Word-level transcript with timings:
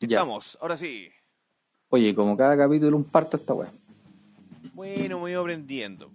Ya. 0.00 0.20
Vamos, 0.20 0.56
ahora 0.60 0.76
sí. 0.76 1.08
Oye, 1.90 2.14
como 2.14 2.36
cada 2.36 2.56
capítulo 2.56 2.96
un 2.96 3.04
parto 3.04 3.36
esta 3.36 3.52
weá. 3.54 3.70
Bueno, 4.74 5.20
me 5.20 5.30
ido 5.30 5.40
aprendiendo. 5.40 6.10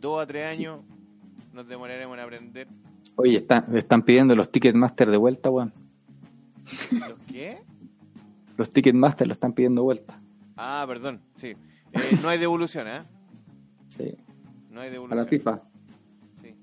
Dos 0.00 0.22
a 0.22 0.26
tres 0.26 0.50
años 0.50 0.80
nos 1.52 1.66
demoraremos 1.66 2.16
en 2.18 2.24
aprender. 2.24 2.68
Oye, 3.16 3.36
están, 3.36 3.74
están 3.76 4.02
pidiendo 4.02 4.34
los 4.36 4.50
Ticketmaster 4.50 5.10
de 5.10 5.16
vuelta, 5.16 5.50
weón. 5.50 5.72
¿Los 6.92 7.18
qué? 7.28 7.58
Los 8.56 8.70
Ticketmaster 8.70 9.26
lo 9.26 9.32
están 9.32 9.52
pidiendo 9.52 9.82
vuelta. 9.82 10.20
Ah, 10.56 10.84
perdón, 10.86 11.20
sí. 11.34 11.48
Eh, 11.92 12.18
no 12.22 12.28
hay 12.28 12.38
devolución, 12.38 12.86
¿eh? 12.88 13.00
Sí. 13.96 14.14
No 14.70 14.80
hay 14.80 14.88
A 14.88 14.92
devolución. 14.92 15.18
la 15.18 15.26
FIFA. 15.26 15.62
Sí. 16.42 16.54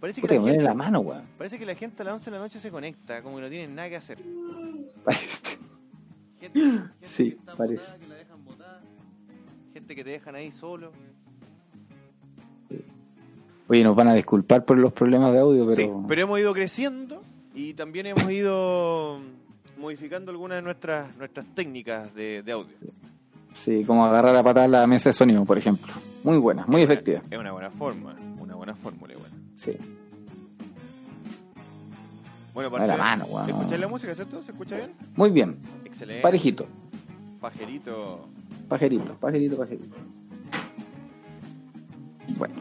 Parece, 0.00 0.20
que 0.20 0.26
Puta, 0.26 0.34
la 0.34 0.40
me 0.42 0.48
gente, 0.50 0.64
la 0.64 0.74
mano, 0.74 1.00
weón. 1.00 1.22
parece 1.38 1.58
que 1.58 1.64
la 1.66 1.74
gente 1.74 2.02
a 2.02 2.04
las 2.06 2.14
11 2.14 2.30
de 2.30 2.36
la 2.36 2.42
noche 2.42 2.58
se 2.60 2.70
conecta, 2.70 3.22
como 3.22 3.36
que 3.36 3.42
no 3.42 3.48
tienen 3.48 3.74
nada 3.74 3.88
que 3.88 3.96
hacer. 3.96 4.18
Parece. 6.50 6.60
Gente, 6.60 6.60
gente 6.60 6.94
Sí, 7.02 7.30
que 7.30 7.36
está 7.38 7.54
parece. 7.54 7.80
botada, 7.82 7.98
que 7.98 8.06
la 8.08 8.14
dejan 8.16 8.44
botada. 8.44 8.80
Gente 9.72 9.94
que 9.94 10.04
te 10.04 10.10
dejan 10.10 10.34
ahí 10.34 10.52
solo. 10.52 10.92
Oye, 13.66 13.82
nos 13.82 13.96
van 13.96 14.08
a 14.08 14.14
disculpar 14.14 14.64
por 14.64 14.76
los 14.76 14.92
problemas 14.92 15.32
de 15.32 15.38
audio, 15.38 15.64
pero... 15.66 15.74
Sí, 15.76 15.90
pero 16.06 16.20
hemos 16.22 16.38
ido 16.38 16.52
creciendo 16.52 17.22
y 17.54 17.72
también 17.74 18.06
hemos 18.06 18.30
ido 18.30 19.18
modificando 19.78 20.30
algunas 20.30 20.58
de 20.58 20.62
nuestras, 20.62 21.16
nuestras 21.16 21.46
técnicas 21.54 22.14
de, 22.14 22.42
de 22.42 22.52
audio. 22.52 22.74
Sí, 23.54 23.82
como 23.86 24.04
agarrar 24.04 24.36
a 24.36 24.42
patar 24.42 24.68
la 24.68 24.86
mesa 24.86 25.10
de 25.10 25.14
sonido, 25.14 25.44
por 25.46 25.56
ejemplo. 25.56 25.92
Muy 26.24 26.38
buena, 26.38 26.64
muy 26.66 26.82
efectiva. 26.82 27.22
Es 27.30 27.38
una 27.38 27.52
buena 27.52 27.70
forma, 27.70 28.14
una 28.38 28.54
buena 28.54 28.74
fórmula. 28.74 29.14
Bueno, 29.18 29.34
Sí. 29.56 29.72
Bueno 32.54 32.70
Dale 32.70 32.86
la 32.86 32.96
mano, 32.96 33.24
weón. 33.26 33.48
¿escucháis 33.50 33.80
la 33.80 33.88
música, 33.88 34.14
cierto? 34.14 34.42
¿Se 34.42 34.52
escucha 34.52 34.76
bien? 34.76 34.92
Muy 35.16 35.30
bien. 35.30 35.58
Excelente. 35.84 36.22
Parejito. 36.22 36.66
Pajerito. 37.40 38.28
Pajerito, 38.68 39.14
pajerito, 39.16 39.56
pajerito. 39.58 39.96
Bueno. 42.38 42.54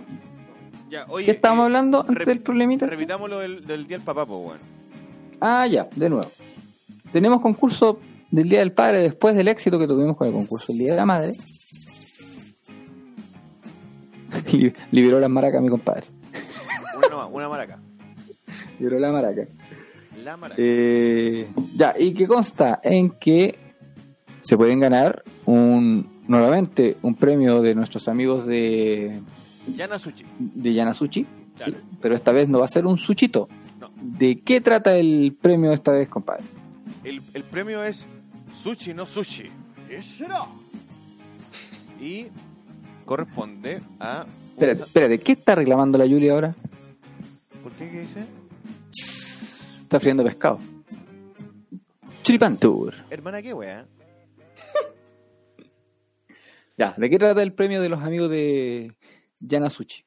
Ya, 0.90 1.06
oye, 1.10 1.26
¿Qué 1.26 1.32
estábamos 1.32 1.64
eh, 1.64 1.66
hablando 1.66 2.06
antes 2.08 2.28
del 2.28 2.40
problemita? 2.42 2.86
Repitamos 2.88 3.30
lo 3.30 3.40
del, 3.40 3.66
del 3.66 3.88
día 3.88 3.98
del 3.98 4.06
papá, 4.06 4.26
pues, 4.26 4.42
bueno. 4.44 4.60
Ah, 5.40 5.66
ya, 5.68 5.88
de 5.96 6.10
nuevo. 6.10 6.30
Tenemos 7.12 7.42
concurso 7.42 8.00
del 8.32 8.50
Día 8.50 8.60
del 8.60 8.72
Padre 8.74 9.00
después 9.00 9.36
del 9.36 9.48
éxito 9.48 9.80
que 9.80 9.88
tuvimos 9.88 10.18
con 10.18 10.28
el 10.28 10.34
concurso 10.34 10.68
del 10.74 10.80
Día 10.80 10.92
de 10.92 10.98
la 10.98 11.06
Madre. 11.06 11.34
Li- 14.52 14.74
Liberó 14.92 15.20
las 15.20 15.30
maracas 15.30 15.62
mi 15.62 15.70
compadre. 15.70 16.08
Una, 17.08 17.26
una 17.28 17.50
maraca. 17.50 17.80
Liberó 18.80 19.00
la 19.00 19.12
maraca. 19.12 19.44
Eh, 20.58 21.48
ya, 21.76 21.94
y 21.98 22.14
que 22.14 22.28
consta 22.28 22.80
en 22.84 23.10
que 23.12 23.58
se 24.42 24.58
pueden 24.58 24.80
ganar 24.80 25.24
un 25.46 26.12
nuevamente 26.28 26.98
un 27.02 27.16
premio 27.16 27.62
de 27.62 27.76
nuestros 27.76 28.08
amigos 28.08 28.46
de, 28.48 29.20
Yana 29.76 30.00
Sushi. 30.00 30.26
de 30.40 30.74
Yanasuchi, 30.74 31.26
Claro. 31.58 31.74
¿sí? 31.74 31.78
pero 32.02 32.16
esta 32.16 32.32
vez 32.32 32.48
no 32.50 32.60
va 32.60 32.66
a 32.66 32.70
ser 32.70 32.86
un 32.86 32.98
suchito. 32.98 33.48
No. 33.80 33.92
¿De 34.02 34.40
qué 34.42 34.62
trata 34.62 34.96
el 34.96 35.36
premio 35.40 35.72
esta 35.74 35.92
vez, 35.92 36.08
compadre? 36.10 36.44
El, 37.04 37.22
el 37.34 37.44
premio 37.44 37.84
es 37.84 38.06
Sushi 38.54 38.94
no 38.94 39.06
Sushi. 39.06 39.44
Y 42.02 42.26
corresponde 43.06 43.82
a... 44.00 44.26
Espérate, 44.54 44.84
espérate, 44.84 45.20
¿qué 45.20 45.32
está 45.34 45.56
reclamando 45.56 45.98
la 45.98 46.06
Julia 46.06 46.34
ahora? 46.34 46.56
¿Por 47.62 47.72
qué? 47.74 47.90
¿Qué 47.90 48.02
dice? 48.02 48.24
Está 49.94 50.00
friendo 50.00 50.24
pescado. 50.24 50.58
Chiripan 52.24 52.58
Tour. 52.58 52.96
Hermana, 53.12 53.44
¿qué 53.44 53.54
wea? 53.54 53.86
Ya, 56.76 56.96
¿de 56.98 57.08
qué 57.12 57.20
trata 57.20 57.44
el 57.44 57.54
premio 57.54 57.80
de 57.80 57.90
los 57.90 58.02
amigos 58.02 58.28
de 58.32 58.92
Yanasuchi? 59.40 60.04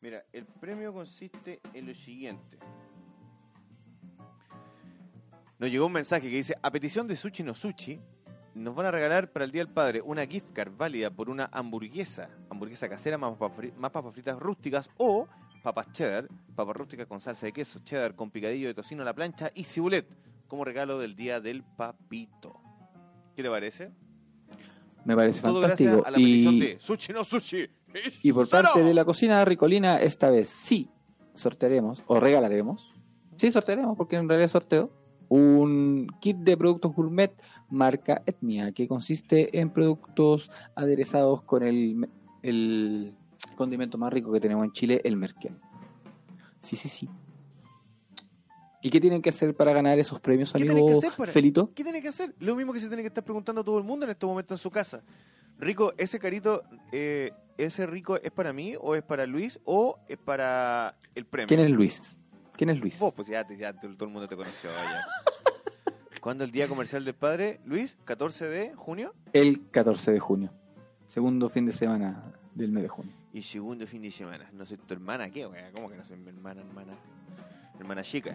Mira, 0.00 0.22
el 0.32 0.44
premio 0.46 0.92
consiste 0.92 1.58
en 1.74 1.88
lo 1.88 1.94
siguiente. 1.96 2.56
Nos 5.58 5.68
llegó 5.72 5.86
un 5.86 5.92
mensaje 5.94 6.30
que 6.30 6.36
dice, 6.36 6.54
a 6.62 6.70
petición 6.70 7.08
de 7.08 7.16
Sushi 7.16 7.42
no 7.42 7.52
Sushi, 7.56 7.98
nos 8.54 8.76
van 8.76 8.86
a 8.86 8.92
regalar 8.92 9.32
para 9.32 9.44
el 9.44 9.50
Día 9.50 9.64
del 9.64 9.74
Padre 9.74 10.00
una 10.02 10.24
gift 10.24 10.52
card 10.52 10.70
válida 10.76 11.10
por 11.10 11.28
una 11.30 11.48
hamburguesa, 11.52 12.30
hamburguesa 12.48 12.88
casera 12.88 13.18
más 13.18 13.32
papas, 13.36 13.58
fri- 13.58 13.74
más 13.74 13.90
papas 13.90 14.12
fritas 14.14 14.38
rústicas 14.38 14.88
o 14.98 15.26
papas 15.66 15.90
cheddar, 15.90 16.28
papas 16.54 16.76
rústicas 16.76 17.08
con 17.08 17.20
salsa 17.20 17.44
de 17.44 17.52
queso, 17.52 17.80
cheddar 17.82 18.14
con 18.14 18.30
picadillo 18.30 18.68
de 18.68 18.74
tocino 18.74 19.02
a 19.02 19.04
la 19.04 19.12
plancha 19.12 19.50
y 19.52 19.64
cibulet 19.64 20.06
como 20.46 20.64
regalo 20.64 20.96
del 21.00 21.16
Día 21.16 21.40
del 21.40 21.64
Papito. 21.64 22.60
¿Qué 23.34 23.42
te 23.42 23.50
parece? 23.50 23.90
Me 25.04 25.16
parece 25.16 25.42
Todo 25.42 25.60
fantástico. 25.62 25.90
gracias 25.90 26.06
a 26.06 26.10
la 26.12 26.20
Y, 26.20 26.60
de 26.60 26.78
Sushi 26.78 27.12
no 27.12 27.24
Sushi. 27.24 27.68
y 28.22 28.32
por 28.32 28.48
parte 28.50 28.80
de 28.80 28.94
la 28.94 29.04
cocina 29.04 29.44
ricolina, 29.44 30.00
esta 30.00 30.30
vez 30.30 30.48
sí 30.48 30.88
sortearemos 31.34 32.04
o 32.06 32.20
regalaremos. 32.20 32.94
Sí, 33.34 33.50
sortearemos, 33.50 33.96
porque 33.96 34.14
en 34.14 34.28
realidad 34.28 34.44
es 34.44 34.52
sorteo. 34.52 34.92
Un 35.28 36.06
kit 36.20 36.36
de 36.36 36.56
productos 36.56 36.94
gourmet 36.94 37.32
marca 37.70 38.22
Etnia, 38.24 38.70
que 38.70 38.86
consiste 38.86 39.58
en 39.58 39.70
productos 39.70 40.48
aderezados 40.76 41.42
con 41.42 41.64
el, 41.64 42.08
el 42.44 43.16
condimento 43.56 43.98
más 43.98 44.12
rico 44.12 44.30
que 44.32 44.38
tenemos 44.40 44.64
en 44.64 44.72
Chile, 44.72 45.00
el 45.04 45.16
merquén. 45.16 45.58
Sí, 46.60 46.76
sí, 46.76 46.88
sí. 46.88 47.08
¿Y 48.82 48.90
qué 48.90 49.00
tienen 49.00 49.20
que 49.20 49.30
hacer 49.30 49.54
para 49.56 49.72
ganar 49.72 49.98
esos 49.98 50.20
premios, 50.20 50.52
¿Qué 50.52 50.58
tienen 50.58 50.76
que 50.76 50.82
amigo 50.82 50.98
hacer 50.98 51.12
para- 51.16 51.32
Felito? 51.32 51.72
¿Qué 51.74 51.82
tiene 51.82 52.00
que 52.00 52.08
hacer? 52.08 52.34
Lo 52.38 52.54
mismo 52.54 52.72
que 52.72 52.78
se 52.80 52.86
tiene 52.86 53.02
que 53.02 53.08
estar 53.08 53.24
preguntando 53.24 53.64
todo 53.64 53.78
el 53.78 53.84
mundo 53.84 54.04
en 54.06 54.10
este 54.10 54.26
momento 54.26 54.54
en 54.54 54.58
su 54.58 54.70
casa. 54.70 55.02
Rico, 55.58 55.92
¿ese 55.96 56.18
carito, 56.20 56.62
eh, 56.92 57.32
ese 57.56 57.86
rico 57.86 58.16
es 58.22 58.30
para 58.30 58.52
mí 58.52 58.74
o 58.78 58.94
es 58.94 59.02
para 59.02 59.26
Luis 59.26 59.58
o 59.64 59.98
es 60.06 60.18
para 60.18 60.96
el 61.14 61.24
premio? 61.24 61.48
¿Quién 61.48 61.60
es 61.60 61.70
Luis? 61.70 62.16
¿Quién 62.52 62.70
es 62.70 62.78
Luis? 62.80 62.98
Vos, 62.98 63.12
pues 63.14 63.26
ya, 63.28 63.44
ya 63.56 63.72
todo 63.72 64.04
el 64.04 64.10
mundo 64.10 64.28
te 64.28 64.36
conoció. 64.36 64.70
¿Cuándo 66.20 66.44
el 66.44 66.50
Día 66.50 66.68
Comercial 66.68 67.04
del 67.04 67.14
Padre? 67.14 67.60
Luis, 67.64 67.96
14 68.04 68.46
de 68.46 68.74
junio 68.74 69.14
El 69.32 69.68
14 69.70 70.12
de 70.12 70.18
junio. 70.20 70.52
Segundo 71.08 71.48
fin 71.48 71.66
de 71.66 71.72
semana 71.72 72.32
del 72.54 72.72
mes 72.72 72.82
de 72.82 72.88
junio. 72.88 73.14
Y 73.36 73.42
segundo 73.42 73.86
fin 73.86 74.00
de 74.00 74.10
semana. 74.10 74.48
No 74.54 74.64
soy 74.64 74.78
tu 74.78 74.94
hermana, 74.94 75.28
¿qué? 75.30 75.46
wea? 75.46 75.70
¿Cómo 75.70 75.90
que 75.90 75.96
no 75.96 76.02
soy 76.02 76.16
mi 76.16 76.28
hermana, 76.28 76.62
hermana? 76.62 76.94
Hermana 77.78 78.02
chica. 78.02 78.32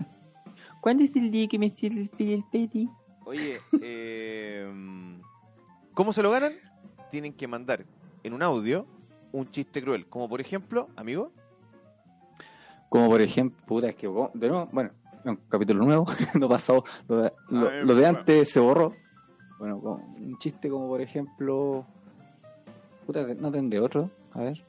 ¿Cuándo 0.80 1.04
es 1.04 1.16
el 1.16 1.32
día 1.32 1.48
que 1.48 1.58
me 1.58 1.72
pide 1.72 2.36
el 2.36 2.44
pedi? 2.52 2.88
Oye, 3.26 3.58
eh, 3.82 4.72
¿cómo 5.96 6.14
se 6.14 6.22
lo 6.22 6.30
ganan? 6.30 6.54
Tienen 7.10 7.34
que 7.34 7.48
mandar 7.48 7.84
en 8.24 8.34
un 8.34 8.44
audio 8.44 8.86
un 9.32 9.50
chiste 9.50 9.82
cruel. 9.82 10.06
Como 10.06 10.30
por 10.30 10.40
ejemplo, 10.40 10.90
amigo, 10.96 11.32
Como 12.88 13.10
por 13.10 13.22
ejemplo, 13.22 13.60
puta, 13.66 13.88
es 13.90 13.96
que 13.96 14.06
de 14.06 14.50
nuevo, 14.50 14.70
bueno, 14.72 14.92
un 15.26 15.36
capítulo 15.50 15.84
nuevo, 15.84 16.06
no 16.40 16.48
pasado, 16.48 16.84
lo 17.08 17.24
de, 17.24 17.34
lo- 17.50 17.60
A 17.60 17.72
ver, 17.72 17.86
lo 17.88 17.96
de 17.96 18.06
antes 18.06 18.52
se 18.52 18.60
borró. 18.60 18.94
Bueno, 19.58 19.78
un 19.78 20.38
chiste 20.38 20.70
como 20.70 20.88
por 20.88 21.02
ejemplo, 21.02 21.88
puta, 23.08 23.26
no 23.34 23.52
tendré 23.52 23.80
otro, 23.80 24.12
a 24.34 24.42
ver. 24.42 24.64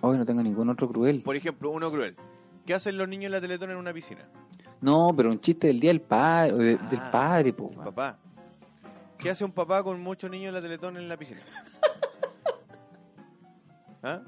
Hoy 0.00 0.16
no 0.18 0.24
tengo 0.24 0.42
ningún 0.42 0.68
otro 0.70 0.88
cruel. 0.88 1.22
por 1.22 1.36
ejemplo, 1.36 1.70
uno 1.70 1.90
cruel. 1.90 2.16
¿Qué 2.64 2.74
hacen 2.74 2.96
los 2.98 3.08
niños 3.08 3.26
en 3.26 3.32
la 3.32 3.40
Teletón 3.40 3.70
en 3.70 3.76
una 3.78 3.92
piscina? 3.92 4.28
No, 4.80 5.12
pero 5.16 5.30
un 5.30 5.40
chiste 5.40 5.66
del 5.68 5.80
día 5.80 5.90
del 5.90 6.00
padre, 6.00 6.52
de- 6.56 6.76
del 6.76 6.98
Ah, 7.00 7.08
padre, 7.10 7.52
po. 7.52 7.70
Papá. 7.70 8.18
¿Qué 9.18 9.30
hace 9.30 9.44
un 9.44 9.50
papá 9.52 9.82
con 9.82 10.00
muchos 10.00 10.30
niños 10.30 10.48
en 10.48 10.54
la 10.54 10.62
Teletón 10.62 10.96
en 10.96 11.08
la 11.08 11.16
piscina? 11.16 11.40
¿Ah? 14.02 14.20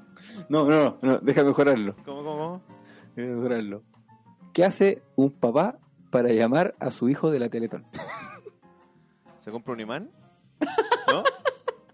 No, 0.49 0.65
no, 0.65 0.97
no, 1.01 1.17
déjame 1.19 1.49
mejorarlo. 1.49 1.95
¿Cómo, 2.03 2.23
cómo, 2.23 2.37
cómo? 2.37 2.61
Déjame 3.15 3.35
mejorarlo. 3.35 3.83
¿Qué 4.53 4.65
hace 4.65 5.01
un 5.15 5.31
papá 5.31 5.77
para 6.09 6.29
llamar 6.29 6.75
a 6.79 6.91
su 6.91 7.07
hijo 7.07 7.31
de 7.31 7.39
la 7.39 7.47
Teletón? 7.49 7.85
¿Se 9.39 9.51
compra 9.51 9.73
un 9.73 9.79
imán? 9.79 10.11
¿No? 11.07 11.23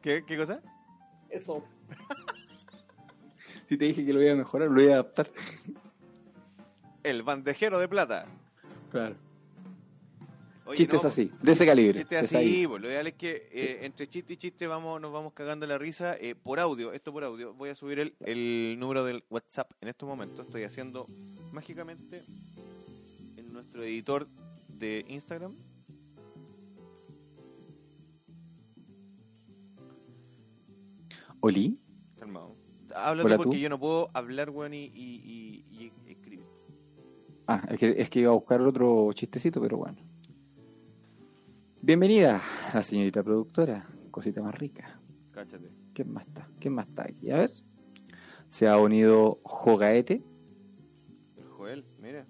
¿Qué, 0.01 0.23
qué 0.25 0.37
cosa? 0.37 0.61
Eso. 1.29 1.63
si 3.67 3.77
te 3.77 3.85
dije 3.85 4.05
que 4.05 4.13
lo 4.13 4.21
iba 4.21 4.31
a 4.31 4.35
mejorar, 4.35 4.69
lo 4.69 4.81
iba 4.81 4.91
a 4.91 4.95
adaptar. 4.95 5.31
El 7.03 7.23
bandejero 7.23 7.79
de 7.79 7.87
plata. 7.87 8.25
Claro. 8.91 9.15
Oye, 10.65 10.77
Chistes 10.79 11.03
no, 11.03 11.09
así, 11.09 11.31
de 11.41 11.51
ese 11.53 11.65
calibre. 11.65 11.99
Chistes 11.99 12.23
así, 12.23 12.35
ahí. 12.35 12.63
lo 12.63 12.79
ideal 12.79 13.07
es 13.07 13.13
que 13.13 13.47
eh, 13.53 13.79
entre 13.83 14.07
chiste 14.07 14.33
y 14.33 14.37
chiste 14.37 14.67
vamos, 14.67 14.99
nos 14.99 15.13
vamos 15.13 15.31
cagando 15.31 15.65
la 15.65 15.77
risa 15.77 16.17
eh, 16.17 16.35
por 16.35 16.59
audio, 16.59 16.91
esto 16.91 17.13
por 17.13 17.23
audio. 17.23 17.53
Voy 17.53 17.69
a 17.69 17.75
subir 17.75 17.99
el, 17.99 18.15
el 18.19 18.75
número 18.77 19.05
del 19.05 19.23
WhatsApp 19.29 19.71
en 19.79 19.87
estos 19.87 20.09
momentos. 20.09 20.45
Estoy 20.45 20.63
haciendo 20.63 21.05
mágicamente 21.53 22.21
en 23.37 23.53
nuestro 23.53 23.83
editor 23.83 24.27
de 24.67 25.05
Instagram. 25.07 25.55
¿Oli? 31.39 31.79
Calmado. 32.19 32.66
Hola, 32.95 33.23
porque 33.37 33.55
tú. 33.57 33.61
yo 33.61 33.69
no 33.69 33.79
puedo 33.79 34.09
hablar, 34.13 34.49
weón, 34.49 34.73
y, 34.73 34.85
y- 34.85 35.65
y- 35.71 35.91
y 36.07 36.11
escribir. 36.11 36.45
Ah, 37.47 37.63
es 37.69 37.77
que, 37.77 37.95
es 37.97 38.09
que 38.09 38.19
iba 38.21 38.31
a 38.31 38.35
buscar 38.35 38.61
otro 38.61 39.11
chistecito, 39.13 39.61
pero 39.61 39.77
bueno. 39.77 39.97
Bienvenida, 41.81 42.41
la 42.73 42.81
señorita 42.83 43.23
productora. 43.23 43.87
Cosita 44.11 44.41
más 44.41 44.55
rica. 44.55 44.99
Cáchate. 45.31 45.69
¿Quién 45.93 46.11
más 46.11 46.25
está? 46.27 46.47
¿Quién 46.59 46.73
más 46.73 46.87
está 46.87 47.03
aquí? 47.03 47.29
A 47.31 47.37
ver. 47.37 47.51
Se 48.49 48.67
ha 48.67 48.77
unido 48.77 49.39
Jogaete. 49.43 50.23
El 51.37 51.43
Joel, 51.49 51.85
mira. 52.01 52.25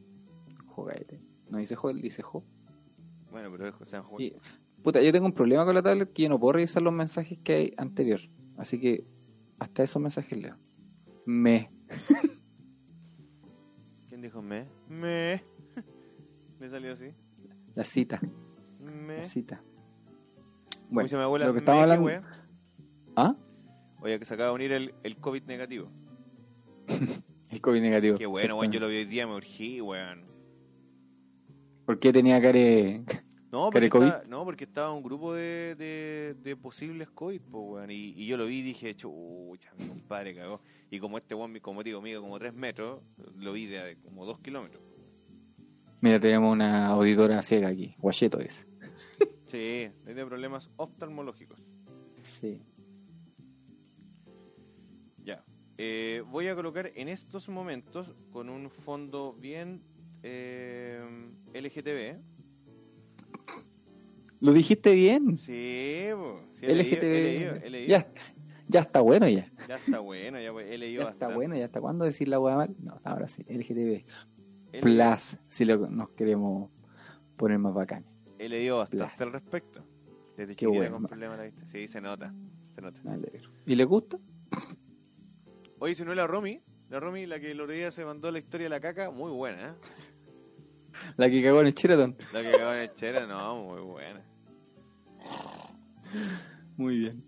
Jogaete. 0.67 1.19
No 1.49 1.59
dice 1.59 1.75
Joel, 1.75 2.01
dice 2.01 2.21
Jo. 2.23 2.43
Bueno, 3.31 3.49
pero 3.51 3.67
es 3.69 3.75
José 3.75 3.99
Joel. 3.99 4.21
Y, 4.25 4.35
puta, 4.83 5.01
yo 5.01 5.11
tengo 5.11 5.25
un 5.27 5.33
problema 5.33 5.65
con 5.65 5.75
la 5.75 5.81
tablet 5.81 6.11
que 6.11 6.23
yo 6.23 6.29
no 6.29 6.39
puedo 6.39 6.53
revisar 6.53 6.81
los 6.83 6.93
mensajes 6.93 7.37
que 7.43 7.53
hay 7.53 7.73
anterior. 7.77 8.19
Así 8.57 8.79
que 8.79 9.05
hasta 9.59 9.83
esos 9.83 10.01
mensajes 10.01 10.37
leo. 10.37 10.55
Me. 11.25 11.69
¿Quién 14.09 14.21
dijo 14.21 14.41
me? 14.41 14.67
Me. 14.89 15.43
Me 16.59 16.69
salió 16.69 16.93
así. 16.93 17.11
La 17.75 17.83
cita. 17.83 18.19
Me. 18.81 19.17
La 19.17 19.23
cita. 19.25 19.57
Como 19.57 20.89
Bueno, 20.89 21.03
dice 21.05 21.15
mi 21.17 21.21
abuela, 21.21 21.45
lo 21.47 21.53
que 21.53 21.63
qué 21.63 21.71
hablando. 21.71 22.05
wea. 22.05 22.23
¿Ah? 23.15 23.35
Oye, 24.01 24.17
que 24.19 24.25
se 24.25 24.33
acaba 24.33 24.49
de 24.49 24.55
unir 24.55 24.71
el, 24.71 24.93
el 25.03 25.17
COVID 25.17 25.43
negativo. 25.43 25.89
El 27.49 27.61
COVID 27.61 27.81
negativo. 27.81 28.17
Qué 28.17 28.25
bueno, 28.25 28.57
weón. 28.57 28.73
Yo 28.73 28.81
lo 28.81 28.89
vi 28.89 28.97
hoy 28.97 29.05
día, 29.05 29.25
me 29.25 29.33
urgí, 29.33 29.79
weón. 29.79 30.25
¿Por 31.85 31.97
qué 31.97 32.11
tenía 32.11 32.41
care.? 32.41 33.05
No, 33.51 33.69
¿Care 33.69 33.89
porque 33.89 34.05
estaba, 34.05 34.23
no, 34.27 34.43
porque 34.43 34.63
estaba 34.65 34.91
un 34.91 35.03
grupo 35.03 35.33
de, 35.33 35.75
de, 35.75 36.35
de 36.43 36.55
posibles 36.57 37.09
COVID, 37.09 37.41
po, 37.41 37.59
weón. 37.61 37.91
Y, 37.91 38.13
y 38.17 38.25
yo 38.25 38.35
lo 38.35 38.45
vi 38.45 38.59
y 38.59 38.61
dije, 38.61 38.93
chucha, 38.93 39.71
mi 39.77 39.87
compadre 39.87 40.35
cagó. 40.35 40.61
Y 40.91 40.99
como 40.99 41.17
este 41.17 41.33
weón, 41.33 41.57
como 41.59 41.81
digo, 41.81 42.01
mide 42.01 42.19
como 42.19 42.37
3 42.37 42.53
metros, 42.53 43.01
lo 43.37 43.53
vi 43.53 43.67
de 43.67 43.97
como 44.03 44.25
2 44.25 44.39
kilómetros. 44.41 44.83
Mira, 46.01 46.19
tenemos 46.19 46.53
una 46.53 46.87
auditora 46.87 47.41
ciega 47.41 47.69
aquí. 47.69 47.95
Guacheto 47.99 48.39
es. 48.39 48.65
Sí, 49.47 49.89
tiene 50.03 50.25
problemas 50.25 50.69
oftalmológicos. 50.75 51.57
Sí. 52.21 52.61
Ya. 55.23 55.41
Eh, 55.77 56.21
voy 56.29 56.49
a 56.49 56.55
colocar 56.55 56.91
en 56.93 57.07
estos 57.07 57.47
momentos 57.47 58.13
con 58.29 58.49
un 58.49 58.69
fondo 58.69 59.37
bien 59.39 59.81
eh, 60.21 61.01
LGTB. 61.53 62.36
¿Lo 64.39 64.53
dijiste 64.53 64.93
bien? 64.93 65.37
Sí, 65.37 66.07
po. 66.13 66.41
sí, 66.53 66.65
he 66.65 66.75
leído, 66.75 66.95
LGTB. 66.97 67.03
he 67.03 67.23
leído, 67.23 67.55
he 67.55 67.69
leído. 67.69 67.87
Ya, 67.89 68.07
ya 68.67 68.79
está 68.81 69.01
bueno 69.01 69.27
ya. 69.27 69.51
Ya 69.67 69.75
está 69.75 69.99
bueno, 69.99 70.39
ya 70.39 70.49
he 70.51 70.77
leído 70.77 71.03
Ya 71.03 71.09
está 71.09 71.25
bastante. 71.27 71.35
bueno, 71.35 71.55
ya 71.55 71.65
está. 71.65 71.81
¿Cuándo 71.81 72.05
decir 72.05 72.27
la 72.27 72.39
hueá 72.39 72.55
mal? 72.55 72.75
No, 72.79 72.99
ahora 73.03 73.27
sí. 73.27 73.43
LGTB. 73.47 74.05
Plus, 74.81 75.37
si 75.49 75.65
lo- 75.65 75.89
nos 75.89 76.09
queremos 76.09 76.71
poner 77.35 77.57
más 77.59 77.73
bacán. 77.73 78.05
he 78.37 78.47
leído 78.49 78.77
bastante 78.77 79.05
Plus. 79.15 79.21
al 79.27 79.33
respecto. 79.33 79.83
Desde 80.37 80.55
Qué 80.55 80.67
bueno. 80.67 80.91
con 80.97 81.05
problemas 81.07 81.39
de 81.39 81.45
la 81.45 81.51
vista. 81.51 81.65
Sí, 81.71 81.87
se 81.87 81.99
nota. 81.99 82.31
Se 82.75 82.81
nota. 82.81 82.99
¿Y 83.65 83.75
le 83.75 83.83
gusta? 83.85 84.19
Oye, 85.79 85.95
si 85.95 86.03
no 86.05 86.11
es 86.11 86.17
la 86.17 86.27
Romy, 86.27 86.61
la 86.89 86.99
Romy, 86.99 87.25
la 87.25 87.39
que 87.39 87.51
el 87.51 87.61
otro 87.61 87.73
día 87.73 87.89
se 87.91 88.05
mandó 88.05 88.29
la 88.31 88.37
historia 88.39 88.65
de 88.65 88.69
la 88.69 88.79
caca, 88.79 89.09
muy 89.09 89.31
buena, 89.31 89.69
¿eh? 89.69 89.73
La 91.17 91.29
que 91.29 91.41
cagó 91.43 91.61
en 91.61 91.67
el 91.67 91.73
Sheraton. 91.73 92.15
La 92.33 92.41
que 92.41 92.49
acaba 92.49 92.73
de 92.73 92.93
chera, 92.93 93.25
no, 93.25 93.63
muy 93.63 93.81
buena. 93.81 94.21
Muy 96.77 96.97
bien. 96.97 97.23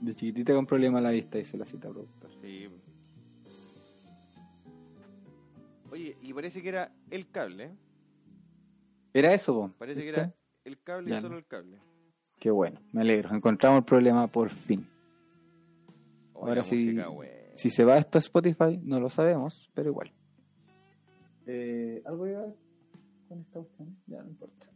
De 0.00 0.14
chiquitita 0.14 0.54
con 0.54 0.66
problema 0.66 0.98
a 0.98 1.02
la 1.02 1.10
vista, 1.10 1.38
dice 1.38 1.56
la 1.56 1.64
cita 1.66 1.88
productor. 1.88 2.30
Sí. 2.42 2.68
Oye, 5.90 6.16
y 6.20 6.32
parece 6.34 6.62
que 6.62 6.68
era 6.68 6.92
el 7.10 7.30
cable, 7.30 7.64
¿eh? 7.64 7.76
¿Era 9.14 9.32
eso, 9.32 9.54
vos? 9.54 9.72
Parece 9.78 10.02
que 10.02 10.08
era 10.10 10.34
el 10.64 10.78
cable 10.82 11.10
Ya 11.10 11.18
y 11.18 11.20
solo 11.20 11.32
no. 11.34 11.38
el 11.38 11.46
cable. 11.46 11.78
Qué 12.38 12.50
bueno, 12.50 12.80
me 12.92 13.00
alegro. 13.00 13.34
Encontramos 13.34 13.78
el 13.78 13.84
problema 13.84 14.26
por 14.26 14.50
fin. 14.50 14.86
Oye, 16.34 16.48
Ahora 16.50 16.62
sí, 16.62 16.94
güey. 17.00 17.30
Si 17.54 17.70
se 17.70 17.84
va 17.84 17.96
esto 17.96 18.18
a 18.18 18.20
Spotify, 18.20 18.78
no 18.82 19.00
lo 19.00 19.08
sabemos, 19.08 19.70
pero 19.72 19.88
igual. 19.88 20.12
Eh, 21.46 22.02
¿Algo 22.06 22.26
iba 22.26 22.42
con 23.28 23.40
esta 23.40 23.58
opción? 23.60 23.96
Ya 24.06 24.22
no 24.22 24.28
importa. 24.30 24.66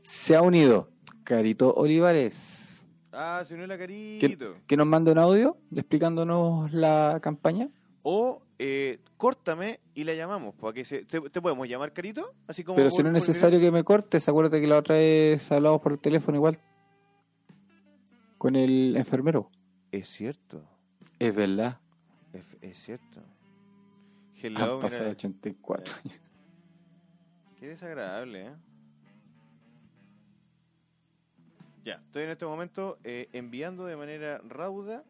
Se 0.00 0.34
ha 0.34 0.42
unido 0.42 0.88
Carito 1.24 1.72
Olivares, 1.74 2.58
Ah, 3.12 3.42
se 3.44 3.54
unió 3.54 3.66
la 3.66 3.76
carito. 3.76 4.54
que 4.66 4.76
nos 4.76 4.86
manda 4.86 5.12
un 5.12 5.18
audio 5.18 5.58
explicándonos 5.70 6.72
la 6.72 7.18
campaña. 7.22 7.68
O 8.02 8.42
eh, 8.58 9.00
córtame 9.18 9.80
y 9.94 10.04
la 10.04 10.14
llamamos. 10.14 10.54
Para 10.54 10.72
que 10.72 10.84
se, 10.84 11.04
te, 11.04 11.20
te 11.20 11.40
podemos 11.42 11.68
llamar 11.68 11.92
carito? 11.92 12.34
Así 12.46 12.64
como 12.64 12.76
Pero 12.76 12.88
por- 12.88 12.96
si 12.96 13.02
no 13.02 13.08
es 13.10 13.14
necesario 13.14 13.60
que 13.60 13.70
me 13.70 13.84
cortes, 13.84 14.26
acuérdate 14.28 14.60
que 14.62 14.66
la 14.66 14.78
otra 14.78 14.96
vez 14.96 15.52
hablamos 15.52 15.80
por 15.82 15.98
teléfono 15.98 16.38
igual 16.38 16.58
con 18.38 18.56
el 18.56 18.96
enfermero. 18.96 19.50
Es 19.92 20.08
cierto. 20.08 20.64
Es 21.18 21.34
verdad, 21.34 21.78
Es, 22.32 22.56
es 22.62 22.78
cierto. 22.78 23.20
Han 24.48 24.56
Hello, 24.56 24.80
pasado 24.80 25.02
mira. 25.04 25.12
84 25.12 25.94
años. 26.04 26.20
Qué 27.58 27.68
desagradable, 27.68 28.46
¿eh? 28.48 28.52
Ya, 31.84 31.94
estoy 32.06 32.24
en 32.24 32.30
este 32.30 32.44
momento 32.46 32.98
eh, 33.04 33.28
enviando 33.32 33.84
de 33.86 33.96
manera 33.96 34.38
rauda. 34.38 35.04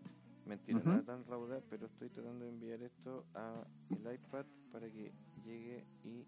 Mentira, 0.46 0.80
no 0.84 0.90
Ujú. 0.90 1.00
es 1.00 1.06
tan 1.06 1.24
rauda, 1.26 1.60
pero 1.70 1.86
estoy 1.86 2.08
tratando 2.08 2.44
de 2.44 2.50
enviar 2.50 2.82
esto 2.82 3.24
a 3.34 3.64
el 3.90 4.14
iPad 4.14 4.44
para 4.72 4.88
que 4.90 5.12
llegue 5.44 5.84
y 6.04 6.24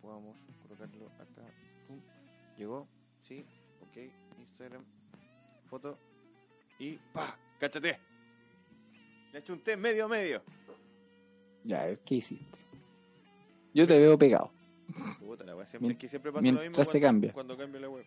podamos 0.00 0.36
colocarlo 0.62 1.08
acá. 1.18 1.42
Pum. 1.86 2.00
Llegó, 2.56 2.88
sí, 3.20 3.44
ok, 3.80 4.10
Instagram, 4.38 4.84
foto 5.68 5.98
y 6.78 6.96
¡pa! 7.12 7.36
¡Cáchate! 7.58 7.98
Le 9.32 9.38
he 9.38 9.40
hecho 9.40 9.52
un 9.52 9.60
té 9.60 9.76
medio 9.76 10.08
medio. 10.08 10.42
Ya, 11.64 11.94
¿qué 12.04 12.16
hiciste? 12.16 12.58
Yo 13.74 13.86
te 13.86 13.98
veo 13.98 14.18
pegado. 14.18 14.50
Puta 15.20 15.44
la 15.44 15.54
wea, 15.54 15.66
siempre, 15.66 15.88
Mien- 15.88 15.92
es 15.96 15.98
que 16.00 16.08
siempre 16.08 16.32
pasa 16.32 16.44
lo 16.44 16.52
mismo 16.52 16.60
mientras 16.62 16.86
se 16.88 16.92
cuando, 17.00 17.06
cambia. 17.06 17.32
cuando 17.32 17.56
cambia 17.56 17.80
la 17.80 17.88
web. 17.90 18.04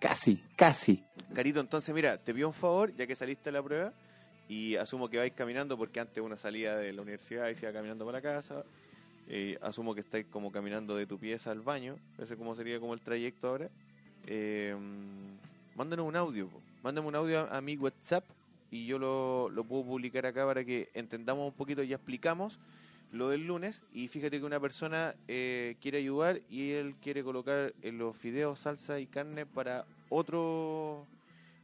Casi, 0.00 0.42
casi. 0.56 1.04
Carito, 1.34 1.60
entonces 1.60 1.94
mira, 1.94 2.16
te 2.18 2.32
pido 2.32 2.48
un 2.48 2.54
favor, 2.54 2.94
ya 2.96 3.06
que 3.06 3.14
saliste 3.14 3.50
a 3.50 3.52
la 3.52 3.62
prueba, 3.62 3.92
y 4.48 4.76
asumo 4.76 5.08
que 5.10 5.18
vais 5.18 5.32
caminando, 5.34 5.76
porque 5.76 6.00
antes 6.00 6.22
uno 6.24 6.36
salía 6.36 6.74
de 6.76 6.92
la 6.92 7.02
universidad 7.02 7.48
y 7.48 7.54
se 7.54 7.66
iba 7.66 7.72
caminando 7.72 8.04
para 8.06 8.18
la 8.18 8.22
casa. 8.22 8.64
eh, 9.32 9.56
asumo 9.62 9.94
que 9.94 10.00
estáis 10.00 10.26
como 10.26 10.50
caminando 10.50 10.96
de 10.96 11.06
tu 11.06 11.16
pieza 11.18 11.50
al 11.52 11.60
baño, 11.60 11.96
ese 12.18 12.36
como 12.36 12.54
sería 12.56 12.80
como 12.80 12.94
el 12.94 13.00
trayecto 13.00 13.48
ahora. 13.48 13.68
Eh, 14.26 14.74
mándanos 15.76 16.06
un 16.06 16.16
audio, 16.16 16.48
po. 16.48 16.60
mándame 16.82 17.06
un 17.06 17.14
audio 17.14 17.40
a, 17.40 17.56
a 17.58 17.60
mi 17.60 17.76
WhatsApp 17.76 18.24
y 18.70 18.86
yo 18.86 18.98
lo, 18.98 19.48
lo 19.50 19.64
puedo 19.64 19.84
publicar 19.84 20.26
acá 20.26 20.46
para 20.46 20.64
que 20.64 20.90
entendamos 20.94 21.48
un 21.48 21.54
poquito 21.54 21.82
y 21.82 21.92
explicamos 21.92 22.58
lo 23.12 23.28
del 23.30 23.46
lunes. 23.46 23.82
Y 23.92 24.08
fíjate 24.08 24.38
que 24.38 24.44
una 24.44 24.60
persona 24.60 25.14
eh, 25.28 25.76
quiere 25.80 25.98
ayudar 25.98 26.40
y 26.48 26.72
él 26.72 26.94
quiere 27.02 27.22
colocar 27.22 27.72
en 27.82 27.98
los 27.98 28.16
fideos, 28.16 28.60
salsa 28.60 29.00
y 29.00 29.06
carne 29.06 29.46
para 29.46 29.84
otro 30.08 31.06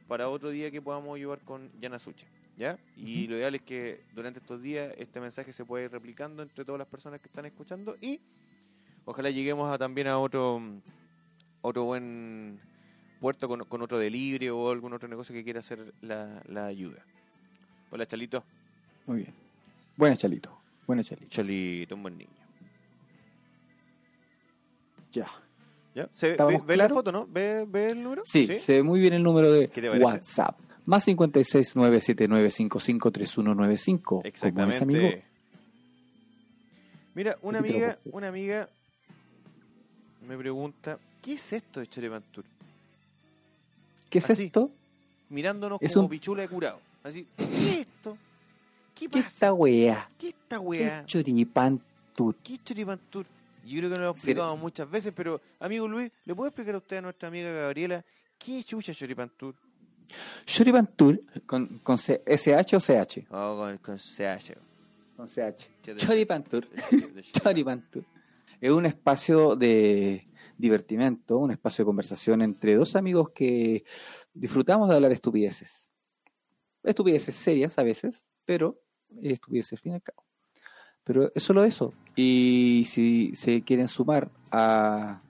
para 0.08 0.28
otro 0.28 0.50
día 0.50 0.70
que 0.70 0.80
podamos 0.80 1.16
ayudar 1.16 1.40
con 1.40 1.70
Yana 1.80 1.98
Suche. 1.98 2.26
¿Ya? 2.56 2.78
Y 2.96 3.26
lo 3.26 3.36
ideal 3.36 3.54
es 3.54 3.60
que 3.62 4.00
durante 4.14 4.40
estos 4.40 4.62
días 4.62 4.94
este 4.96 5.20
mensaje 5.20 5.52
se 5.52 5.66
pueda 5.66 5.84
ir 5.84 5.92
replicando 5.92 6.42
entre 6.42 6.64
todas 6.64 6.78
las 6.78 6.88
personas 6.88 7.20
que 7.20 7.28
están 7.28 7.44
escuchando 7.44 7.98
y 8.00 8.18
ojalá 9.04 9.28
lleguemos 9.28 9.70
a, 9.70 9.76
también 9.76 10.06
a 10.06 10.18
otro 10.18 10.62
otro 11.60 11.84
buen 11.84 12.58
puerto 13.20 13.49
con, 13.49 13.64
con 13.64 13.82
otro 13.82 13.99
delivery 13.99 14.49
o 14.49 14.70
algún 14.70 14.92
otro 14.92 15.08
negocio 15.08 15.35
que 15.35 15.44
quiera 15.44 15.61
hacer 15.61 15.92
la, 16.02 16.42
la 16.49 16.66
ayuda. 16.66 17.02
Hola 17.90 18.06
Chalito. 18.06 18.44
Muy 19.06 19.18
bien. 19.18 19.32
Buena, 19.96 20.16
Chalito. 20.16 20.58
Buena, 20.87 21.02
Chalito. 21.02 21.28
Chalito, 21.28 21.94
un 21.94 22.02
buen 22.02 22.18
niño. 22.18 22.30
Ya. 25.12 25.26
¿Ya? 25.94 26.08
¿Se, 26.12 26.26
ve, 26.26 26.32
¿Estamos 26.32 26.52
ve- 26.54 26.62
ve 26.66 26.76
la 26.76 26.88
foto, 26.88 27.11
no? 27.12 27.26
¿Ve, 27.26 27.64
ve 27.66 27.90
el 27.90 28.02
número? 28.02 28.23
Sí, 28.26 28.46
se 28.58 28.75
ve 28.75 28.82
muy 28.82 29.00
bien 29.00 29.14
el 29.14 29.23
número 29.23 29.50
de. 29.50 29.68
WhatsApp. 30.00 30.58
Más 30.85 31.06
56979553195. 31.08 34.02
Como 34.04 34.20
es, 34.25 34.82
amigo. 34.82 34.99
Exactamente. 35.08 35.25
Mira, 37.14 37.38
una 37.42 37.61
amiga, 37.61 37.99
una 38.04 38.28
amiga 38.28 38.68
me 40.28 40.37
pregunta, 40.37 40.99
¿qué 41.23 41.32
es 41.35 41.52
esto 41.54 41.80
de 41.80 41.87
Chorepantur? 41.87 42.44
¿Qué 44.10 44.18
es 44.18 44.30
Así. 44.30 44.44
esto? 44.44 44.70
Mirándonos 45.28 45.78
Es 45.80 45.92
como 45.92 46.04
un- 46.04 46.10
pichula 46.10 46.42
de 46.42 46.48
curado. 46.48 46.80
Así, 47.02 47.26
¿qué 47.36 47.44
es 47.44 47.78
esto? 47.80 48.16
¿Qué 48.94 49.00
¿Qué 49.06 49.08
pasa? 49.10 49.26
esta 49.28 49.52
wea? 49.52 50.08
¿Qué 50.18 50.28
esta 50.28 50.56
¿Qué 50.58 50.64
weá? 50.64 51.04
choripantur? 51.06 52.34
¿Qué 52.42 52.54
es 52.54 52.64
Choripantur? 52.64 53.26
Yo 53.64 53.78
creo 53.78 53.90
que 53.90 53.96
lo 53.96 54.02
hemos 54.04 54.14
Sí. 54.14 54.18
explicado 54.20 54.56
muchas 54.56 54.88
veces, 54.90 55.12
pero 55.14 55.40
amigo 55.60 55.86
Luis, 55.88 56.10
¿le 56.25 56.34
puedo 56.34 56.48
explicar 56.48 56.75
a 56.76 56.78
usted 56.78 56.96
a 56.98 57.00
nuestra 57.02 57.28
amiga 57.28 57.50
Gabriela 57.50 58.04
qué 58.38 58.60
es 58.60 58.66
chucha 58.66 58.94
Choripantur? 58.94 59.54
Choripantur 60.46 61.20
con, 61.46 61.78
con 61.80 61.98
C- 61.98 62.22
SH 62.26 62.76
o 62.76 62.80
CH. 62.80 63.26
Oh, 63.30 63.56
con, 63.58 63.78
con 63.78 63.96
CH. 63.98 64.54
Con 65.16 65.26
CH. 65.26 65.68
Choripantur. 65.96 66.68
Choripantur. 67.32 68.04
Es 68.60 68.70
un 68.70 68.86
espacio 68.86 69.56
de 69.56 70.26
divertimento, 70.58 71.38
un 71.38 71.50
espacio 71.50 71.84
de 71.84 71.86
conversación 71.86 72.42
entre 72.42 72.75
dos 72.75 72.96
amigos 72.96 73.30
que 73.30 73.84
disfrutamos 74.34 74.88
de 74.88 74.96
hablar 74.96 75.12
estupideces. 75.12 75.92
Estupideces 76.82 77.34
serias 77.34 77.78
a 77.78 77.82
veces, 77.82 78.25
pero 78.44 78.80
estupideces 79.22 79.75
al 79.75 79.78
fin 79.78 79.92
y 79.92 79.94
al 79.96 80.02
cabo. 80.02 80.25
Pero 81.04 81.30
es 81.34 81.42
solo 81.42 81.64
eso. 81.64 81.92
Y 82.14 82.84
si 82.88 83.32
se 83.34 83.62
quieren 83.62 83.88
sumar 83.88 84.30
a, 84.50 85.22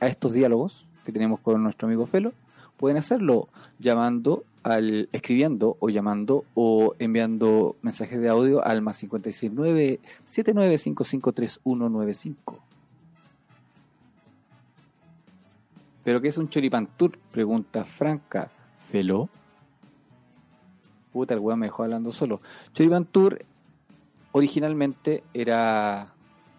a 0.00 0.06
estos 0.06 0.32
diálogos 0.32 0.88
que 1.04 1.12
tenemos 1.12 1.40
con 1.40 1.62
nuestro 1.62 1.88
amigo 1.88 2.06
Felo, 2.06 2.32
pueden 2.76 2.96
hacerlo 2.96 3.48
llamando 3.78 4.44
al 4.62 5.08
escribiendo 5.12 5.76
o 5.80 5.88
llamando 5.88 6.44
o 6.54 6.94
enviando 6.98 7.76
mensajes 7.82 8.20
de 8.20 8.28
audio 8.28 8.64
al 8.64 8.82
más 8.82 8.98
569 8.98 10.00
79553195. 10.26 12.69
¿Pero 16.04 16.20
qué 16.20 16.28
es 16.28 16.38
un 16.38 16.48
choripán 16.48 16.88
tour? 16.96 17.18
Pregunta 17.30 17.84
Franca. 17.84 18.50
¿Felo? 18.90 19.28
Puta, 21.12 21.34
el 21.34 21.40
weón 21.40 21.58
me 21.58 21.66
dejó 21.66 21.82
hablando 21.82 22.12
solo. 22.12 22.40
Choripán 22.72 23.04
Tour 23.04 23.44
originalmente 24.32 25.22
era. 25.34 26.12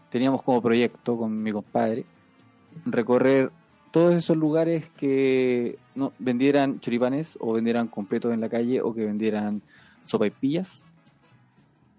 Teníamos 0.09 0.43
como 0.43 0.61
proyecto 0.61 1.17
con 1.17 1.41
mi 1.41 1.51
compadre 1.51 2.05
recorrer 2.85 3.51
todos 3.91 4.13
esos 4.13 4.35
lugares 4.35 4.89
que 4.97 5.77
no 5.95 6.13
vendieran 6.19 6.79
choripanes 6.79 7.37
o 7.39 7.53
vendieran 7.53 7.87
completos 7.87 8.33
en 8.33 8.41
la 8.41 8.49
calle 8.49 8.81
o 8.81 8.93
que 8.93 9.05
vendieran 9.05 9.61
sopaipillas 10.03 10.81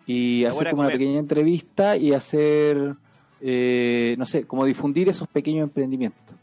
y 0.06 0.42
La 0.42 0.50
hacer 0.50 0.56
buena 0.56 0.70
como 0.70 0.82
una 0.82 0.90
pequeña 0.90 1.18
entrevista 1.18 1.96
y 1.96 2.12
hacer 2.12 2.96
eh, 3.40 4.14
no 4.18 4.26
sé 4.26 4.44
como 4.44 4.64
difundir 4.64 5.08
esos 5.08 5.28
pequeños 5.28 5.68
emprendimientos 5.68 6.36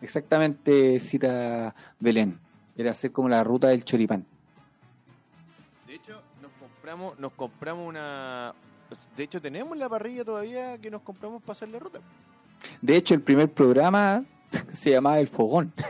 exactamente 0.00 1.00
cita 1.00 1.74
Belén. 1.98 2.38
Era 2.76 2.92
hacer 2.92 3.12
como 3.12 3.28
la 3.28 3.44
ruta 3.44 3.68
del 3.68 3.84
choripán. 3.84 4.24
De 5.86 5.94
hecho, 5.94 6.22
nos 6.40 6.50
compramos, 6.52 7.18
nos 7.18 7.32
compramos 7.32 7.88
una. 7.88 8.54
De 9.16 9.22
hecho, 9.22 9.40
tenemos 9.40 9.76
la 9.76 9.88
parrilla 9.88 10.24
todavía 10.24 10.78
que 10.78 10.90
nos 10.90 11.02
compramos 11.02 11.42
para 11.42 11.52
hacer 11.52 11.70
la 11.70 11.78
ruta. 11.78 12.00
de 12.80 12.96
hecho 12.96 13.14
el 13.14 13.22
primer 13.22 13.50
programa 13.50 14.24
se 14.72 14.90
llamaba 14.90 15.18
El 15.20 15.28
Fogón. 15.28 15.72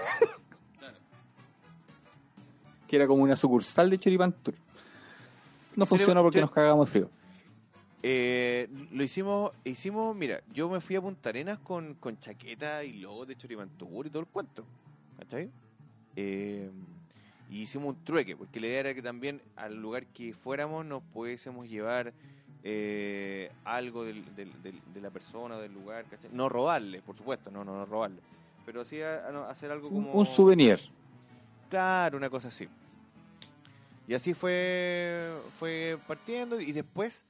Que 2.87 2.97
era 2.97 3.07
como 3.07 3.23
una 3.23 3.37
sucursal 3.37 3.89
de 3.89 4.01
Choripán 4.01 4.33
Tour. 4.33 4.57
No 5.77 5.87
funcionó 5.87 6.25
porque 6.25 6.41
nos 6.41 6.51
cagamos 6.51 6.87
de 6.87 6.91
frío 6.91 7.11
Eh, 8.03 8.69
lo 8.93 9.03
hicimos, 9.05 9.53
hicimos, 9.65 10.17
mira, 10.17 10.41
yo 10.55 10.69
me 10.71 10.81
fui 10.81 10.97
a 10.97 11.01
Punta 11.03 11.29
Arenas 11.29 11.59
con, 11.59 11.95
con 11.95 12.19
chaqueta 12.19 12.83
y 12.85 12.95
logo 12.95 13.27
de 13.27 13.37
Choripantur 13.37 14.07
y 14.07 14.11
todo 14.11 14.21
el 14.21 14.29
cuento. 14.29 14.65
¿Cachai? 15.19 15.51
Eh, 16.17 16.71
y 17.51 17.63
hicimos 17.63 17.95
un 17.97 18.05
trueque, 18.05 18.37
porque 18.37 18.59
la 18.61 18.69
idea 18.69 18.81
era 18.81 18.95
que 18.95 19.03
también 19.03 19.43
al 19.57 19.75
lugar 19.81 20.07
que 20.07 20.33
fuéramos 20.33 20.85
nos 20.87 21.03
pudiésemos 21.03 21.69
llevar 21.69 22.13
eh, 22.63 23.51
algo 23.65 24.05
del- 24.05 24.35
del- 24.37 24.63
del- 24.63 24.81
de 24.93 25.01
la 25.01 25.11
persona, 25.11 25.57
del 25.59 25.73
lugar, 25.73 26.05
¿cachai? 26.05 26.31
No 26.33 26.49
robarle, 26.49 27.01
por 27.03 27.17
supuesto, 27.17 27.51
no, 27.51 27.65
no, 27.65 27.75
no 27.75 27.87
robarle. 27.87 28.19
Pero 28.67 28.85
sí 28.85 29.01
a- 29.03 29.27
a- 29.29 29.51
hacer 29.51 29.71
algo 29.73 29.89
como... 29.89 30.13
un 30.13 30.27
souvenir 30.27 30.79
Claro, 31.71 32.17
una 32.19 32.29
cosa 32.29 32.49
así. 32.49 32.69
Y 34.09 34.15
así 34.15 34.35
fue, 34.35 35.27
fue 35.59 35.97
partiendo 36.07 36.61
y 36.61 36.73
después, 36.73 37.25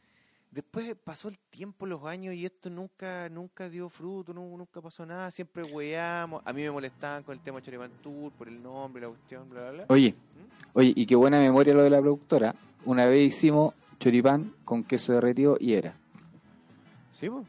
después 0.50 0.94
pasó 1.02 1.28
el 1.28 1.38
tiempo, 1.50 1.86
los 1.86 2.04
años 2.04 2.34
y 2.34 2.44
esto 2.44 2.70
nunca, 2.70 3.28
nunca 3.28 3.68
dio 3.68 3.88
fruto, 3.88 4.32
nu- 4.34 4.56
nunca 4.56 4.80
pasó 4.80 5.04
nada, 5.06 5.30
siempre 5.30 5.62
hueamos. 5.62 6.42
A 6.44 6.52
mí 6.52 6.62
me 6.62 6.70
molestaban 6.70 7.22
con 7.22 7.34
el 7.36 7.40
tema 7.42 7.60
Choripan 7.62 7.90
Tour, 8.02 8.32
por 8.32 8.48
el 8.48 8.62
nombre, 8.62 9.02
la 9.02 9.08
cuestión, 9.08 9.48
bla, 9.48 9.60
bla, 9.62 9.70
bla. 9.72 9.84
Oye, 9.88 10.14
oye, 10.72 10.92
y 10.96 11.06
qué 11.06 11.14
buena 11.16 11.38
memoria 11.38 11.74
lo 11.74 11.82
de 11.82 11.90
la 11.90 12.00
productora. 12.00 12.54
Una 12.84 13.06
vez 13.06 13.34
hicimos 13.34 13.74
choripán 13.98 14.52
con 14.64 14.82
queso 14.84 15.12
derretido 15.12 15.56
y 15.60 15.74
era. 15.74 15.94
¿Sí, 17.12 17.28
po? 17.28 17.44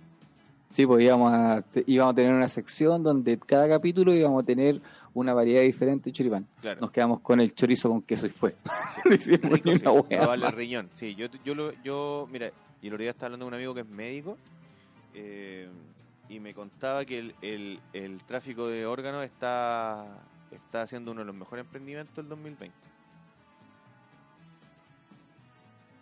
Sí, 0.69 0.85
pues 0.85 1.03
íbamos 1.03 1.33
a, 1.33 1.63
íbamos 1.85 2.13
a 2.13 2.15
tener 2.15 2.33
una 2.33 2.47
sección 2.47 3.03
donde 3.03 3.37
cada 3.39 3.67
capítulo 3.67 4.13
íbamos 4.13 4.43
a 4.43 4.45
tener 4.45 4.79
una 5.13 5.33
variedad 5.33 5.61
diferente 5.63 6.09
de 6.09 6.13
choripán. 6.13 6.47
Claro. 6.61 6.79
Nos 6.79 6.91
quedamos 6.91 7.19
con 7.19 7.41
el 7.41 7.53
chorizo 7.53 7.89
con 7.89 8.01
queso 8.01 8.27
y 8.27 8.29
fue. 8.29 8.55
Hicimos 9.11 9.51
Rico, 9.51 9.71
sí, 9.71 9.83
riñón. 10.51 10.89
Sí, 10.93 11.15
yo, 11.15 11.27
yo, 11.43 11.55
lo, 11.55 11.73
yo, 11.83 12.27
mira, 12.31 12.51
y 12.81 12.87
el 12.87 12.93
otro 12.93 13.01
día 13.03 13.11
estaba 13.11 13.27
hablando 13.27 13.45
con 13.45 13.53
un 13.53 13.57
amigo 13.57 13.73
que 13.73 13.81
es 13.81 13.87
médico 13.89 14.37
eh, 15.13 15.69
y 16.29 16.39
me 16.39 16.53
contaba 16.53 17.05
que 17.05 17.19
el, 17.19 17.35
el, 17.41 17.79
el 17.93 18.23
tráfico 18.23 18.67
de 18.67 18.85
órganos 18.85 19.23
está, 19.25 20.05
está 20.51 20.81
haciendo 20.83 21.11
uno 21.11 21.21
de 21.21 21.25
los 21.25 21.35
mejores 21.35 21.65
emprendimientos 21.65 22.15
del 22.15 22.29
2020. 22.29 22.75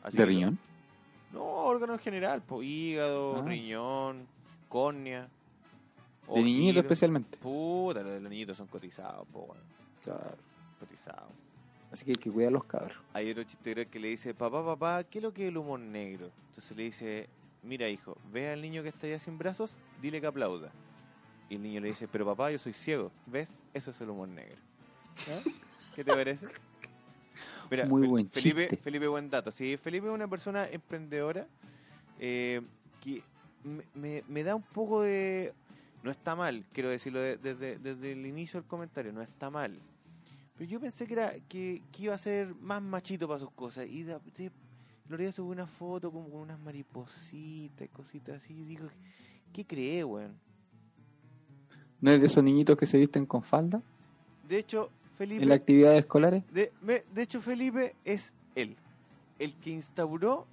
Así 0.04 0.18
¿De 0.18 0.24
lo- 0.24 0.30
riñón? 0.30 0.60
No, 1.34 1.44
órgano 1.44 1.94
en 1.94 2.00
general, 2.00 2.42
po, 2.42 2.64
hígado, 2.64 3.38
Ah. 3.38 3.46
riñón, 3.48 4.28
córnea. 4.68 5.28
De 6.28 6.42
niñito 6.44 6.66
ojito. 6.70 6.80
especialmente. 6.82 7.38
Puta, 7.38 8.02
los, 8.02 8.22
los 8.22 8.30
niñitos 8.32 8.58
son 8.58 8.68
cotizados, 8.68 9.28
po, 9.28 9.40
weón, 9.42 9.58
Claro. 10.04 10.36
cotizados. 10.80 11.32
Así 11.92 12.06
que 12.06 12.12
hay 12.12 12.18
que 12.18 12.30
cuidar 12.32 12.50
a 12.50 12.52
los 12.52 12.64
cabros. 12.66 12.98
Hay 13.14 13.32
otro 13.32 13.44
chiste 13.44 13.88
que 13.88 14.00
le 14.00 14.10
dice, 14.10 14.34
papá, 14.34 14.64
papá, 14.64 15.04
¿qué 15.04 15.18
es 15.20 15.24
lo 15.24 15.34
que 15.34 15.44
es 15.44 15.50
el 15.50 15.58
humor 15.58 15.80
negro? 15.80 16.30
Entonces 16.50 16.78
le 16.78 16.84
dice, 16.84 17.28
mira 17.64 17.90
hijo, 17.90 18.16
ve 18.32 18.50
al 18.52 18.62
niño 18.62 18.84
que 18.84 18.90
está 18.90 19.08
allá 19.08 19.18
sin 19.20 19.38
brazos, 19.38 19.76
dile 20.02 20.22
que 20.22 20.28
aplauda. 20.28 20.72
Y 21.50 21.56
el 21.56 21.64
niño 21.64 21.82
le 21.82 21.88
dice, 21.88 22.08
pero 22.08 22.26
papá, 22.26 22.52
yo 22.52 22.60
soy 22.60 22.74
ciego, 22.74 23.12
¿ves? 23.26 23.56
Eso 23.74 23.90
es 23.90 24.00
el 24.02 24.10
humor 24.12 24.28
negro. 24.28 24.58
¿Qué 25.96 26.04
te 26.04 26.14
parece? 26.14 26.48
Mira, 27.72 27.86
Muy 27.86 28.04
Fel- 28.04 28.10
buen 28.10 28.30
Felipe, 28.30 28.62
chiste. 28.68 28.78
Felipe, 28.84 29.08
buen 29.08 29.30
dato. 29.30 29.52
Sí, 29.52 29.76
Felipe 29.78 30.08
es 30.08 30.14
una 30.14 30.28
persona 30.28 30.68
emprendedora 30.70 31.48
eh, 32.20 32.62
que 33.02 33.24
me, 33.64 33.84
me- 33.96 34.24
me 34.28 34.44
da 34.44 34.56
un 34.56 34.62
poco 34.64 35.02
de... 35.02 35.54
No 36.04 36.12
está 36.12 36.36
mal, 36.36 36.64
quiero 36.72 36.90
decirlo 36.90 37.20
de- 37.20 37.38
desde, 37.38 37.78
desde 37.78 38.12
el 38.14 38.26
inicio 38.26 38.60
del 38.62 38.70
comentario, 38.70 39.12
no 39.12 39.22
está 39.22 39.50
mal. 39.50 39.78
Pero 40.60 40.72
yo 40.72 40.80
pensé 40.82 41.08
que 41.08 41.14
era 41.14 41.34
que, 41.48 41.82
que 41.90 42.04
iba 42.04 42.14
a 42.14 42.18
ser 42.18 42.54
más 42.56 42.82
machito 42.82 43.30
para 43.30 43.40
sus 43.40 43.52
cosas. 43.52 43.88
Y 43.88 44.04
de, 44.04 44.20
de, 45.08 45.32
subió 45.32 45.52
una 45.54 45.66
foto 45.66 46.12
como 46.12 46.30
con 46.30 46.42
unas 46.42 46.60
maripositas 46.60 47.86
y 47.86 47.88
cositas 47.88 48.44
así. 48.44 48.54
Y 48.54 48.66
digo, 48.66 48.90
¿qué 49.54 49.66
cree, 49.66 50.04
weón? 50.04 50.38
¿No 52.02 52.12
es 52.12 52.20
de 52.20 52.28
esos 52.28 52.44
niñitos 52.44 52.78
que 52.78 52.86
se 52.88 52.98
visten 52.98 53.26
con 53.26 53.42
falda 53.42 53.82
De 54.50 54.58
hecho, 54.60 54.90
Felipe... 55.18 55.44
en 55.44 55.48
las 55.48 55.60
actividades 55.60 56.00
escolares? 56.00 56.44
De, 56.52 56.74
me- 56.82 57.06
de 57.14 57.22
hecho, 57.22 57.40
Felipe 57.40 57.96
es 58.04 58.34
él, 58.56 58.76
el 59.40 59.56
que 59.56 59.70
instauró 59.70 60.46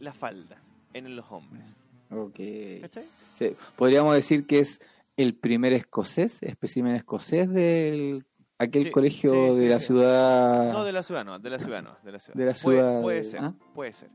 la 0.00 0.12
falda 0.12 0.60
en 0.92 1.16
los 1.16 1.24
hombres. 1.32 1.64
Ok. 2.10 2.82
¿Cachai? 2.82 3.06
Sí, 3.38 3.56
podríamos 3.74 4.14
decir 4.14 4.46
que 4.46 4.58
es 4.58 4.82
el 5.16 5.34
primer 5.34 5.72
escocés, 5.72 6.42
espécimen 6.42 6.94
escocés 6.94 7.48
del 7.48 8.26
aquel 8.58 8.84
Sí, 8.84 8.90
colegio 8.90 9.30
sí, 9.30 9.54
sí, 9.58 9.64
de 9.64 9.68
la 9.70 9.80
ciudad 9.80 10.72
No, 10.72 10.84
de 10.84 10.92
la 10.92 11.02
ciudad 11.02 11.24
no, 11.24 11.38
de 11.38 11.50
la 11.50 11.58
ciudad 11.58 11.82
no, 11.82 11.96
de 12.02 12.12
la 12.12 12.18
ciudad. 12.18 12.36
De 12.38 12.44
la 12.46 12.52
Puede- 12.54 12.78
ciudad 12.78 13.02
Puede, 13.02 13.16
de- 13.18 13.24
ser, 13.24 13.40
¿ah? 13.40 13.54
puede 13.74 13.92
ser. 13.92 14.10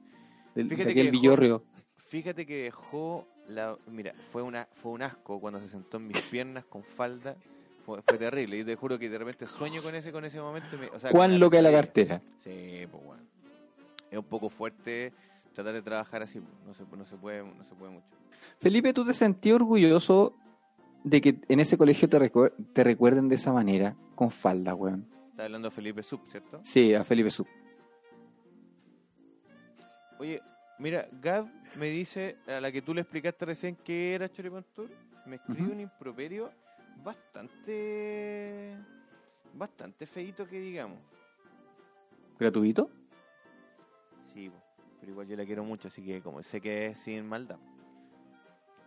del- 0.55 0.67
de 0.67 0.75
fíjate 0.75 0.93
que 0.93 0.99
aquel 1.01 1.11
dejó- 1.11 1.21
villorrio. 1.21 1.63
Fíjate 1.97 2.45
que 2.45 2.63
dejó 2.63 3.27
la... 3.47 3.75
Mira, 3.87 4.13
fue, 4.31 4.41
una, 4.43 4.67
fue 4.73 4.91
un 4.91 5.01
asco 5.01 5.39
cuando 5.39 5.59
se 5.59 5.67
sentó 5.67 5.97
en 5.97 6.07
mis 6.07 6.21
piernas 6.23 6.63
con 6.65 6.83
falda. 6.83 7.35
Fue, 7.85 8.01
fue 8.03 8.17
terrible. 8.17 8.59
Y 8.59 8.63
te 8.63 8.75
juro 8.75 8.99
que 8.99 9.09
de 9.09 9.17
repente 9.17 9.47
sueño 9.47 9.81
con 9.81 9.95
ese, 9.95 10.11
con 10.11 10.23
ese 10.23 10.39
momento. 10.39 10.77
me- 10.77 10.87
o 10.89 10.99
sea, 10.99 11.09
¿Cuán 11.11 11.39
loca 11.39 11.61
la 11.61 11.71
cartera? 11.71 12.21
Sí, 12.39 12.85
pues 12.91 13.03
bueno. 13.03 13.23
Es 14.11 14.17
un 14.17 14.25
poco 14.25 14.49
fuerte 14.49 15.11
tratar 15.55 15.73
de 15.73 15.81
trabajar 15.81 16.21
así. 16.21 16.39
No 16.67 16.73
se, 16.73 16.83
no 16.95 17.03
se, 17.05 17.15
puede, 17.17 17.43
no 17.43 17.63
se 17.63 17.73
puede 17.73 17.91
mucho. 17.93 18.05
Felipe, 18.59 18.93
¿tú 18.93 19.03
te 19.03 19.13
sentías 19.13 19.55
orgulloso 19.55 20.33
de 21.03 21.21
que 21.21 21.39
en 21.47 21.59
ese 21.59 21.77
colegio 21.77 22.07
te, 22.09 22.19
recuer- 22.19 22.53
te 22.73 22.83
recuerden 22.83 23.27
de 23.29 23.35
esa 23.35 23.51
manera, 23.53 23.95
con 24.15 24.31
falda, 24.31 24.73
weón? 24.75 25.07
Está 25.31 25.45
hablando 25.45 25.69
Felipe 25.71 26.03
Sub, 26.03 26.21
¿cierto? 26.27 26.59
Sí, 26.63 26.93
a 26.93 27.03
Felipe 27.03 27.31
Sub. 27.31 27.47
Oye, 30.19 30.41
mira, 30.79 31.07
Gab 31.21 31.47
me 31.77 31.89
dice, 31.89 32.37
a 32.47 32.61
la 32.61 32.71
que 32.71 32.81
tú 32.81 32.93
le 32.93 33.01
explicaste 33.01 33.45
recién 33.45 33.75
que 33.75 34.13
era 34.15 34.29
Choripan 34.31 34.63
Tour, 34.73 34.89
me 35.25 35.35
escribe 35.37 35.71
un 35.73 35.79
improperio 35.79 36.51
bastante. 37.03 38.77
bastante 39.53 40.05
feito 40.05 40.47
que 40.47 40.59
digamos. 40.59 40.99
¿Gratuito? 42.39 42.89
Sí, 44.33 44.51
pero 44.99 45.11
igual 45.11 45.27
yo 45.27 45.35
la 45.35 45.45
quiero 45.45 45.63
mucho, 45.63 45.87
así 45.87 46.03
que 46.03 46.21
como 46.21 46.41
sé 46.43 46.61
que 46.61 46.87
es 46.87 46.97
sin 46.99 47.25
maldad. 47.27 47.57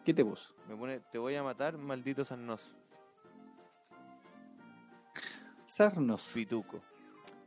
¿Qué 0.07 0.15
te 0.15 0.25
puso? 0.25 0.55
Me 0.69 0.77
pone, 0.77 1.01
te 1.01 1.19
voy 1.19 1.35
a 1.35 1.43
matar, 1.43 1.77
maldito 1.77 2.25
sarnoso, 2.25 2.73
Sarnos. 5.67 6.31
pituco. 6.33 6.81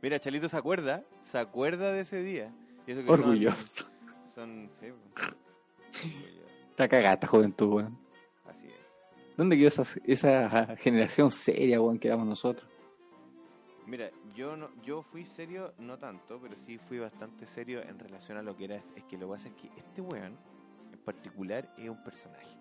Mira, 0.02 0.18
Chalito 0.18 0.48
se 0.48 0.56
acuerda, 0.56 1.02
se 1.20 1.38
acuerda 1.38 1.90
de 1.92 2.00
ese 2.00 2.22
día. 2.22 2.52
Y 2.86 2.92
eso 2.92 3.00
que 3.00 3.06
son- 3.08 3.20
Orgulloso. 3.20 3.86
son. 4.34 4.70
Sí. 4.78 4.86
Está 6.70 6.88
cagada 6.88 7.14
esta 7.14 7.26
juventud, 7.26 7.68
weón. 7.74 7.98
Así 8.46 8.66
es. 8.66 8.92
¿Dónde 9.36 9.56
quedó 9.56 9.68
esa, 9.68 9.84
esa 10.04 10.76
generación 10.76 11.30
seria, 11.30 11.80
weón, 11.80 11.98
que 11.98 12.08
éramos 12.08 12.26
nosotros? 12.26 12.68
Mira, 13.86 14.10
yo 14.34 14.56
no, 14.56 14.70
yo 14.82 15.02
fui 15.02 15.24
serio, 15.26 15.72
no 15.78 15.98
tanto, 15.98 16.38
pero 16.40 16.54
sí 16.56 16.78
fui 16.78 16.98
bastante 16.98 17.44
serio 17.44 17.82
en 17.82 17.98
relación 17.98 18.38
a 18.38 18.42
lo 18.42 18.56
que 18.56 18.64
era. 18.66 18.76
Es 18.94 19.04
que 19.08 19.16
lo 19.18 19.26
que 19.26 19.32
pasa 19.32 19.48
es 19.48 19.54
que 19.54 19.68
este 19.76 20.00
weón, 20.00 20.36
particular, 21.04 21.68
es 21.76 21.88
un 21.88 22.02
personaje. 22.02 22.56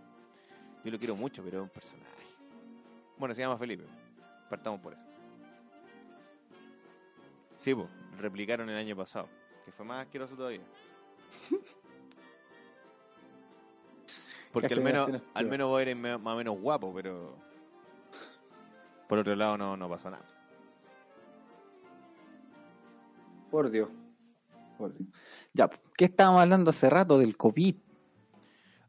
Yo 0.83 0.91
lo 0.91 0.97
quiero 0.97 1.15
mucho, 1.15 1.43
pero 1.43 1.57
es 1.57 1.63
un 1.63 1.69
personaje. 1.69 2.23
Bueno, 3.17 3.35
se 3.35 3.41
llama 3.41 3.57
Felipe. 3.57 3.85
Partamos 4.49 4.79
por 4.79 4.93
eso. 4.93 5.03
Sí, 7.57 7.75
pues, 7.75 7.87
replicaron 8.17 8.69
el 8.69 8.77
año 8.77 8.95
pasado, 8.95 9.27
que 9.65 9.71
fue 9.71 9.85
más 9.85 10.05
asqueroso 10.05 10.35
todavía. 10.35 10.61
Porque 14.53 14.73
al 14.73 14.81
menos, 14.81 15.09
al 15.33 15.45
menos 15.45 15.69
vos 15.69 15.81
eres 15.81 15.95
más 15.95 16.19
o 16.23 16.35
menos 16.35 16.59
guapo, 16.59 16.91
pero 16.93 17.35
por 19.07 19.19
otro 19.19 19.35
lado 19.35 19.57
no, 19.57 19.77
no 19.77 19.89
pasó 19.89 20.09
nada. 20.09 20.25
Por 23.51 23.69
Dios. 23.69 23.89
Por 24.77 24.93
Dios. 24.93 25.09
Ya, 25.53 25.69
¿qué 25.95 26.05
estábamos 26.05 26.41
hablando 26.41 26.69
hace 26.69 26.89
rato 26.89 27.17
del 27.17 27.35
COVID? 27.35 27.75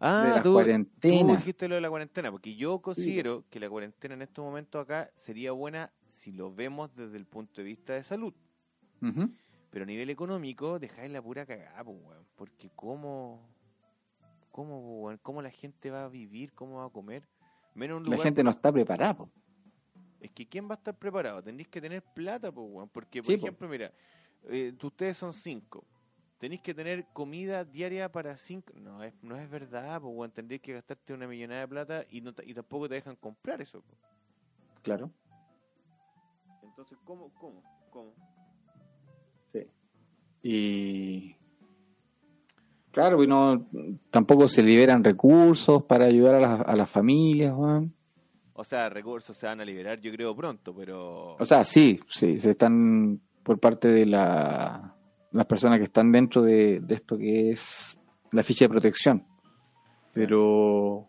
Ah, 0.01 0.25
de 0.25 0.31
la 0.37 0.43
tú, 0.43 0.55
cuarentena. 0.55 1.33
tú 1.35 1.37
dijiste 1.37 1.69
lo 1.69 1.75
de 1.75 1.81
la 1.83 1.91
cuarentena, 1.91 2.31
porque 2.31 2.57
yo 2.57 2.81
considero 2.81 3.45
que 3.51 3.61
la 3.61 3.69
cuarentena 3.69 4.15
en 4.15 4.23
estos 4.23 4.43
momentos 4.45 4.83
acá 4.83 5.11
sería 5.15 5.53
buena 5.53 5.93
si 6.09 6.33
lo 6.33 6.55
vemos 6.55 6.95
desde 6.97 7.19
el 7.19 7.27
punto 7.27 7.61
de 7.61 7.65
vista 7.65 7.93
de 7.93 8.03
salud. 8.03 8.33
Pero 9.71 9.83
a 9.85 9.87
nivel 9.87 10.11
económico, 10.11 10.79
dejáis 10.79 11.13
la 11.13 11.23
pura 11.23 11.47
cagada, 11.47 11.85
pues, 11.85 11.97
weón. 12.03 12.27
Porque 12.35 12.71
cómo, 12.75 13.47
cómo, 14.51 15.03
weón, 15.03 15.19
cómo 15.23 15.43
la 15.43 15.51
gente 15.51 15.91
va 15.91 16.05
a 16.05 16.09
vivir, 16.09 16.53
cómo 16.55 16.77
va 16.79 16.87
a 16.87 16.91
comer. 16.91 17.29
Menos 17.75 17.99
un 17.99 18.05
La 18.05 18.11
lugar. 18.13 18.25
gente 18.25 18.43
no 18.43 18.51
está 18.51 18.73
preparada, 18.73 19.15
po. 19.17 19.31
Es 20.19 20.31
que 20.33 20.47
¿quién 20.49 20.67
va 20.69 20.75
a 20.75 20.79
estar 20.79 20.99
preparado? 20.99 21.43
Tendréis 21.43 21.69
que 21.69 21.81
tener 21.81 22.03
plata, 22.03 22.51
pues, 22.51 22.67
weón. 22.69 22.89
Porque, 22.89 23.21
por 23.23 23.27
Sí, 23.27 23.37
po. 23.37 23.47
ejemplo, 23.47 23.69
mira, 23.69 23.93
eh, 24.49 24.75
ustedes 24.83 25.17
son 25.17 25.33
cinco. 25.33 25.85
Tenéis 26.41 26.63
que 26.63 26.73
tener 26.73 27.05
comida 27.13 27.67
diaria 27.67 28.11
para 28.11 28.35
cinco. 28.39 28.73
No 28.75 29.05
es, 29.05 29.13
no 29.23 29.37
es 29.37 29.49
verdad, 29.51 30.01
pues. 30.01 30.33
Tendréis 30.33 30.63
que 30.63 30.73
gastarte 30.73 31.13
una 31.13 31.29
millonada 31.29 31.61
de 31.61 31.69
plata 31.69 32.07
y, 32.11 32.23
no, 32.23 32.33
y 32.47 32.55
tampoco 32.55 32.89
te 32.89 32.95
dejan 32.95 33.15
comprar 33.17 33.61
eso. 33.61 33.83
po. 33.83 33.95
Claro. 34.83 35.11
Entonces, 36.63 36.97
¿cómo? 37.05 37.31
¿Cómo? 37.35 37.63
¿Cómo? 37.91 38.15
Sí. 39.53 39.67
Y. 40.43 41.37
Claro, 42.91 43.19
pues 43.19 43.29
no, 43.29 43.69
tampoco 44.11 44.49
se 44.49 44.63
liberan 44.63 45.05
recursos 45.05 45.83
para 45.85 46.07
ayudar 46.07 46.37
a 46.37 46.41
las, 46.41 46.61
a 46.63 46.75
las 46.75 46.91
familias, 46.91 47.53
weón. 47.55 47.95
O 48.55 48.65
sea, 48.65 48.89
recursos 48.89 49.37
se 49.37 49.47
van 49.47 49.61
a 49.61 49.65
liberar, 49.65 50.01
yo 50.01 50.11
creo, 50.11 50.35
pronto, 50.35 50.75
pero... 50.75 51.37
O 51.37 51.47
sea, 51.47 51.65
sí, 51.65 52.01
sí, 52.09 52.41
se 52.41 52.51
están 52.51 53.21
por 53.43 53.61
parte 53.61 53.89
de 53.89 54.07
la, 54.07 54.97
las 55.33 55.47
personas 55.47 55.79
que 55.79 55.85
están 55.85 56.11
dentro 56.13 56.43
de, 56.43 56.81
de 56.81 56.95
esto 56.95 57.17
que 57.19 57.51
es 57.53 57.99
la 58.33 58.43
ficha 58.43 58.65
de 58.65 58.69
protección. 58.71 59.25
Pero 60.13 61.07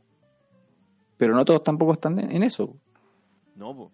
pero 1.18 1.36
no 1.36 1.46
todos 1.46 1.64
tampoco 1.64 1.94
están 1.94 2.20
en, 2.20 2.42
eso. 2.44 2.76
No, 3.56 3.76
pues. 3.76 3.90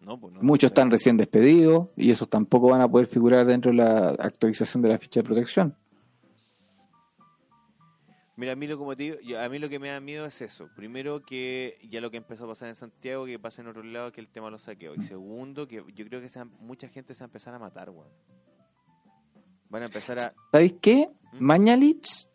No, 0.00 0.16
no. 0.16 0.40
Muchos 0.42 0.68
están 0.70 0.90
recién 0.90 1.16
despedidos 1.16 1.88
y 1.96 2.10
esos 2.12 2.28
tampoco 2.30 2.68
van 2.70 2.80
a 2.80 2.88
poder 2.88 3.08
figurar 3.08 3.44
dentro 3.46 3.72
de 3.72 3.78
la 3.78 4.10
actualización 4.10 4.80
de 4.82 4.88
la 4.90 4.98
ficha 4.98 5.20
de 5.20 5.24
protección. 5.24 5.76
Mira, 8.36 8.52
a 8.52 8.56
mí, 8.56 8.66
lo, 8.66 8.76
como 8.76 8.94
te 8.94 9.02
digo, 9.04 9.16
yo- 9.24 9.40
a 9.40 9.48
mí 9.48 9.58
lo 9.58 9.68
que 9.68 9.78
me 9.78 9.88
da 9.88 9.98
miedo 9.98 10.26
es 10.26 10.42
eso. 10.42 10.68
Primero, 10.76 11.24
que 11.24 11.78
ya 11.90 12.00
lo 12.02 12.10
que 12.10 12.18
empezó 12.18 12.44
a 12.44 12.48
pasar 12.48 12.68
en 12.68 12.74
Santiago, 12.74 13.24
que 13.24 13.38
pasa 13.38 13.62
en 13.62 13.68
otro 13.68 13.82
lado, 13.82 14.12
que 14.12 14.20
el 14.20 14.28
tema 14.28 14.46
de 14.48 14.52
los 14.52 14.62
saqueos. 14.62 14.96
Y 14.98 15.02
segundo, 15.02 15.66
que 15.66 15.82
yo 15.94 16.04
creo 16.06 16.20
que 16.20 16.28
se 16.28 16.38
van- 16.40 16.52
mucha 16.60 16.86
gente 16.88 17.14
se 17.14 17.20
va 17.20 17.24
a 17.24 17.28
empezar 17.28 17.54
a 17.54 17.58
matar, 17.58 17.88
weón. 17.90 18.08
Van 19.68 19.82
a 19.82 19.86
empezar 19.86 20.18
a... 20.18 20.34
¿Sabéis 20.52 20.74
qué? 20.80 21.08
¿Mm? 21.32 21.44
Mañalich, 21.44 22.28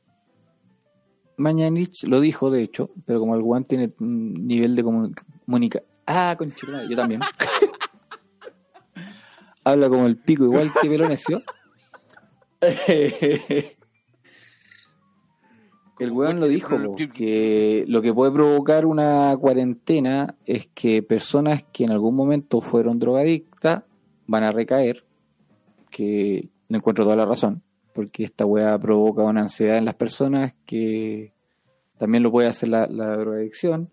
Mañalich 1.37 2.03
lo 2.03 2.19
dijo, 2.19 2.51
de 2.51 2.63
hecho, 2.63 2.91
pero 3.05 3.19
como 3.19 3.35
el 3.35 3.41
Juan 3.41 3.65
tiene 3.65 3.93
un 3.99 4.47
nivel 4.47 4.75
de 4.75 4.83
comunicación. 4.83 5.89
Ah, 6.05 6.35
conchita, 6.37 6.83
yo 6.89 6.95
también. 6.95 7.21
Habla 9.63 9.89
como 9.89 10.07
el 10.07 10.17
pico, 10.17 10.45
igual 10.45 10.71
que 10.81 10.89
Pelonesio. 10.89 11.43
el 15.99 16.11
weón 16.11 16.39
lo 16.39 16.47
dijo, 16.47 16.77
po, 16.77 16.95
que 16.95 17.85
lo 17.87 18.01
que 18.01 18.13
puede 18.13 18.31
provocar 18.31 18.85
una 18.85 19.35
cuarentena 19.39 20.35
es 20.45 20.67
que 20.73 21.03
personas 21.03 21.63
que 21.71 21.83
en 21.83 21.91
algún 21.91 22.15
momento 22.15 22.61
fueron 22.61 22.99
drogadictas 22.99 23.83
van 24.27 24.43
a 24.43 24.51
recaer, 24.51 25.03
que 25.89 26.49
le 26.71 26.77
encuentro 26.77 27.03
toda 27.03 27.17
la 27.17 27.25
razón, 27.25 27.61
porque 27.93 28.23
esta 28.23 28.45
weá 28.45 28.79
provoca 28.79 29.23
una 29.23 29.41
ansiedad 29.41 29.77
en 29.77 29.83
las 29.85 29.95
personas 29.95 30.53
que 30.65 31.33
también 31.97 32.23
lo 32.23 32.31
puede 32.31 32.47
hacer 32.47 32.69
la, 32.69 32.87
la 32.87 33.17
drogadicción, 33.17 33.91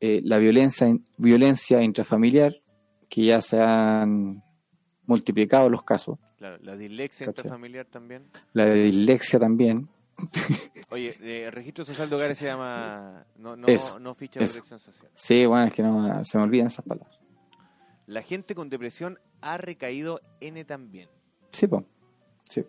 eh, 0.00 0.20
la 0.24 0.38
violencia, 0.38 0.92
violencia 1.16 1.80
intrafamiliar, 1.82 2.56
que 3.08 3.24
ya 3.24 3.40
se 3.40 3.60
han 3.60 4.42
multiplicado 5.06 5.70
los 5.70 5.82
casos, 5.82 6.18
Claro, 6.38 6.56
la 6.62 6.76
dislexia 6.76 7.26
intrafamiliar 7.26 7.86
también. 7.86 8.24
la 8.52 8.66
dislexia 8.66 9.38
también, 9.38 9.88
Oye, 10.90 11.14
eh, 11.20 11.48
registro 11.52 11.84
social 11.84 12.10
de 12.10 12.16
hogares 12.16 12.36
se 12.36 12.46
llama... 12.46 13.24
No, 13.36 13.54
no, 13.54 13.68
Eso, 13.68 14.00
no 14.00 14.16
ficha 14.16 14.40
de 14.40 14.46
protección 14.46 14.80
social. 14.80 15.10
sí, 15.14 15.46
bueno, 15.46 15.66
es 15.66 15.74
que 15.74 15.82
no 15.84 16.24
se 16.24 16.38
me 16.38 16.42
olvidan 16.44 16.66
esas 16.66 16.84
palabras. 16.84 17.20
La 18.06 18.22
gente 18.22 18.56
con 18.56 18.68
depresión 18.68 19.20
ha 19.40 19.58
recaído 19.58 20.20
N 20.40 20.64
también. 20.64 21.08
Sí, 21.52 21.68
pues, 21.68 21.84
sí. 22.48 22.64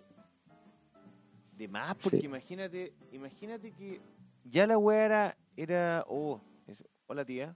De 1.58 1.68
más, 1.68 1.96
porque 1.96 2.20
Sí. 2.22 2.26
imagínate, 2.26 2.94
imagínate 3.12 3.72
que 3.74 4.00
ya 4.46 4.66
la 4.66 4.78
weá 4.78 5.06
era, 5.06 5.38
era 5.58 6.06
oh, 6.08 6.40
es- 6.68 6.86
hola 7.08 7.26
tía. 7.26 7.56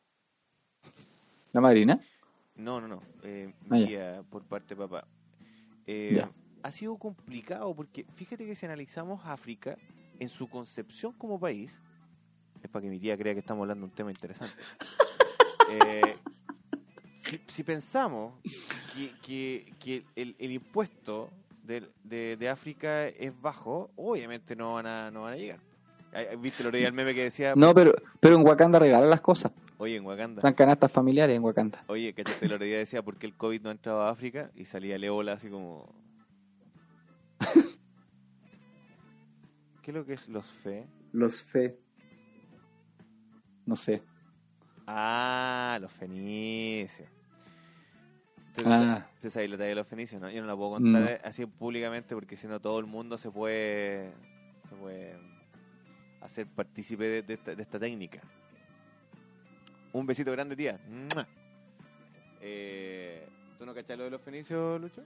La 1.53 1.61
madrina, 1.61 1.99
No, 2.55 2.79
no, 2.79 2.87
no, 2.87 3.01
eh, 3.23 3.51
Ah, 3.61 3.65
mi 3.69 3.79
ya. 3.81 3.87
tía 3.87 4.23
por 4.29 4.43
parte 4.43 4.75
de 4.75 4.81
papá. 4.87 5.07
Eh, 5.87 6.15
Ya. 6.17 6.31
Ha 6.61 6.71
sido 6.71 6.97
complicado 6.97 7.75
porque 7.75 8.05
fíjate 8.15 8.45
que 8.45 8.55
si 8.55 8.65
analizamos 8.65 9.25
África 9.25 9.77
en 10.19 10.29
su 10.29 10.47
concepción 10.47 11.11
como 11.13 11.39
país, 11.39 11.81
es 12.61 12.69
para 12.69 12.83
que 12.83 12.89
mi 12.89 12.99
tía 12.99 13.17
crea 13.17 13.33
que 13.33 13.39
estamos 13.41 13.63
hablando 13.63 13.85
de 13.85 13.89
un 13.91 13.95
tema 13.95 14.11
interesante. 14.11 14.55
Eh, 15.69 16.17
si, 17.23 17.39
si 17.47 17.63
pensamos 17.63 18.33
que, 18.93 19.13
que- 19.21 19.73
que 19.79 20.05
el, 20.15 20.35
el 20.37 20.51
impuesto 20.51 21.31
de, 21.63 21.89
de- 22.03 22.37
de 22.37 22.49
África 22.49 23.07
es 23.07 23.31
bajo, 23.41 23.91
obviamente 23.95 24.55
no 24.55 24.75
van 24.75 24.85
a, 24.85 25.11
no 25.11 25.23
van 25.23 25.33
a 25.33 25.37
llegar. 25.37 25.59
¿Viste 26.39 26.63
lo 26.63 26.69
el 26.69 26.93
meme 26.93 27.15
que 27.15 27.23
decía? 27.23 27.53
no, 27.55 27.73
pero, 27.73 27.95
pero 28.19 28.35
en 28.35 28.45
Wakanda 28.45 28.77
regalan 28.77 29.09
las 29.09 29.21
cosas, 29.21 29.51
Oye, 29.79 29.95
en 29.95 30.05
Wakanda. 30.05 30.39
están 30.39 30.53
canastas 30.53 30.91
familiares 30.91 31.35
en 31.35 31.43
Wakanda. 31.43 31.83
Oye, 31.87 32.13
¿cachaste 32.13 32.47
la 32.47 32.57
día 32.59 32.77
decía 32.77 33.01
por 33.01 33.17
qué 33.17 33.25
el 33.25 33.33
COVID 33.35 33.61
no 33.63 33.69
ha 33.69 33.71
entrado 33.71 34.01
a 34.01 34.09
África? 34.11 34.51
Y 34.55 34.65
salía 34.65 34.95
el 34.97 35.03
ébola 35.03 35.33
así 35.33 35.49
como... 35.49 35.91
¿Qué 39.81 39.91
es 39.91 39.95
lo 39.95 40.05
que 40.05 40.13
es 40.13 40.29
los 40.29 40.45
fe? 40.45 40.87
Los 41.11 41.43
fe, 41.43 41.77
no 43.65 43.75
sé. 43.75 44.01
Ah, 44.87 45.77
los 45.81 45.91
fenicios. 45.91 47.09
¿Usted 48.57 48.71
Ah. 48.71 49.07
¿Usted 49.15 49.29
sabe 49.29 49.47
la 49.47 49.57
talla 49.57 49.69
de 49.69 49.75
los 49.75 49.87
fenicios? 49.87 50.21
No, 50.21 50.29
yo 50.29 50.41
no 50.41 50.47
la 50.47 50.55
puedo 50.55 50.71
contar 50.71 51.01
No. 51.23 51.27
así 51.27 51.45
públicamente 51.45 52.13
porque 52.15 52.35
si 52.35 52.47
no 52.47 52.59
todo 52.59 52.79
el 52.79 52.85
mundo 52.85 53.17
se 53.17 53.31
puede, 53.31 54.11
se 54.69 54.75
puede 54.75 55.15
hacer 56.21 56.47
partícipe 56.47 57.03
de, 57.03 57.21
de 57.23 57.33
esta, 57.33 57.55
de 57.55 57.63
esta 57.63 57.79
técnica. 57.79 58.21
Un 59.91 60.05
besito 60.05 60.31
grande, 60.31 60.55
tía. 60.55 60.79
Eh, 62.41 63.27
¿Tú 63.57 63.65
no 63.65 63.73
cachas 63.73 63.97
lo 63.97 64.03
de 64.05 64.09
los 64.11 64.21
fenicios, 64.21 64.79
Lucho? 64.81 65.01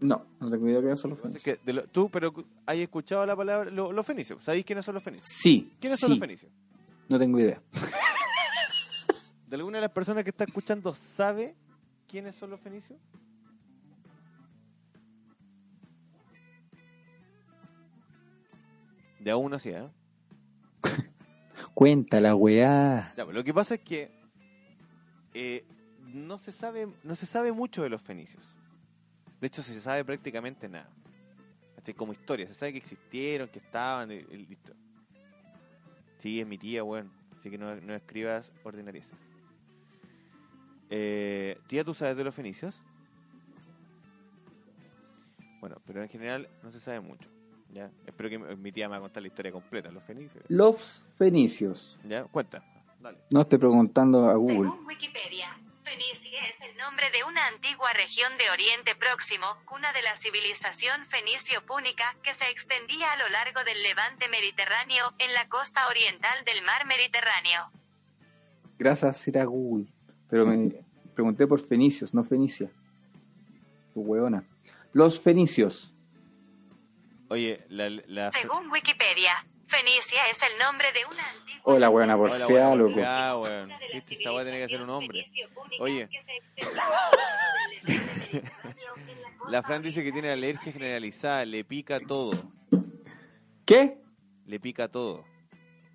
No, 0.00 0.26
no 0.40 0.50
tengo 0.50 0.68
idea 0.68 0.80
de 0.80 0.90
qué 0.90 0.96
son 0.96 1.10
los 1.10 1.18
es 1.18 1.22
fenicios. 1.22 1.42
que 1.44 1.60
de 1.64 1.72
lo- 1.72 1.86
tú, 1.88 2.10
pero 2.10 2.32
has 2.66 2.76
escuchado 2.76 3.24
la 3.24 3.34
palabra 3.34 3.70
lo- 3.70 3.92
los 3.92 4.04
fenicios. 4.06 4.44
¿Sabéis 4.44 4.64
quiénes 4.64 4.84
son 4.84 4.94
los 4.94 5.02
fenicios? 5.02 5.26
Sí, 5.28 5.72
¿Quiénes 5.80 5.98
sí, 5.98 6.02
son 6.02 6.10
los 6.10 6.18
fenicios? 6.18 6.52
no 7.08 7.18
tengo 7.18 7.40
idea. 7.40 7.60
¿De 9.48 9.56
alguna 9.56 9.78
de 9.78 9.82
las 9.82 9.92
personas 9.92 10.22
que 10.24 10.30
está 10.30 10.44
escuchando 10.44 10.92
sabe 10.94 11.54
quiénes 12.08 12.34
son 12.34 12.50
los 12.50 12.60
fenicios? 12.60 12.98
De 19.18 19.30
aún 19.30 19.52
así, 19.54 19.70
¿eh? 19.70 19.88
Cuenta 21.74 22.20
la 22.20 22.34
weá. 22.34 23.12
Ya, 23.16 23.24
pues, 23.24 23.34
lo 23.34 23.42
que 23.44 23.54
pasa 23.54 23.74
es 23.74 23.80
que 23.80 24.10
eh, 25.34 25.64
no, 26.00 26.38
se 26.38 26.52
sabe, 26.52 26.88
no 27.02 27.14
se 27.14 27.26
sabe 27.26 27.52
mucho 27.52 27.82
de 27.82 27.88
los 27.88 28.02
fenicios. 28.02 28.54
De 29.40 29.46
hecho, 29.48 29.62
se 29.62 29.78
sabe 29.80 30.04
prácticamente 30.04 30.68
nada. 30.68 30.88
¿cachai? 31.76 31.94
Como 31.94 32.12
historia. 32.12 32.46
Se 32.46 32.54
sabe 32.54 32.72
que 32.72 32.78
existieron, 32.78 33.48
que 33.48 33.58
estaban, 33.58 34.10
y- 34.12 34.14
y 34.16 34.46
listo. 34.46 34.72
Sí, 36.18 36.40
es 36.40 36.46
mi 36.46 36.58
tía, 36.58 36.84
weón. 36.84 37.10
Así 37.36 37.50
que 37.50 37.58
no, 37.58 37.74
no 37.76 37.94
escribas 37.94 38.52
ordinarieces. 38.64 39.18
Eh, 40.90 41.58
tía, 41.66 41.84
¿tú 41.84 41.94
sabes 41.94 42.16
de 42.16 42.24
los 42.24 42.34
fenicios? 42.34 42.82
Bueno, 45.60 45.80
pero 45.86 46.02
en 46.02 46.08
general 46.08 46.48
no 46.62 46.70
se 46.70 46.80
sabe 46.80 47.00
mucho. 47.00 47.28
¿ya? 47.72 47.90
Espero 48.06 48.28
que 48.28 48.38
mi 48.38 48.72
tía 48.72 48.88
me 48.88 48.92
va 48.92 48.98
a 48.98 49.00
contar 49.00 49.22
la 49.22 49.28
historia 49.28 49.52
completa, 49.52 49.90
los 49.90 50.04
fenicios. 50.04 50.44
Los 50.48 51.02
fenicios. 51.18 51.98
¿Ya? 52.04 52.24
Cuenta. 52.24 52.62
Dale. 53.00 53.18
No 53.30 53.42
estoy 53.42 53.58
preguntando 53.58 54.28
a 54.28 54.34
Google. 54.34 54.70
Según 54.70 54.86
Wikipedia, 54.86 55.58
Fenicia 55.86 56.40
es 56.48 56.60
el 56.68 56.76
nombre 56.78 57.10
de 57.10 57.22
una 57.22 57.46
antigua 57.46 57.92
región 57.92 58.36
de 58.38 58.50
Oriente 58.50 58.96
Próximo, 58.96 59.46
cuna 59.66 59.92
de 59.92 60.02
la 60.02 60.16
civilización 60.16 61.06
fenicio-púnica 61.06 62.16
que 62.24 62.34
se 62.34 62.50
extendía 62.50 63.12
a 63.12 63.16
lo 63.16 63.28
largo 63.28 63.62
del 63.62 63.80
levante 63.84 64.28
mediterráneo 64.28 65.14
en 65.18 65.32
la 65.32 65.48
costa 65.48 65.86
oriental 65.88 66.44
del 66.44 66.64
mar 66.64 66.86
Mediterráneo. 66.86 67.70
Gracias, 68.78 69.28
era 69.28 69.44
Google. 69.44 69.86
Pero 70.28 70.46
me 70.46 70.72
pregunté 71.14 71.46
por 71.46 71.60
fenicios, 71.60 72.12
no 72.14 72.24
fenicia. 72.24 72.70
Tu 73.94 74.00
hueona. 74.00 74.44
Los 74.92 75.20
fenicios. 75.20 75.92
Oye, 77.28 77.64
la... 77.68 77.88
la 77.90 78.30
Según 78.32 78.70
Wikipedia, 78.70 79.32
Fenicia 79.66 80.20
es 80.30 80.40
el 80.42 80.58
nombre 80.58 80.86
de 80.92 81.00
una 81.10 81.28
antigua 81.28 81.60
Hola, 81.64 81.88
buena 81.88 82.16
por 82.16 82.30
Hola, 82.30 82.46
fea, 82.46 82.68
buena 82.68 82.76
loco. 82.76 82.90
porfiada, 82.92 83.36
weón. 83.38 83.72
Viste, 83.92 84.14
esa 84.14 84.32
weá 84.32 84.44
tiene 84.44 84.58
que 84.60 84.68
ser 84.68 84.80
un 84.82 84.90
hombre. 84.90 85.26
Oye. 85.80 86.08
La 89.48 89.62
Fran 89.62 89.82
dice 89.82 90.04
que 90.04 90.12
tiene 90.12 90.30
alergia 90.30 90.72
generalizada, 90.72 91.44
le 91.44 91.64
pica 91.64 91.98
todo. 92.00 92.52
¿Qué? 93.64 93.98
Le 94.46 94.60
pica 94.60 94.88
todo. 94.88 95.24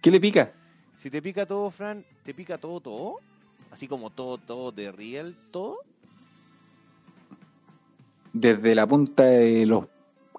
¿Qué 0.01 0.11
le 0.11 0.19
pica? 0.19 0.53
Si 0.97 1.09
te 1.09 1.21
pica 1.21 1.45
todo, 1.45 1.71
Fran, 1.71 2.05
¿te 2.23 2.33
pica 2.33 2.57
todo, 2.57 2.81
todo? 2.81 3.19
Así 3.71 3.87
como 3.87 4.09
todo, 4.09 4.37
todo 4.37 4.71
de 4.71 4.91
real, 4.91 5.35
todo. 5.51 5.79
Desde 8.33 8.75
la 8.75 8.85
punta 8.87 9.23
de 9.23 9.65
los 9.65 9.85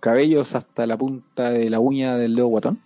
cabellos 0.00 0.54
hasta 0.54 0.86
la 0.86 0.96
punta 0.96 1.50
de 1.50 1.68
la 1.70 1.80
uña 1.80 2.16
del 2.16 2.34
dedo 2.36 2.46
guatón. 2.48 2.80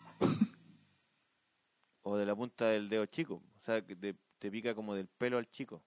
O 2.03 2.17
de 2.17 2.27
la 2.27 2.35
punta 2.35 2.67
del 2.67 2.89
dedo 2.89 3.07
chico. 3.07 3.35
O 3.35 3.61
sea, 3.61 3.83
que 3.83 3.97
te, 3.97 4.15
te 4.39 4.51
pica 4.51 4.75
como 4.75 4.95
del 4.95 5.09
pelo 5.09 5.39
al 5.39 5.49
chico. 5.51 5.83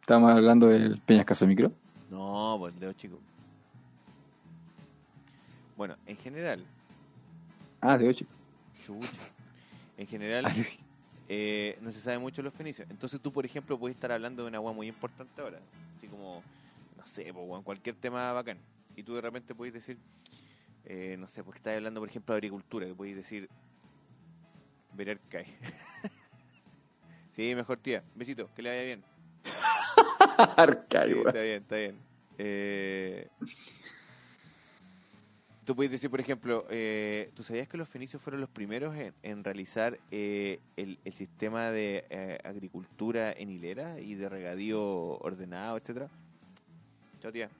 Estamos 0.00 0.30
hablando 0.32 0.66
del 0.68 1.00
peñascaso 1.00 1.46
micro. 1.46 1.72
No, 2.10 2.56
pues 2.58 2.74
el 2.74 2.80
dedo 2.80 2.92
chico. 2.94 3.18
Bueno, 5.76 5.96
en 6.06 6.16
general, 6.16 6.64
Ah, 7.80 7.96
de 7.96 8.08
8. 8.08 8.26
chucha. 8.84 9.08
En 9.96 10.06
general, 10.06 10.44
eh, 11.32 11.78
no 11.80 11.92
se 11.92 12.00
sabe 12.00 12.18
mucho 12.18 12.42
de 12.42 12.46
los 12.46 12.54
fenicios. 12.54 12.90
Entonces 12.90 13.20
tú, 13.20 13.32
por 13.32 13.46
ejemplo, 13.46 13.78
puedes 13.78 13.94
estar 13.94 14.10
hablando 14.10 14.42
de 14.42 14.48
una 14.48 14.58
agua 14.58 14.72
muy 14.72 14.88
importante 14.88 15.40
ahora. 15.40 15.60
Así 15.96 16.08
como, 16.08 16.42
no 16.96 17.06
sé, 17.06 17.32
pues, 17.32 17.62
cualquier 17.62 17.94
tema 17.94 18.32
bacán. 18.32 18.58
Y 18.96 19.04
tú 19.04 19.14
de 19.14 19.20
repente 19.20 19.54
puedes 19.54 19.72
decir, 19.72 19.96
eh, 20.84 21.14
no 21.20 21.28
sé, 21.28 21.44
porque 21.44 21.58
estás 21.58 21.76
hablando, 21.76 22.00
por 22.00 22.08
ejemplo, 22.08 22.34
de 22.34 22.38
agricultura. 22.38 22.84
Que 22.84 22.94
puedes 22.96 23.14
decir, 23.14 23.48
Verarcay. 24.94 25.46
sí, 27.30 27.54
mejor 27.54 27.78
tía. 27.78 28.02
Besito, 28.16 28.52
que 28.52 28.62
le 28.62 28.70
vaya 28.70 28.82
bien. 28.82 29.04
Sí, 30.90 31.12
está 31.26 31.40
bien, 31.40 31.62
está 31.62 31.76
bien. 31.76 31.96
Eh, 32.38 33.28
tú 35.64 35.76
puedes 35.76 35.90
decir, 35.90 36.10
por 36.10 36.20
ejemplo, 36.20 36.66
eh, 36.70 37.30
¿tú 37.34 37.42
sabías 37.42 37.68
que 37.68 37.76
los 37.76 37.88
fenicios 37.88 38.22
fueron 38.22 38.40
los 38.40 38.50
primeros 38.50 38.96
en, 38.96 39.12
en 39.22 39.44
realizar 39.44 39.98
eh, 40.10 40.58
el, 40.76 40.98
el 41.04 41.12
sistema 41.12 41.70
de 41.70 42.04
eh, 42.10 42.38
agricultura 42.44 43.32
en 43.32 43.50
hilera 43.50 44.00
y 44.00 44.14
de 44.14 44.28
regadío 44.28 44.80
ordenado, 45.18 45.76
etcétera? 45.76 46.08
Chao, 47.20 47.32
tía. 47.32 47.50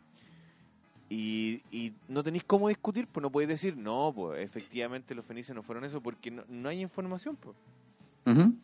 Y, 1.08 1.62
y 1.72 1.92
no 2.08 2.22
tenéis 2.22 2.44
cómo 2.44 2.68
discutir, 2.68 3.08
pues 3.08 3.22
no 3.22 3.30
podéis 3.30 3.48
decir, 3.48 3.76
no, 3.76 4.12
pues 4.14 4.40
efectivamente 4.40 5.14
los 5.14 5.24
fenicios 5.24 5.54
no 5.56 5.62
fueron 5.62 5.84
eso, 5.84 6.00
porque 6.00 6.30
no, 6.30 6.44
no 6.48 6.68
hay 6.68 6.80
información, 6.80 7.36
pues. 7.36 7.56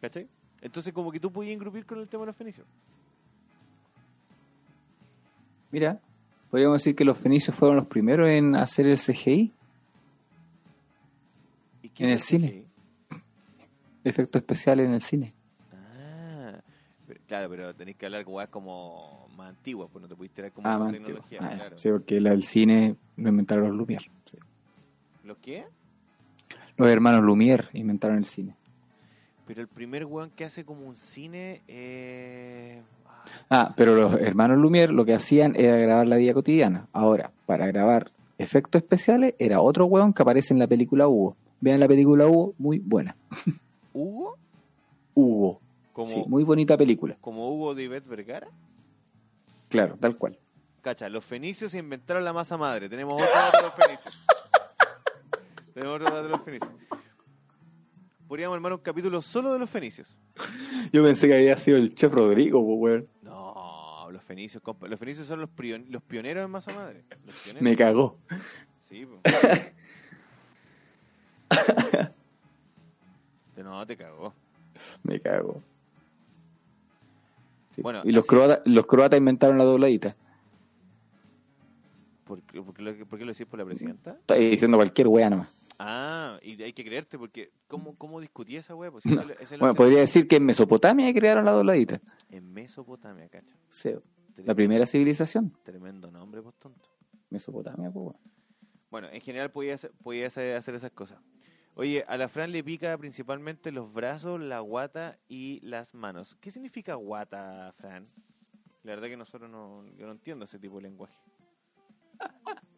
¿cachai? 0.01 0.29
Entonces 0.61 0.93
como 0.93 1.11
que 1.11 1.19
tú 1.19 1.33
podías 1.33 1.55
engrupir 1.55 1.85
con 1.85 1.99
el 1.99 2.07
tema 2.07 2.23
de 2.23 2.27
los 2.27 2.37
fenicios. 2.37 2.67
Mira, 5.73 6.01
podríamos 6.57 6.81
decir 6.83 6.97
que 6.97 7.05
los 7.05 7.19
fenicios 7.19 7.55
fueron 7.55 7.77
los 7.77 7.85
primeros 7.87 8.31
en 8.31 8.57
hacer 8.57 8.87
el 8.87 8.97
CGI, 8.97 9.53
¿Y 11.83 11.89
qué 11.91 12.05
En 12.05 12.11
el 12.13 12.19
cine. 12.21 12.49
CGI? 13.11 13.21
efectos 14.05 14.41
especiales 14.41 14.87
en 14.87 14.95
el 14.95 15.03
cine. 15.03 15.35
Ah, 15.75 16.59
pero- 17.07 17.21
claro, 17.29 17.51
pero 17.51 17.75
tenéis 17.75 17.99
que 17.99 18.07
hablar 18.07 18.25
con 18.25 18.47
como 18.47 19.29
más 19.37 19.51
antiguas, 19.51 19.91
pues 19.93 20.01
no 20.01 20.09
te 20.09 20.15
podéis 20.17 20.33
tirar 20.33 20.51
como 20.53 20.67
Ah, 20.67 20.79
más 20.79 20.93
tecnología, 20.93 21.41
Ah, 21.43 21.51
claro. 21.57 21.79
Sí, 21.79 21.91
porque 21.91 22.21
la- 22.23 22.33
el 22.33 22.43
cine 22.45 22.97
lo 23.19 23.29
inventaron 23.29 23.69
los 23.77 23.77
Lumière. 23.87 24.09
Sí. 24.25 24.39
¿Los 25.25 25.37
qué? 25.37 25.67
Los 26.79 26.89
hermanos 26.89 27.21
Lumière 27.23 27.69
inventaron 27.75 28.17
el 28.17 28.25
cine. 28.25 28.55
Pero 29.47 29.61
el 29.61 29.69
primer 29.69 30.07
weón 30.07 30.31
que 30.31 30.47
hace 30.47 30.65
como 30.65 30.87
un 30.87 30.97
cine. 30.97 31.61
Eh... 31.69 32.81
Ah, 33.51 33.73
pero 33.77 33.95
los 33.95 34.15
hermanos 34.21 34.59
Lumière 34.59 34.93
lo 34.93 35.05
que 35.05 35.15
hacían 35.15 35.55
era 35.57 35.77
grabar 35.77 36.07
la 36.09 36.17
vida 36.17 36.35
cotidiana. 36.35 36.89
Ahora, 36.93 37.33
para 37.47 37.67
grabar 37.67 38.11
efectos 38.39 38.83
especiales, 38.83 39.35
era 39.39 39.61
otro 39.61 39.87
weón 39.87 40.13
que 40.13 40.23
aparece 40.23 40.53
en 40.53 40.59
la 40.59 40.67
película 40.67 41.09
Hugo. 41.09 41.37
Vean 41.61 41.81
la 41.81 41.89
película 41.89 42.27
Hugo, 42.27 42.55
muy 42.59 42.79
buena. 42.79 43.17
¿Hugo? 43.93 44.37
Hugo. 45.15 45.61
Como, 45.93 46.11
Sí, 46.11 46.25
muy 46.27 46.45
bonita 46.45 46.77
película. 46.77 47.17
como 47.21 47.51
Hugo 47.51 47.75
de 47.75 47.85
Ivette 47.85 48.07
Vergara. 48.07 48.49
Claro, 49.69 49.97
tal 49.99 50.17
cual. 50.17 50.39
Cacha, 50.83 51.09
los 51.09 51.25
fenicios 51.25 51.75
inventaron 51.75 52.25
la 52.25 52.33
masa 52.33 52.57
madre. 52.57 52.89
Tenemos 52.89 53.15
otro 53.21 53.35
dato 53.35 53.57
de 53.57 53.63
los 53.65 53.75
fenicios. 53.75 54.27
Tenemos 55.75 55.97
otro 55.97 56.07
dato 56.07 56.23
de 56.23 56.29
los 56.29 56.43
fenicios. 56.43 56.71
Podríamos 58.29 58.57
armar 58.57 58.73
un 58.73 58.79
capítulo 58.79 59.23
solo 59.23 59.53
de 59.53 59.59
los 59.59 59.71
fenicios. 59.71 60.17
Yo 60.93 61.03
pensé 61.03 61.29
que 61.29 61.35
había 61.35 61.57
sido 61.57 61.77
el 61.79 61.95
chef 61.95 62.13
Rodrigo, 62.13 62.65
pues, 62.65 62.79
weón. 62.79 63.09
Los 64.17 64.25
fenicios, 64.25 64.63
compa. 64.63 64.89
Los 64.89 64.99
fenicios 64.99 65.27
son 65.29 65.41
los, 65.41 65.51
prion- 65.51 65.85
los 65.91 66.03
pioneros 66.03 66.43
en 66.43 66.51
masa 66.51 66.73
madre. 66.75 67.05
Los. 67.27 67.37
Me 67.63 67.77
cagó. 67.77 68.17
Sí. 68.89 69.07
Te- 73.55 73.63
no, 73.63 73.87
te 73.87 73.95
cagó. 73.97 74.33
Me 75.03 75.21
cago. 75.21 75.63
Sí. 77.75 77.83
Bueno, 77.83 78.01
y 78.05 78.13
los 78.13 78.23
así- 78.23 78.29
croatas, 78.29 78.61
los 78.65 78.87
croatas 78.87 79.19
inventaron 79.19 79.59
la 79.59 79.65
dobladita. 79.65 80.17
¿Por 82.25 82.41
qué, 82.41 82.63
por 82.63 82.73
qué 82.75 82.83
lo, 82.83 83.07
por 83.07 83.19
qué 83.19 83.25
lo 83.27 83.33
decís 83.33 83.47
por 83.47 83.59
la 83.59 83.67
presidenta? 83.67 84.13
Estoy 84.13 84.49
diciendo 84.51 84.79
cualquier 84.79 85.09
wea 85.09 85.29
nomás. 85.29 85.49
Ah, 85.79 86.39
y 86.43 86.63
hay 86.63 86.73
que 86.73 86.85
creerte, 86.85 87.19
porque 87.19 87.51
¿cómo, 87.67 87.97
cómo 87.97 88.21
discutí 88.21 88.57
esa 88.57 88.75
wea? 88.75 88.91
Pues 88.91 89.05
lo 89.05 89.59
Bueno, 89.59 89.75
podría 89.75 90.01
decir 90.01 90.27
que 90.27 90.37
en 90.37 90.47
Mesopotamia 90.47 91.13
crearon 91.13 91.45
la 91.45 91.53
dobladita. 91.53 92.01
En 92.31 92.53
Mesopotamia, 92.53 93.29
cacha. 93.29 93.55
Sí, 93.69 93.93
la 94.37 94.55
primera 94.55 94.87
civilización. 94.87 95.53
Tremendo 95.65 96.11
nombre, 96.11 96.43
pues 96.43 96.55
tonto. 96.57 96.89
Mesopotamia, 97.31 97.91
pues, 97.91 98.07
weón. 98.07 98.17
Bueno, 98.91 99.09
en 99.11 99.21
general 99.21 99.51
podía 99.51 99.75
hacer, 99.75 99.93
podía 100.03 100.27
hacer 100.27 100.75
esas 100.75 100.93
cosas. 100.93 101.19
Oye, 101.75 102.05
a 102.09 102.17
la 102.17 102.29
Fran 102.29 102.53
le 102.53 102.65
pica 102.65 102.97
principalmente 102.97 103.71
los 103.71 103.93
brazos, 103.93 104.41
la 104.41 104.61
guata 104.61 105.19
y 105.29 105.61
las 105.61 105.95
manos. 105.95 106.37
¿Qué 106.41 106.51
significa 106.51 106.95
guata, 106.95 107.75
Fran? 107.77 108.07
La 108.83 108.95
verdad 108.95 109.09
que 109.09 109.17
nosotros 109.17 109.51
no, 109.51 109.85
yo 109.99 110.07
no 110.07 110.13
entiendo 110.13 110.47
ese 110.47 110.59
tipo 110.59 110.77
de 110.77 110.83
lenguaje. 110.83 111.19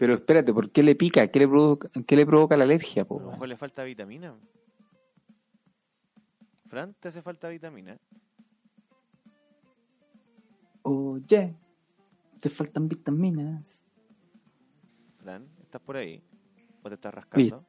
Pero 0.00 0.14
espérate, 0.14 0.54
¿por 0.54 0.70
qué 0.70 0.82
le 0.82 0.94
pica? 0.94 1.28
¿Qué 1.28 1.38
le 1.40 1.46
provoca, 1.46 1.90
qué 2.06 2.16
le 2.16 2.24
provoca 2.24 2.56
la 2.56 2.64
alergia, 2.64 3.02
A 3.02 3.04
po, 3.04 3.16
lo 3.16 3.20
weón? 3.20 3.32
mejor 3.32 3.48
le 3.48 3.56
falta 3.58 3.84
vitamina. 3.84 4.34
Fran, 6.68 6.94
¿te 6.94 7.08
hace 7.08 7.20
falta 7.20 7.50
vitamina? 7.50 7.98
Oye, 10.80 11.54
te 12.40 12.48
faltan 12.48 12.88
vitaminas. 12.88 13.84
Fran, 15.18 15.46
¿estás 15.60 15.82
por 15.82 15.98
ahí? 15.98 16.22
¿O 16.82 16.88
te 16.88 16.94
estás 16.94 17.12
rascando? 17.12 17.62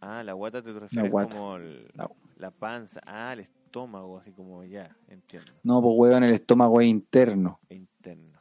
Ah, 0.00 0.24
la 0.24 0.32
guata 0.32 0.60
te 0.60 0.72
refieres 0.72 1.12
guata. 1.12 1.28
como 1.30 1.54
el- 1.54 1.88
La- 1.94 2.10
la 2.38 2.50
panza. 2.50 3.00
Ah, 3.06 3.32
el 3.32 3.38
estómago, 3.40 4.18
así 4.18 4.32
como 4.32 4.64
ya, 4.64 4.96
entiendo. 5.06 5.52
No, 5.62 5.80
pues 5.80 5.94
weón, 5.96 6.24
el 6.24 6.34
estómago 6.34 6.80
es 6.80 6.88
interno. 6.88 7.60
Interno. 7.68 8.35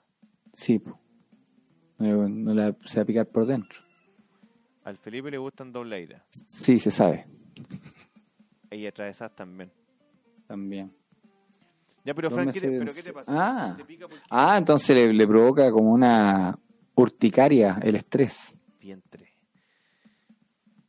Sí. 0.56 0.82
No, 1.98 2.28
no 2.28 2.54
la, 2.54 2.76
se 2.86 2.98
va 3.00 3.04
a 3.04 3.06
picar 3.06 3.28
por 3.28 3.46
dentro. 3.46 3.80
Al 4.84 4.98
Felipe 4.98 5.30
le 5.32 5.38
gustan 5.38 5.72
dobladitas. 5.72 6.24
Sí, 6.48 6.80
se 6.80 6.92
sabe. 6.92 7.26
Y 8.72 8.86
atravesadas 8.86 9.36
también. 9.36 9.72
También. 10.48 10.92
Ya, 12.04 12.14
pero 12.14 12.30
Dos 12.30 12.36
Fran, 12.36 12.52
¿qué 12.52 12.60
te, 12.62 12.68
pero 12.68 12.80
de 12.80 12.86
¿qué 12.86 12.92
te 12.94 13.00
encierro. 13.10 13.16
pasa? 13.16 13.32
Ah. 13.36 13.74
¿Te 13.78 13.86
pica 13.86 14.08
porque 14.08 14.24
Ah, 14.30 14.58
entonces 14.58 14.96
le, 14.96 15.12
le 15.14 15.28
provoca 15.28 15.72
como 15.72 15.92
una 15.92 16.58
urticaria 16.96 17.80
el 17.82 17.96
estrés. 17.96 18.54
vientre? 18.80 19.30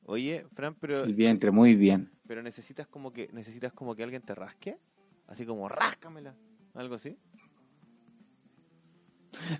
Oye, 0.04 0.46
Fran, 0.54 0.74
pero, 0.74 1.02
El 1.02 1.14
vientre, 1.14 1.50
muy 1.50 1.74
bien. 1.74 2.12
pero 2.26 2.42
necesitas 2.42 2.86
como 2.86 3.12
que 3.12 3.28
necesitas 3.32 3.72
como 3.72 3.94
que 3.96 4.02
alguien 4.04 4.22
te 4.22 4.34
rasque, 4.34 4.78
así 5.26 5.44
como 5.46 5.68
ráscamela, 5.68 6.34
algo 6.74 6.94
así, 6.96 7.16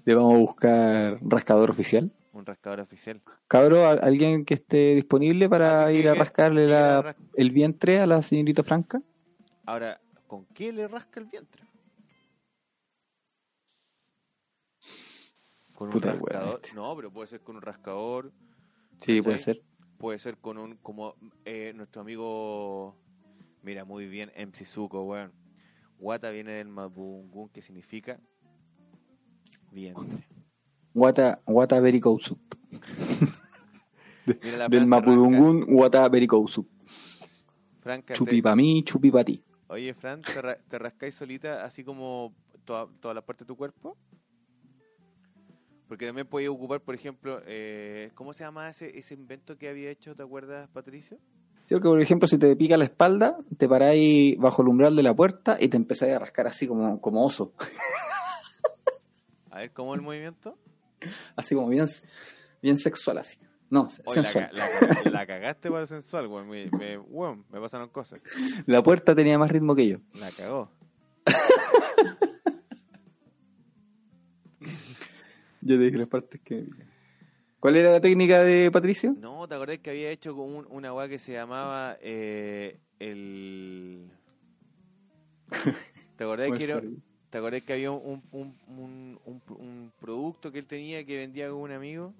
Le 0.05 0.15
vamos 0.15 0.35
a 0.35 0.39
buscar 0.39 1.19
rascador 1.23 1.71
oficial. 1.71 2.11
un 2.33 2.45
rascador 2.45 2.81
oficial. 2.81 3.23
Cabro, 3.49 3.87
¿a- 3.87 3.93
¿alguien 3.93 4.45
que 4.45 4.55
esté 4.55 4.95
disponible 4.95 5.49
para 5.49 5.91
ir 5.93 6.07
a 6.09 6.15
rascarle 6.15 6.67
la- 6.69 7.01
ras- 7.01 7.17
el 7.35 7.51
vientre 7.51 7.99
a 7.99 8.07
la 8.07 8.21
señorita 8.21 8.62
Franca? 8.62 9.01
Ahora, 9.65 10.01
¿con 10.27 10.45
qué 10.47 10.71
le 10.73 10.87
rasca 10.87 11.19
el 11.19 11.27
vientre? 11.27 11.65
Con 15.75 15.89
un 15.89 15.93
Puta 15.93 16.12
rascador. 16.12 16.61
este. 16.62 16.75
No, 16.77 16.95
pero 16.97 17.11
puede 17.12 17.27
ser 17.27 17.41
con 17.41 17.57
un 17.57 17.62
rascador, 17.62 18.33
Sí, 19.01 19.21
puede 19.21 19.39
ser. 19.39 19.62
puede 19.99 20.19
ser 20.19 20.39
con 20.39 20.59
un 20.59 20.77
como 20.77 21.15
eh, 21.45 21.73
nuestro 21.75 22.03
amigo 22.03 22.97
mira 23.62 23.85
muy 23.85 24.07
bien 24.07 24.31
MC 24.37 24.65
Zuko, 24.65 25.03
weón. 25.05 25.33
Wata 25.99 26.31
viene 26.31 26.53
del 26.53 26.69
Mapudungun 26.69 27.49
que 27.49 27.62
significa 27.62 28.21
vientre. 29.71 30.27
Wata 30.95 31.81
Berikousu. 31.81 32.39
Mira 34.43 34.57
la 34.59 34.69
Del 34.69 34.83
rasca- 34.83 34.89
Franca, 37.81 38.15
te- 38.15 38.19
Chupi 38.19 38.43
pa' 38.43 38.57
mí, 38.57 38.83
chupi 38.83 39.11
pa' 39.11 39.23
ti. 39.25 39.43
Oye, 39.69 39.95
Fran, 39.95 40.23
¿te, 40.23 40.41
ra- 40.43 40.59
te 40.69 40.79
rascáis 40.79 41.15
solita 41.15 41.65
así 41.65 41.85
como 41.85 42.35
toda, 42.65 42.87
toda 43.01 43.15
la 43.15 43.21
parte 43.23 43.45
de 43.45 43.49
tu 43.49 43.57
cuerpo? 43.57 43.97
Porque 45.89 46.07
también 46.07 46.27
podía 46.27 46.51
ocupar, 46.51 46.81
por 46.81 46.95
ejemplo, 46.97 47.41
eh, 47.47 48.11
¿cómo 48.15 48.33
se 48.33 48.43
llama 48.43 48.69
ese, 48.69 48.99
ese 48.99 49.15
invento 49.15 49.57
que 49.57 49.69
había 49.69 49.91
hecho, 49.91 50.17
te 50.17 50.23
acuerdas, 50.25 50.69
Patricio? 50.71 51.19
Sí, 51.67 51.75
porque, 51.75 51.89
por 51.89 52.01
ejemplo, 52.01 52.27
si 52.27 52.39
te 52.39 52.57
pica 52.57 52.77
la 52.77 52.85
espalda, 52.85 53.39
te 53.57 53.69
paráis 53.69 54.37
bajo 54.39 54.63
el 54.63 54.69
umbral 54.69 54.97
de 54.97 55.03
la 55.05 55.15
puerta 55.15 55.57
y 55.61 55.69
te 55.69 55.77
empezáis 55.77 56.15
a 56.15 56.19
rascar 56.19 56.47
así 56.49 56.67
como, 56.67 57.01
como 57.01 57.25
oso. 57.25 57.53
A 59.57 59.61
ver, 59.61 59.73
¿cómo 59.73 59.95
el 59.95 60.03
movimiento? 60.03 60.59
Así 61.35 61.55
como 61.55 61.69
bien, 61.69 61.87
bien 62.62 62.77
sexual, 62.77 63.19
así. 63.19 63.38
No, 63.71 63.88
sensual. 63.90 64.51
la 64.53 64.69
ca- 64.69 65.11
la 65.11 65.27
cagaste 65.27 65.71
para 65.71 65.87
sensual, 65.87 66.27
weón. 66.27 66.47
Me, 66.49 66.71
me, 66.73 66.99
weón, 66.99 67.45
me 67.51 67.59
pasaron 67.59 67.88
cosas. 67.88 68.21
La 68.66 68.83
puerta 68.83 69.14
tenía 69.14 69.38
más 69.38 69.51
ritmo 69.51 69.75
que 69.75 69.88
yo. 69.88 69.99
La 70.14 70.31
cagó. 70.31 70.71
Yo 75.62 75.77
te 75.79 75.85
dije 75.85 75.99
las 75.99 76.09
partes 76.09 76.40
que. 76.42 76.66
¿Cuál 77.59 77.77
era 77.77 77.90
la 77.92 78.01
técnica 78.01 78.42
de 78.42 78.71
Patricio? 78.71 79.16
No, 79.19 79.49
¿te 79.49 79.55
acordás 79.55 79.79
que 79.79 79.90
había 79.90 80.11
hecho 80.11 80.37
con 80.37 80.55
un- 80.55 80.66
una 80.71 80.92
weá 80.92 81.09
que 81.09 81.19
se 81.19 81.33
llamaba 81.33 81.97
eh, 82.01 82.79
el... 83.01 84.09
¿Te 86.16 86.25
acordás 86.25 86.53
que 86.57 86.64
era, 86.64 86.81
¿Te 87.31 87.39
acordás 87.39 87.62
que 87.62 87.73
había 87.73 87.91
un, 87.91 88.23
un, 88.33 88.57
un, 88.69 89.21
un, 89.25 89.43
un 89.49 89.93
producto 90.01 90.53
que 90.53 90.61
él 90.61 90.67
tenía 90.67 91.05
que 91.05 91.17
vendía 91.17 91.49
con 91.51 91.59
un 91.59 91.73
amigo? 91.73 92.15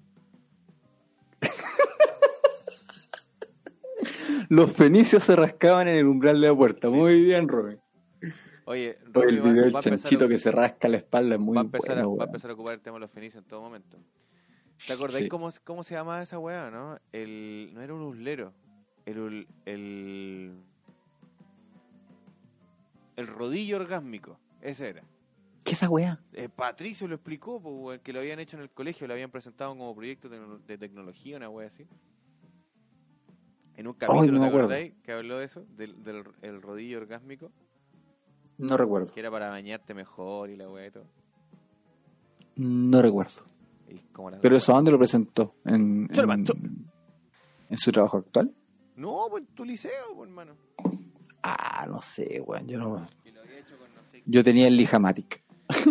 Los 4.49 4.71
fenicios 4.71 5.23
se 5.23 5.35
rascaban 5.35 5.87
en 5.87 5.95
el 5.97 6.05
umbral 6.05 6.39
de 6.39 6.47
la 6.47 6.55
puerta. 6.55 6.89
Muy 6.89 7.23
bien, 7.23 7.47
Robin. 7.47 7.79
Oye, 8.65 8.97
Romy 9.13 9.27
el 9.29 9.41
video 9.41 9.63
del 9.63 9.75
va 9.75 9.79
a 9.79 9.81
chanchito 9.81 10.27
que 10.27 10.37
se 10.37 10.51
rasca 10.51 10.87
la 10.89 10.97
espalda 10.97 11.35
es 11.35 11.41
muy 11.41 11.55
va, 11.55 11.61
a 11.61 11.65
empezar 11.65 11.97
a, 11.99 12.05
va 12.05 12.23
a 12.23 12.25
empezar 12.27 12.51
a 12.51 12.53
ocupar 12.53 12.73
el 12.73 12.81
tema 12.81 12.95
de 12.95 13.01
los 13.01 13.11
fenicios 13.11 13.43
en 13.43 13.49
todo 13.49 13.61
momento. 13.61 13.97
¿Te 14.85 14.93
acordás 14.93 15.21
Sí. 15.21 15.29
cómo, 15.29 15.49
cómo 15.63 15.83
se 15.83 15.95
llamaba 15.95 16.21
esa 16.21 16.37
weá, 16.37 16.69
no? 16.69 16.99
El, 17.13 17.71
no 17.73 17.81
era 17.81 17.93
un 17.93 18.01
uslero. 18.01 18.53
El, 19.05 19.47
el, 19.65 20.51
el 23.15 23.27
rodillo 23.27 23.77
orgásmico. 23.77 24.37
Ese 24.61 24.89
era. 24.89 25.01
¿Qué 25.63 25.71
es 25.73 25.79
esa 25.79 25.89
weá? 25.89 26.19
Eh, 26.33 26.47
Patricio 26.49 27.07
lo 27.07 27.15
explicó, 27.15 27.61
po, 27.61 27.91
que 28.01 28.13
lo 28.13 28.19
habían 28.19 28.39
hecho 28.39 28.55
en 28.57 28.63
el 28.63 28.69
colegio, 28.69 29.05
lo 29.07 29.13
habían 29.13 29.29
presentado 29.31 29.71
como 29.71 29.93
proyecto 29.95 30.29
de, 30.29 30.77
tecnología, 30.77 31.37
una 31.37 31.49
wea 31.49 31.67
así. 31.67 31.85
En 33.75 33.87
un 33.87 33.93
capítulo, 33.93 34.31
no 34.31 34.39
me 34.39 34.49
¿te 34.49 34.55
acordáis? 34.55 34.93
Que 35.03 35.11
habló 35.11 35.37
de 35.37 35.45
eso, 35.45 35.65
del, 35.75 36.01
del 36.03 36.23
el 36.41 36.61
rodillo 36.61 36.97
orgásmico, 36.99 37.51
No 38.57 38.77
recuerdo. 38.77 39.13
que 39.13 39.19
era 39.19 39.29
para 39.29 39.49
bañarte 39.49 39.93
mejor 39.93 40.49
y 40.49 40.55
la 40.55 40.69
wea 40.69 40.87
y 40.87 40.91
todo. 40.91 41.05
No 42.55 43.01
recuerdo. 43.01 43.41
Y 43.89 43.99
como 44.13 44.31
la- 44.31 44.39
Pero 44.39 44.55
eso, 44.57 44.71
¿a 44.71 44.75
dónde 44.75 44.91
lo 44.91 44.97
presentó? 44.97 45.55
¿En, 45.65 46.09
en 47.69 47.77
su 47.77 47.91
trabajo 47.91 48.17
actual? 48.17 48.53
No, 48.95 49.27
pues 49.29 49.43
en 49.43 49.53
tu 49.53 49.63
liceo, 49.63 50.15
pues, 50.15 50.27
hermano. 50.29 50.55
Ah, 51.43 51.85
no 51.87 52.01
sé, 52.01 52.41
weón. 52.41 52.67
Yo, 52.67 52.79
no... 52.79 53.05
Que 53.23 53.31
lo 53.31 53.41
había 53.41 53.59
hecho 53.59 53.77
con 53.77 53.93
no 53.93 54.01
sé 54.11 54.16
yo 54.27 54.43
tenía 54.43 54.67
el 54.67 54.77
Lijamatic. 54.77 55.43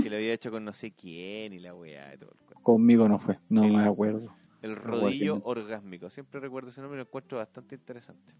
que 0.03 0.09
lo 0.11 0.17
había 0.17 0.33
hecho 0.33 0.51
con 0.51 0.65
no 0.65 0.73
sé 0.73 0.93
quién 0.93 1.53
y 1.53 1.59
la 1.59 1.75
weá 1.75 2.15
y 2.15 2.19
todo. 2.19 2.33
Conmigo 2.63 3.09
no 3.09 3.19
fue. 3.19 3.39
No 3.49 3.65
El- 3.65 3.73
me 3.73 3.83
acuerdo. 3.83 4.35
El 4.63 4.75
No, 4.75 4.81
rodillo 4.81 5.37
que 5.37 5.43
orgásmico. 5.45 6.09
Siempre 6.11 6.41
recuerdo 6.41 6.71
ese 6.71 6.81
nombre 6.81 6.97
y 6.97 7.03
lo 7.03 7.07
encuentro 7.09 7.39
bastante 7.39 7.75
interesante. 7.75 8.35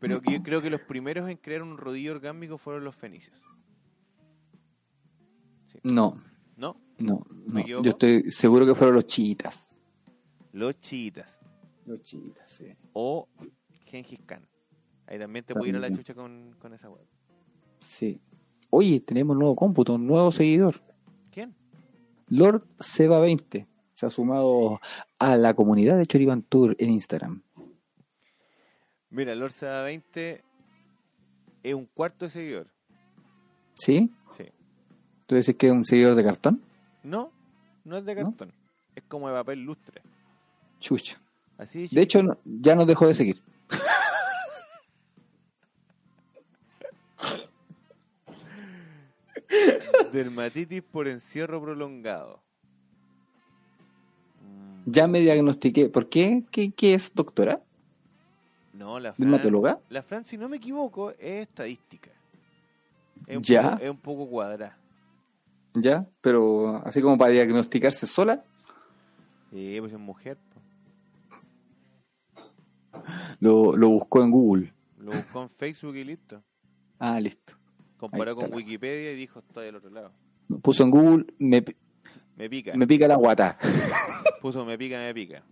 Pero 0.00 0.20
yo 0.22 0.42
creo 0.42 0.62
que 0.62 0.70
los 0.70 0.80
primeros 0.82 1.28
en 1.28 1.36
crear 1.36 1.62
un 1.62 1.76
rodillo 1.76 2.12
orgásmico 2.12 2.56
fueron 2.56 2.84
los 2.84 2.94
fenicios. 2.94 3.40
No, 5.82 6.20
¿No? 6.56 6.80
no. 6.98 7.24
¿Me 7.30 7.62
no. 7.62 7.82
Yo 7.82 7.90
estoy 7.90 8.30
seguro 8.30 8.66
que 8.66 8.74
fueron 8.74 8.94
los 8.96 9.06
chiitas. 9.06 9.76
Los 10.52 10.80
chiitas. 10.80 11.40
Los 11.86 12.02
chiitas, 12.02 12.50
sí. 12.50 12.74
O 12.92 13.28
Gengis 13.86 14.20
Khan. 14.26 14.46
Ahí 15.06 15.18
también 15.18 15.44
te 15.44 15.54
puede 15.54 15.70
ir 15.70 15.76
a 15.76 15.80
la 15.80 15.90
chucha 15.90 16.14
con, 16.14 16.54
con 16.58 16.72
esa 16.74 16.90
web. 16.90 17.06
Sí. 17.80 18.20
Oye, 18.70 19.00
tenemos 19.00 19.36
nuevo 19.36 19.56
cómputo, 19.56 19.94
un 19.94 20.06
nuevo 20.06 20.30
seguidor. 20.32 20.76
¿Quién? 21.30 21.54
Lord 22.28 22.64
Seba 22.80 23.18
20 23.20 23.66
se 23.94 24.06
ha 24.06 24.10
sumado 24.10 24.80
a 25.18 25.36
la 25.36 25.54
comunidad 25.54 25.96
de 25.96 26.06
Choriban 26.06 26.42
Tour 26.42 26.76
en 26.78 26.90
Instagram. 26.90 27.42
Mira, 29.10 29.34
Lord 29.34 29.52
Seda 29.52 29.82
20 29.82 30.42
es 31.62 31.74
un 31.74 31.86
cuarto 31.86 32.26
de 32.26 32.30
seguidor. 32.30 32.66
¿Sí? 33.74 34.12
Sí. 34.30 34.44
¿Tú 35.26 35.34
dices 35.36 35.56
que 35.56 35.68
es 35.68 35.72
un 35.72 35.84
seguidor 35.84 36.14
de 36.14 36.24
cartón? 36.24 36.62
No, 37.02 37.32
no 37.84 37.96
es 37.98 38.04
de 38.04 38.14
¿No? 38.16 38.24
cartón. 38.24 38.52
Es 38.94 39.04
como 39.04 39.28
de 39.28 39.34
papel 39.34 39.60
lustre. 39.60 40.02
Chucha. 40.80 41.20
Así 41.56 41.86
De 41.90 42.02
hecho, 42.02 42.22
no- 42.22 42.36
ya 42.44 42.74
nos 42.76 42.86
dejó 42.86 43.06
de 43.06 43.14
seguir. 43.14 43.42
Dermatitis 50.12 50.82
por 50.82 51.08
encierro 51.08 51.60
prolongado. 51.62 52.40
Mm, 54.42 54.90
Ya 54.90 55.06
me 55.06 55.20
diagnostiqué. 55.20 55.88
¿Por 55.88 56.08
qué? 56.08 56.44
¿Qué, 56.50 56.70
qué 56.72 56.94
es, 56.94 57.12
doctora? 57.14 57.62
No, 58.72 59.00
la 59.00 59.12
Fran, 59.12 59.28
¿Dermatóloga? 59.30 59.80
la 59.88 60.02
Fran, 60.02 60.24
si 60.24 60.36
no 60.38 60.48
me 60.48 60.56
equivoco, 60.58 61.10
es 61.12 61.42
estadística. 61.48 62.10
Es 63.26 63.36
un 63.36 63.42
Ya. 63.42 63.72
Poco, 63.72 63.82
es 63.84 63.90
un 63.90 63.96
poco 63.98 64.28
cuadrada. 64.28 64.76
Ya, 65.74 66.06
pero 66.20 66.76
así 66.86 67.00
como 67.02 67.18
para 67.18 67.30
diagnosticarse 67.32 68.06
sola, 68.06 68.42
Sí, 69.50 69.76
pues 69.80 69.92
es 69.92 69.98
mujer. 69.98 70.36
lo, 73.40 73.76
lo 73.76 73.88
buscó 73.88 74.22
en 74.22 74.30
Google. 74.30 74.72
Lo 74.98 75.12
buscó 75.12 75.42
en 75.42 75.50
Facebook 75.50 75.96
y 75.96 76.04
listo. 76.04 76.42
Ah, 76.98 77.18
listo. 77.20 77.54
Comparó 77.98 78.34
con 78.36 78.52
Wikipedia 78.54 79.12
y 79.12 79.16
dijo, 79.16 79.40
estoy 79.40 79.68
al 79.68 79.76
otro 79.76 79.90
lado. 79.90 80.12
Puso 80.62 80.84
en 80.84 80.90
Google, 80.90 81.26
me, 81.38 81.62
Me 82.36 82.48
pica. 82.48 82.74
me 82.74 82.86
pica 82.86 83.06
la 83.06 83.16
guata. 83.16 83.58
Puso, 84.40 84.64
me 84.64 84.78
pica, 84.78 84.98
me 84.98 85.12
pica. 85.12 85.44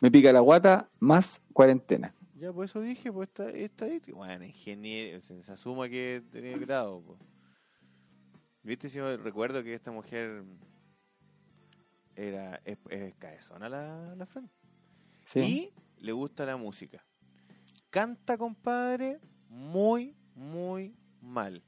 Me 0.00 0.10
pica 0.10 0.32
la 0.32 0.40
guata 0.40 0.90
más 1.00 1.40
cuarentena. 1.52 2.14
Ya, 2.36 2.52
por 2.52 2.64
eso 2.64 2.80
dije, 2.80 3.10
pues 3.12 3.28
esta 3.30 3.50
estadística. 3.50 4.16
Bueno, 4.16 4.44
ingeniero, 4.44 5.20
se, 5.22 5.42
se 5.42 5.52
asuma 5.52 5.88
que 5.88 6.22
tenía 6.30 6.56
grado. 6.56 7.00
po. 7.02 7.18
¿Viste? 8.62 8.88
Si 8.88 8.98
yo 8.98 9.16
recuerdo 9.16 9.62
que 9.64 9.74
esta 9.74 9.90
mujer 9.90 10.44
era 12.14 12.60
es, 12.64 12.78
es 12.90 13.14
cabezona 13.16 13.68
la, 13.68 14.14
la 14.14 14.26
Fran. 14.26 14.48
Sí. 15.24 15.40
Y 15.40 16.04
le 16.04 16.12
gusta 16.12 16.46
la 16.46 16.56
música. 16.56 17.04
Canta, 17.90 18.36
compadre, 18.36 19.18
muy, 19.48 20.14
muy 20.34 20.94
mal. 21.22 21.62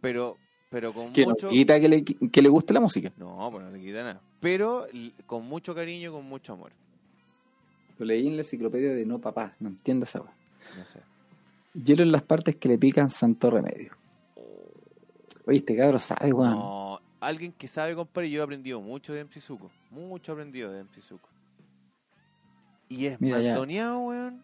Pero, 0.00 0.36
pero 0.70 0.92
con 0.92 1.12
Que 1.12 1.24
no 1.24 1.30
mucho... 1.30 1.48
quita 1.48 1.80
que 1.80 1.88
le, 1.88 2.04
que 2.04 2.42
le 2.42 2.48
guste 2.48 2.72
la 2.72 2.80
música. 2.80 3.12
No, 3.16 3.48
pues 3.50 3.64
no 3.64 3.70
le 3.70 3.80
quita 3.80 4.02
nada. 4.02 4.20
Pero 4.40 4.86
con 5.26 5.44
mucho 5.46 5.74
cariño, 5.74 6.12
con 6.12 6.24
mucho 6.26 6.52
amor. 6.52 6.72
Lo 7.98 8.06
leí 8.06 8.26
en 8.26 8.36
la 8.36 8.42
enciclopedia 8.42 8.92
de 8.92 9.06
No 9.06 9.18
Papá. 9.18 9.54
No 9.58 9.68
entiendo 9.68 10.04
esa 10.04 10.20
weá. 10.20 10.32
No 10.76 10.84
sé. 10.84 11.00
Hielo 11.74 12.02
en 12.02 12.12
las 12.12 12.22
partes 12.22 12.56
que 12.56 12.68
le 12.68 12.78
pican 12.78 13.10
santo 13.10 13.50
remedio. 13.50 13.92
Oye, 15.46 15.58
este 15.58 15.76
cabro 15.76 15.98
sabe, 15.98 16.32
weón. 16.32 16.52
No, 16.52 17.00
alguien 17.20 17.52
que 17.52 17.68
sabe, 17.68 17.94
compadre, 17.94 18.30
yo 18.30 18.40
he 18.40 18.44
aprendido 18.44 18.80
mucho 18.80 19.12
de 19.12 19.24
MC. 19.24 19.40
Mucho 19.90 20.32
aprendido 20.32 20.72
de 20.72 20.84
MC. 20.84 21.14
Y 22.88 23.06
es 23.06 23.20
Mira, 23.20 23.40
ya. 23.40 23.50
mandoneado, 23.50 23.98
weón. 24.00 24.42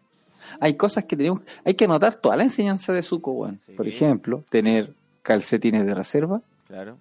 Hay 0.61 0.75
cosas 0.77 1.05
que 1.05 1.17
tenemos. 1.17 1.41
Hay 1.65 1.75
que 1.75 1.85
anotar 1.85 2.15
toda 2.17 2.37
la 2.37 2.43
enseñanza 2.43 2.93
de 2.93 3.03
Zuko, 3.03 3.33
weón. 3.33 3.61
Sí. 3.67 3.73
Por 3.73 3.87
ejemplo, 3.89 4.45
tener 4.51 4.95
calcetines 5.23 5.87
de 5.87 5.95
reserva, 5.95 6.43
Claro. 6.67 6.99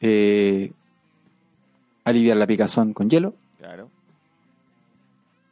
eh, 0.00 0.72
aliviar 2.04 2.36
la 2.36 2.46
picazón 2.46 2.92
con 2.92 3.08
hielo, 3.08 3.34
Claro. 3.58 3.88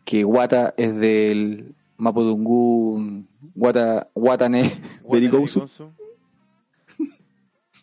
que 0.05 0.25
Wata 0.25 0.75
es 0.77 0.97
del 0.97 1.75
Mapudungun, 1.97 3.29
Wata, 3.55 4.09
Watane 4.15 4.63
Berikousu. 5.09 5.93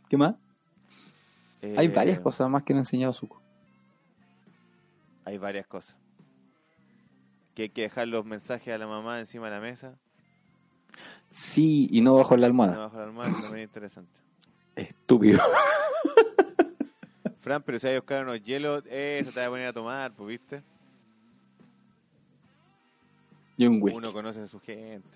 ¿Qué 0.09 0.17
más? 0.17 0.35
Hay 1.61 1.85
Eh, 1.87 1.89
varias 1.89 2.19
cosas 2.19 2.49
más 2.49 2.63
que 2.63 2.73
no 2.73 2.79
ha 2.79 2.81
enseñado 2.81 3.13
Zuko. 3.13 3.41
Hay 5.25 5.37
varias 5.37 5.67
cosas. 5.67 5.95
Que 7.59 7.63
hay 7.63 7.69
que 7.71 7.81
dejar 7.81 8.07
los 8.07 8.23
mensajes 8.23 8.73
a 8.73 8.77
la 8.77 8.87
mamá 8.87 9.19
encima 9.19 9.47
de 9.47 9.51
la 9.51 9.59
mesa. 9.59 9.93
Sí, 11.29 11.89
y 11.91 11.99
no 11.99 12.15
bajo 12.15 12.37
la 12.37 12.47
almohada. 12.47 12.71
Debajo 12.71 12.95
de 12.95 13.01
la 13.01 13.07
almohada, 13.09 13.33
también 13.33 13.57
es 13.57 13.63
interesante. 13.65 14.17
Estúpido. 14.77 15.41
Fran, 17.41 17.61
pero 17.63 17.77
si 17.77 17.87
hay 17.87 17.97
buscar 17.97 18.23
unos 18.23 18.41
hielos, 18.41 18.85
eso 18.89 19.33
te 19.33 19.41
va 19.41 19.47
a 19.47 19.49
poner 19.49 19.67
a 19.67 19.73
tomar, 19.73 20.13
pues, 20.13 20.29
¿viste? 20.29 20.63
Y 23.57 23.65
un 23.67 23.81
whisky. 23.81 23.97
Uno 23.97 24.13
conoce 24.13 24.39
a 24.39 24.47
su 24.47 24.61
gente. 24.61 25.09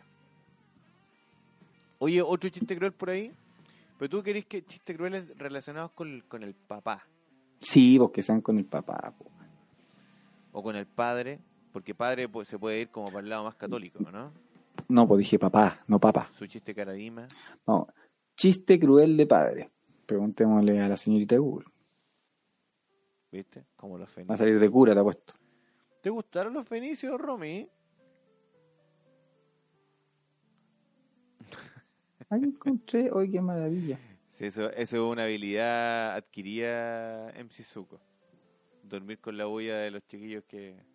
Oye, 1.97 2.21
otro 2.21 2.49
chiste 2.49 2.75
cruel 2.75 2.91
por 2.91 3.11
ahí. 3.11 3.31
Pero 3.97 4.09
tú 4.09 4.21
querés 4.21 4.45
que 4.47 4.65
chistes 4.65 4.97
crueles 4.97 5.29
relacionados 5.37 5.91
con, 5.91 6.19
con 6.27 6.43
el 6.43 6.53
papá 6.55 7.07
Sí, 7.61 7.97
porque 7.97 8.21
sean 8.21 8.41
con 8.41 8.57
el 8.57 8.65
papá. 8.65 9.13
po. 9.17 9.31
o 10.51 10.61
con 10.61 10.75
el 10.75 10.85
padre, 10.87 11.39
porque 11.73 11.95
padre 11.95 12.29
pues, 12.29 12.47
se 12.47 12.57
puede 12.57 12.81
ir 12.81 12.89
como 12.89 13.07
para 13.07 13.19
el 13.19 13.29
lado 13.29 13.43
más 13.43 13.55
católico, 13.55 13.99
¿no? 14.11 14.31
No, 14.87 15.07
pues 15.07 15.19
dije 15.19 15.39
papá, 15.39 15.83
no 15.87 15.99
papá. 15.99 16.29
Su 16.37 16.45
chiste 16.45 16.73
caradima. 16.73 17.27
No. 17.67 17.87
Chiste 18.35 18.79
cruel 18.79 19.17
de 19.17 19.25
padre. 19.25 19.71
Preguntémosle 20.05 20.79
a 20.79 20.87
la 20.87 20.97
señorita 20.97 21.35
de 21.35 21.39
Google. 21.39 21.67
¿Viste? 23.31 23.65
Como 23.75 23.97
los 23.97 24.07
Va 24.09 24.11
a 24.11 24.15
fenicios. 24.15 24.39
salir 24.39 24.59
de 24.59 24.69
cura, 24.69 24.93
te 24.93 24.99
ha 24.99 25.03
puesto. 25.03 25.33
¿Te 26.01 26.09
gustaron 26.09 26.53
los 26.53 26.67
fenicios, 26.67 27.19
Romy? 27.19 27.67
Ahí 32.29 32.43
encontré, 32.43 33.09
hoy 33.11 33.31
qué 33.31 33.41
maravilla. 33.41 33.99
Sí, 34.29 34.45
eso, 34.45 34.69
eso 34.71 34.97
es 34.97 35.01
una 35.11 35.23
habilidad 35.23 36.15
adquirida 36.15 37.31
en 37.31 37.49
Zuko. 37.49 37.99
Dormir 38.83 39.19
con 39.19 39.37
la 39.37 39.45
bulla 39.45 39.77
de 39.77 39.91
los 39.91 40.05
chiquillos 40.05 40.43
que... 40.43 40.92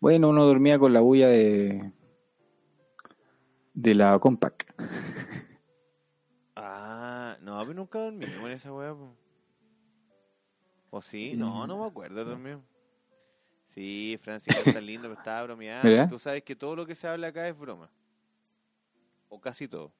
Bueno, 0.00 0.28
uno 0.28 0.44
dormía 0.44 0.78
con 0.78 0.92
la 0.92 1.00
bulla 1.00 1.28
de 1.28 1.92
de 3.74 3.94
la 3.94 4.18
Compact. 4.18 4.70
Ah, 6.56 7.36
no, 7.40 7.60
pero 7.60 7.74
nunca 7.74 8.00
dormimos 8.00 8.36
en 8.40 8.50
esa 8.50 8.72
weá. 8.72 8.96
¿O 10.90 11.00
sí? 11.00 11.34
No, 11.36 11.66
no 11.66 11.78
me 11.78 11.86
acuerdo 11.86 12.24
dormir. 12.24 12.58
Sí, 13.66 14.18
Francisco 14.20 14.62
está 14.64 14.80
lindo, 14.80 15.08
pero 15.08 15.20
estaba 15.20 15.44
bromeando. 15.44 15.88
¿Verdad? 15.88 16.08
Tú 16.08 16.18
sabes 16.18 16.42
que 16.42 16.56
todo 16.56 16.74
lo 16.74 16.86
que 16.86 16.96
se 16.96 17.06
habla 17.06 17.28
acá 17.28 17.46
es 17.46 17.56
broma. 17.56 17.90
O 19.28 19.40
casi 19.40 19.68
todo. 19.68 19.92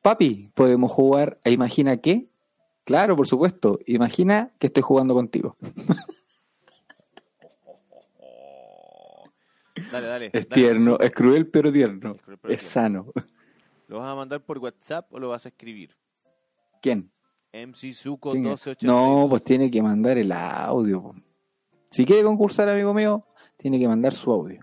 Papi, 0.00 0.50
podemos 0.54 0.90
jugar 0.92 1.38
a 1.44 1.50
Imagina 1.50 1.96
qué? 1.98 2.30
Claro, 2.84 3.16
por 3.16 3.26
supuesto. 3.26 3.78
Imagina 3.86 4.52
que 4.58 4.68
estoy 4.68 4.82
jugando 4.82 5.12
contigo. 5.12 5.56
Dale, 9.94 10.06
dale. 10.06 10.26
Es 10.32 10.48
dale, 10.48 10.62
tierno, 10.62 10.98
es 11.00 11.12
cruel 11.12 11.46
pero 11.48 11.72
tierno. 11.72 12.14
Es 12.14 12.22
cruel, 12.22 12.38
pero 12.40 12.54
Es 12.54 12.60
tierno. 12.60 13.04
sano. 13.04 13.12
¿Lo 13.88 13.98
vas 13.98 14.10
a 14.10 14.14
mandar 14.14 14.40
por 14.42 14.58
WhatsApp 14.58 15.12
o 15.12 15.18
lo 15.18 15.28
vas 15.28 15.44
a 15.46 15.48
escribir? 15.48 15.96
¿Quién? 16.80 17.10
MC 17.52 17.92
¿Quién? 18.20 18.42
1282. 18.42 18.84
No, 18.84 19.28
pues 19.28 19.44
tiene 19.44 19.70
que 19.70 19.82
mandar 19.82 20.18
el 20.18 20.32
audio. 20.32 21.02
po. 21.02 21.14
Si 21.90 22.04
quiere 22.04 22.24
concursar, 22.24 22.68
amigo 22.68 22.92
mío, 22.92 23.24
tiene 23.56 23.78
que 23.78 23.86
mandar 23.86 24.12
su 24.12 24.32
audio. 24.32 24.60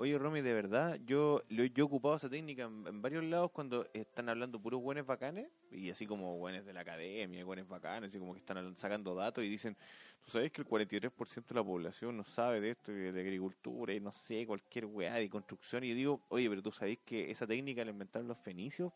Oye, 0.00 0.16
Romy, 0.16 0.42
de 0.42 0.52
verdad, 0.54 0.96
yo, 1.04 1.42
yo 1.48 1.64
he 1.64 1.82
ocupado 1.82 2.14
esa 2.14 2.30
técnica 2.30 2.62
en, 2.62 2.86
en 2.86 3.02
varios 3.02 3.24
lados 3.24 3.50
cuando 3.50 3.84
están 3.92 4.28
hablando 4.28 4.60
puros 4.60 4.80
buenos 4.80 5.04
bacanes, 5.04 5.48
y 5.72 5.90
así 5.90 6.06
como 6.06 6.38
buenos 6.38 6.64
de 6.64 6.72
la 6.72 6.82
academia, 6.82 7.44
buenos 7.44 7.66
bacanes, 7.66 8.10
así 8.10 8.18
como 8.20 8.32
que 8.32 8.38
están 8.38 8.76
sacando 8.76 9.16
datos 9.16 9.42
y 9.42 9.48
dicen, 9.48 9.76
tú 10.24 10.30
sabes 10.30 10.52
que 10.52 10.62
el 10.62 10.68
43% 10.68 11.48
de 11.48 11.54
la 11.56 11.64
población 11.64 12.16
no 12.16 12.22
sabe 12.22 12.60
de 12.60 12.70
esto, 12.70 12.92
de 12.92 13.08
agricultura, 13.20 13.92
y 13.92 13.98
no 13.98 14.12
sé, 14.12 14.46
cualquier 14.46 14.86
weá 14.86 15.14
de 15.14 15.28
construcción, 15.28 15.82
y 15.82 15.88
yo 15.88 15.94
digo, 15.96 16.20
oye, 16.28 16.48
pero 16.48 16.62
tú 16.62 16.70
sabes 16.70 17.00
que 17.04 17.28
esa 17.28 17.44
técnica 17.44 17.84
la 17.84 17.90
inventaron 17.90 18.28
los 18.28 18.38
fenicios 18.38 18.92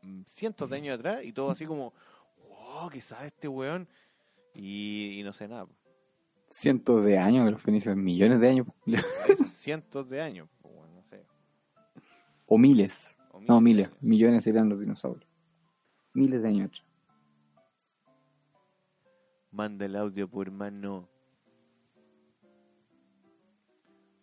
mm, 0.00 0.22
cientos 0.24 0.70
de 0.70 0.76
años 0.76 0.98
atrás, 0.98 1.22
y 1.22 1.34
todo 1.34 1.50
así 1.50 1.66
como, 1.66 1.92
wow, 2.48 2.88
¿qué 2.88 3.02
sabe 3.02 3.26
este 3.26 3.46
weón? 3.46 3.86
Y, 4.54 5.20
y 5.20 5.22
no 5.22 5.34
sé 5.34 5.48
nada. 5.48 5.66
Cientos 6.48 7.04
de 7.04 7.18
años, 7.18 7.44
que 7.44 7.50
los 7.50 7.60
fenicios, 7.60 7.94
millones 7.94 8.40
de 8.40 8.48
años. 8.48 8.66
Eso, 9.28 9.45
cientos 9.66 10.08
de 10.08 10.22
años, 10.22 10.48
pues, 10.62 10.72
bueno, 10.72 10.94
no 10.94 11.02
sé. 11.02 11.26
O 12.46 12.56
miles. 12.56 13.16
o 13.32 13.40
No, 13.40 13.60
miles. 13.60 13.88
Millones 14.00 14.44
serían 14.44 14.68
los 14.68 14.78
dinosaurios. 14.78 15.28
Miles 16.14 16.40
de 16.40 16.48
años. 16.48 16.86
Manda 19.50 19.86
el 19.86 19.96
audio 19.96 20.28
por 20.28 20.52
mano. 20.52 21.08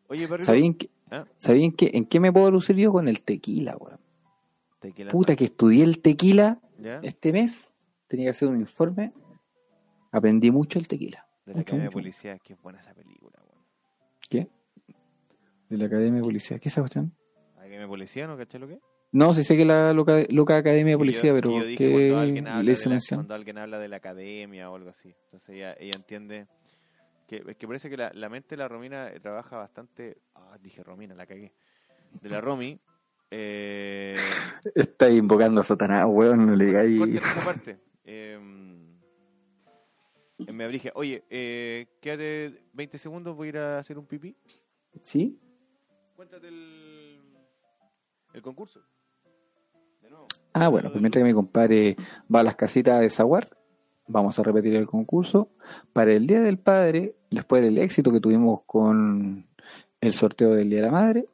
Oye, 0.08 0.30
pero 0.30 0.46
¿Sabían 0.46 0.76
que, 0.76 0.90
¿Ah? 1.12 1.26
¿Sabían 1.36 1.74
que, 1.74 1.92
en 1.94 2.06
qué 2.06 2.22
me 2.22 2.32
puedo 2.32 2.50
lucir 2.50 2.78
yo 2.78 2.94
con 2.94 3.10
el 3.10 3.22
tequila, 3.22 3.76
weón? 3.76 4.00
Tequila 4.80 5.12
Puta 5.12 5.36
que 5.36 5.46
estudié 5.46 5.84
el 5.84 6.00
tequila 6.00 6.62
¿Ya? 6.80 7.02
este 7.04 7.34
mes. 7.34 7.70
Tenía 8.08 8.28
que 8.28 8.30
hacer 8.30 8.48
un 8.48 8.62
informe. 8.62 9.12
Aprendí 10.10 10.52
mucho 10.52 10.80
el 10.80 10.88
tequila. 10.88 11.28
De 11.46 11.52
la 11.52 11.60
mucho, 11.60 11.78
de. 11.78 11.90
Policía, 11.90 12.40
que 12.40 12.54
es 12.54 12.62
buena 12.62 12.80
esa 12.80 12.94
película, 12.94 13.38
weón. 13.46 13.66
¿Qué? 14.30 14.48
De 15.74 15.80
la 15.80 15.86
Academia 15.86 16.18
de 16.20 16.22
Policía. 16.22 16.60
¿Qué 16.60 16.70
es 16.70 16.74
esa 16.74 16.82
cuestión? 16.82 17.12
Academia 17.56 17.80
de 17.80 17.88
Policía, 17.88 18.28
¿no 18.28 18.38
caché 18.38 18.60
lo 18.60 18.68
que? 18.68 18.80
No, 19.12 19.34
sí 19.34 19.44
sé 19.44 19.58
que 19.58 19.66
la 19.66 19.92
loca, 19.92 20.20
loca 20.30 20.56
Academia 20.58 20.92
de 20.94 20.98
Que 20.98 20.98
Policía, 21.00 21.30
yo- 21.30 21.34
pero 21.34 21.50
que 21.50 21.56
yo 21.58 21.66
dije 21.66 21.78
¿qué 21.86 21.92
cuando 21.92 22.20
alguien 22.20 22.48
habla 22.48 22.62
le 22.64 22.74
la-? 22.76 23.00
Cuando 23.10 23.34
alguien 23.34 23.58
habla 23.58 23.80
de 23.80 23.88
la 23.88 23.96
academia 23.98 24.70
o 24.70 24.76
algo 24.76 24.92
así. 24.92 25.16
Entonces 25.26 25.50
ella, 25.50 25.76
ella 25.80 25.94
entiende 25.96 26.46
que 27.28 27.44
es 27.48 27.58
que 27.58 27.66
parece 27.66 27.90
que 27.90 27.98
la, 27.98 28.12
la 28.14 28.30
mente 28.30 28.50
de 28.50 28.58
la 28.58 28.68
Romina 28.68 29.08
eh, 29.10 29.20
trabaja 29.20 29.58
bastante. 29.58 30.18
Ah, 30.36 30.58
dije 30.62 30.84
Romina, 30.84 31.16
la 31.16 31.26
cagué. 31.26 31.52
De 32.22 32.30
la 32.30 32.40
Romy. 32.40 32.80
Eh, 33.32 34.16
Está 34.76 35.10
invocando 35.10 35.62
a 35.62 35.64
Satanás, 35.64 36.06
weón, 36.08 36.46
no 36.46 36.56
le 36.56 36.66
digáis. 36.66 37.02
Esa 37.18 37.44
parte. 37.44 37.80
Eh, 38.06 38.38
me 40.52 40.64
abrige. 40.66 40.92
Oye, 40.96 41.24
eh, 41.32 41.88
quédate 42.00 42.64
20 42.74 42.98
segundos, 43.00 43.36
voy 43.36 43.48
a 43.48 43.50
ir 43.50 43.58
a 43.58 43.80
hacer 43.80 43.98
un 43.98 44.06
pipí. 44.06 44.36
¿Sí? 45.02 45.40
Cuéntate 46.24 46.48
el, 46.48 47.20
el 48.34 48.42
concurso. 48.42 48.80
De 50.02 50.10
nuevo. 50.10 50.28
Ah, 50.54 50.70
bueno, 50.70 50.90
pues 50.90 51.02
mientras 51.02 51.22
que 51.22 51.28
mi 51.28 51.34
compadre 51.34 51.98
va 52.34 52.40
a 52.40 52.44
las 52.44 52.56
casitas 52.56 53.02
de 53.02 53.10
Zaguar, 53.10 53.50
vamos 54.08 54.40
a 54.40 54.44
repetir 54.44 54.74
el 54.76 54.88
concurso. 54.88 55.50
Para 55.92 56.14
el 56.14 56.26
Día 56.26 56.40
del 56.40 56.60
Padre, 56.60 57.18
después 57.30 57.62
del 57.62 57.78
éxito 57.78 58.10
que 58.10 58.22
tuvimos 58.22 58.62
con 58.66 59.50
el 60.00 60.14
sorteo 60.14 60.52
del 60.52 60.70
Día 60.70 60.80
de 60.80 60.86
la 60.86 60.94
Madre, 60.94 61.26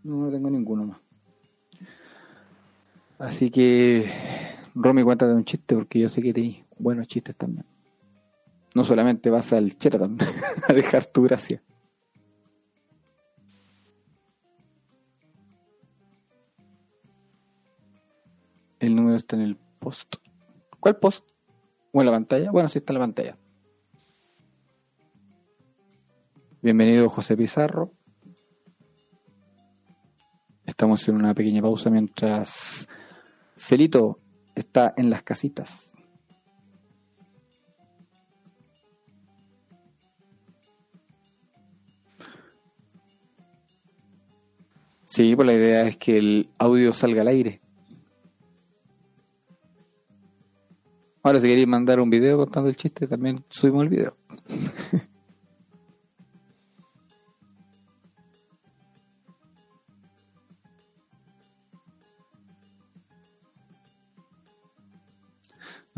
No, 0.03 0.17
no 0.17 0.31
tengo 0.31 0.51
ninguno 0.51 0.85
más. 0.85 1.01
Así 3.19 3.51
que, 3.51 4.11
Romy, 4.75 5.03
cuéntate 5.03 5.33
un 5.33 5.45
chiste 5.45 5.75
porque 5.75 6.01
yo 6.01 6.09
sé 6.09 6.23
que 6.23 6.33
tenéis 6.33 6.65
buenos 6.79 7.07
chistes 7.07 7.37
también. 7.37 7.67
No 8.75 8.85
solamente 8.85 9.29
vas 9.29 9.53
al 9.53 9.69
Sheraton 9.69 10.17
a 10.69 10.73
dejar 10.73 11.05
tu 11.07 11.23
gracia. 11.23 11.63
El 18.79 18.97
número 18.97 19.17
está 19.17 19.37
en 19.37 19.43
el 19.43 19.57
post. 19.79 20.17
¿Cuál 20.79 20.97
post? 20.97 21.29
¿O 21.93 22.01
en 22.01 22.07
la 22.07 22.13
pantalla? 22.13 22.51
Bueno, 22.51 22.71
sí 22.71 22.79
está 22.79 22.95
en 22.95 22.99
la 22.99 23.05
pantalla. 23.05 23.37
Bienvenido 26.63 27.11
José 27.11 27.37
Pizarro. 27.37 27.93
Estamos 30.91 31.09
en 31.09 31.25
una 31.25 31.35
pequeña 31.35 31.63
pausa 31.63 31.89
mientras 31.89 32.89
Felito 33.55 34.19
está 34.57 34.93
en 34.97 35.09
las 35.09 35.23
casitas. 35.23 35.93
Sí, 45.05 45.37
pues 45.37 45.47
la 45.47 45.53
idea 45.53 45.83
es 45.83 45.97
que 45.97 46.19
el 46.19 46.51
audio 46.59 46.93
salga 46.93 47.21
al 47.21 47.29
aire. 47.29 47.61
Ahora 51.23 51.41
si 51.41 51.47
queréis 51.47 51.69
mandar 51.69 52.01
un 52.01 52.11
video 52.11 52.37
contando 52.37 52.69
el 52.69 52.77
chiste, 52.77 53.07
también 53.07 53.45
subimos 53.49 53.85
el 53.85 53.91
video. 53.91 54.17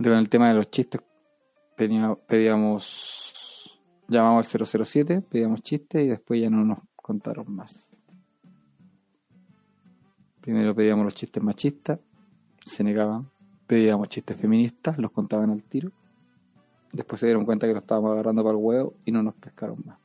Con 0.02 0.12
el 0.14 0.28
tema 0.28 0.48
de 0.48 0.54
los 0.54 0.70
chistes, 0.70 1.00
pedía- 1.76 2.16
pedíamos, 2.26 3.80
llamamos 4.08 4.38
al 4.38 4.44
007, 4.76 5.20
pedíamos 5.22 5.62
chistes 5.62 6.04
y 6.04 6.08
después 6.08 6.40
ya 6.40 6.50
no 6.50 6.64
nos 6.64 6.78
contaron 6.96 7.46
más. 7.54 7.94
Primero 10.40 10.74
pedíamos 10.74 11.04
los 11.04 11.14
chistes 11.14 11.40
machistas, 11.42 12.00
se 12.64 12.82
negaban. 12.82 13.30
Pedíamos 13.68 14.08
chistes 14.08 14.36
feministas, 14.36 14.98
los 14.98 15.12
contaban 15.12 15.50
al 15.50 15.62
tiro. 15.62 15.92
Después 16.92 17.20
se 17.20 17.26
dieron 17.26 17.44
cuenta 17.44 17.66
que 17.66 17.72
nos 17.72 17.82
estábamos 17.82 18.10
agarrando 18.12 18.42
para 18.42 18.56
el 18.56 18.62
huevo 18.62 18.94
y 19.04 19.12
no 19.12 19.22
nos 19.22 19.34
pescaron 19.36 19.80
más. 19.86 19.98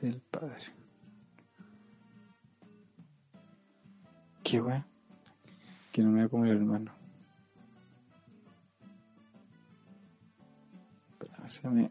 Del 0.00 0.20
padre. 0.20 0.77
Qué 4.48 4.62
weá. 4.62 4.86
Que 5.92 6.00
no 6.00 6.08
me 6.08 6.20
voy 6.20 6.24
a 6.26 6.28
comer 6.30 6.50
el 6.52 6.56
hermano. 6.56 6.90
Espera, 11.20 11.48
se 11.48 11.68
me- 11.68 11.90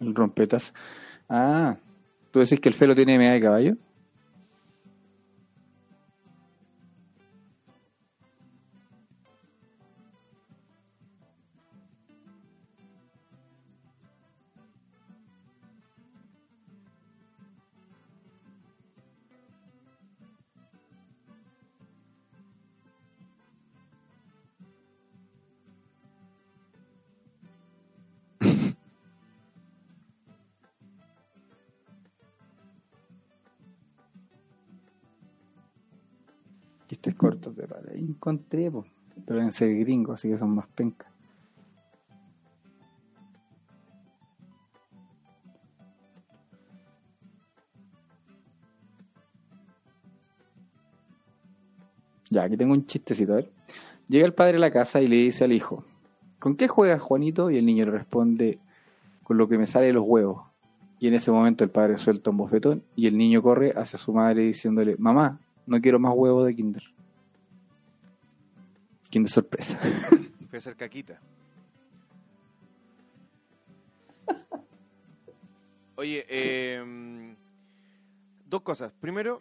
El 0.00 0.14
rompetas. 0.14 0.72
Ah, 1.28 1.76
¿tú 2.30 2.40
decís 2.40 2.58
que 2.58 2.70
el 2.70 2.74
felo 2.74 2.94
tiene 2.94 3.18
media 3.18 3.32
de 3.32 3.40
caballo? 3.42 3.76
Cortos 37.24 37.56
de. 37.56 37.66
Ahí 37.92 38.00
encontré, 38.00 38.70
pero 39.26 39.40
en 39.40 39.52
ser 39.52 39.76
gringo, 39.78 40.12
así 40.12 40.28
que 40.28 40.38
son 40.38 40.54
más 40.54 40.66
pencas. 40.68 41.08
Ya, 52.30 52.42
aquí 52.42 52.56
tengo 52.56 52.72
un 52.72 52.84
chistecito, 52.86 53.32
a 53.32 53.36
ver. 53.36 53.50
Llega 54.08 54.26
el 54.26 54.34
padre 54.34 54.56
a 54.56 54.60
la 54.60 54.72
casa 54.72 55.00
y 55.00 55.06
le 55.06 55.16
dice 55.16 55.44
al 55.44 55.52
hijo, 55.52 55.84
¿con 56.38 56.56
qué 56.56 56.68
juegas 56.68 57.00
Juanito? 57.00 57.50
Y 57.50 57.56
el 57.56 57.64
niño 57.64 57.86
le 57.86 57.92
responde, 57.92 58.58
con 59.22 59.38
lo 59.38 59.48
que 59.48 59.56
me 59.56 59.66
sale 59.66 59.86
de 59.86 59.92
los 59.92 60.04
huevos. 60.04 60.42
Y 60.98 61.08
en 61.08 61.14
ese 61.14 61.30
momento 61.30 61.64
el 61.64 61.70
padre 61.70 61.96
suelta 61.96 62.30
un 62.30 62.36
bofetón 62.36 62.82
y 62.96 63.06
el 63.06 63.16
niño 63.16 63.40
corre 63.40 63.72
hacia 63.76 63.98
su 63.98 64.12
madre 64.12 64.42
diciéndole, 64.42 64.96
mamá, 64.98 65.38
no 65.66 65.80
quiero 65.80 65.98
más 65.98 66.12
huevos 66.14 66.46
de 66.46 66.54
Kinder. 66.54 66.93
Kinder 69.14 69.30
sorpresa. 69.30 69.78
Fue 70.50 70.56
a 70.56 70.58
hacer 70.58 70.74
caquita. 70.74 71.20
Oye, 75.94 76.26
eh, 76.28 76.82
dos 78.44 78.62
cosas. 78.62 78.92
Primero, 79.00 79.38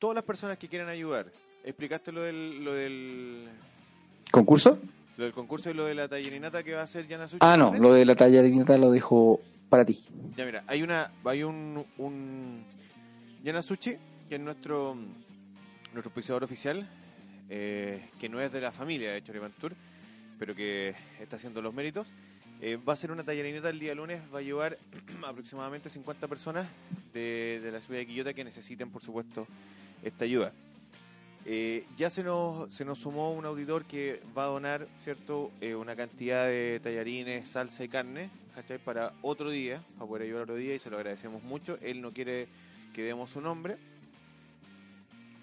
todas 0.00 0.16
las 0.16 0.24
personas 0.24 0.58
que 0.58 0.66
quieran 0.66 0.88
ayudar, 0.88 1.30
explicaste 1.62 2.10
lo 2.10 2.22
del, 2.22 2.64
lo 2.64 2.72
del, 2.74 3.48
¿Concurso? 4.32 4.80
lo 5.16 5.22
del 5.22 5.32
concurso 5.32 5.70
y 5.70 5.74
lo 5.74 5.84
de 5.84 5.94
la 5.94 6.08
tallerinata 6.08 6.64
que 6.64 6.74
va 6.74 6.80
a 6.80 6.84
hacer 6.84 7.06
Yana 7.06 7.28
Suchi. 7.28 7.38
Ah, 7.40 7.56
no, 7.56 7.72
lo 7.72 7.92
de 7.92 8.04
la 8.04 8.16
tallarineta 8.16 8.76
lo 8.78 8.90
dejo 8.90 9.40
para 9.68 9.84
ti. 9.84 10.04
Ya 10.36 10.44
mira, 10.44 10.64
hay 10.66 10.82
una, 10.82 11.12
hay 11.24 11.44
un, 11.44 11.84
un 11.98 12.64
Yana 13.44 13.62
Suchi, 13.62 13.96
que 14.28 14.34
es 14.34 14.40
nuestro, 14.40 14.96
nuestro 15.94 16.12
oficial, 16.42 16.84
eh, 17.50 18.08
que 18.20 18.28
no 18.28 18.40
es 18.40 18.52
de 18.52 18.60
la 18.60 18.72
familia 18.72 19.12
de 19.12 19.22
Choripan 19.22 19.52
Tour, 19.52 19.74
pero 20.38 20.54
que 20.54 20.94
está 21.20 21.36
haciendo 21.36 21.62
los 21.62 21.72
méritos. 21.72 22.06
Eh, 22.60 22.76
va 22.76 22.92
a 22.92 22.96
ser 22.96 23.10
una 23.12 23.24
tallarineta 23.24 23.70
el 23.70 23.78
día 23.78 23.94
lunes, 23.94 24.20
va 24.34 24.40
a 24.40 24.42
llevar 24.42 24.78
aproximadamente 25.26 25.88
50 25.88 26.28
personas 26.28 26.68
de, 27.12 27.60
la 27.72 27.80
ciudad 27.80 28.00
de 28.00 28.06
Quillota 28.06 28.34
que 28.34 28.44
necesiten, 28.44 28.90
por 28.90 29.02
supuesto, 29.02 29.46
esta 30.02 30.24
ayuda. 30.24 30.52
Eh, 31.46 31.86
ya 31.96 32.10
se 32.10 32.22
nos, 32.22 32.74
se 32.74 32.84
nos 32.84 32.98
sumó 32.98 33.32
un 33.32 33.46
auditor 33.46 33.84
que 33.84 34.20
va 34.36 34.44
a 34.44 34.48
donar, 34.48 34.86
¿cierto?, 35.02 35.50
una 35.78 35.96
cantidad 35.96 36.46
de 36.46 36.80
tallarines, 36.82 37.48
salsa 37.48 37.84
y 37.84 37.88
carne, 37.88 38.28
¿cachai?, 38.54 38.78
para 38.78 39.14
otro 39.22 39.48
día, 39.48 39.82
para 39.96 40.08
poder 40.08 40.24
ayudar 40.24 40.42
otro 40.42 40.56
día, 40.56 40.74
y 40.74 40.78
se 40.78 40.90
lo 40.90 40.96
agradecemos 40.98 41.42
mucho. 41.42 41.78
Él 41.80 42.02
no 42.02 42.12
quiere 42.12 42.48
que 42.92 43.02
demos 43.02 43.30
su 43.30 43.40
nombre, 43.40 43.78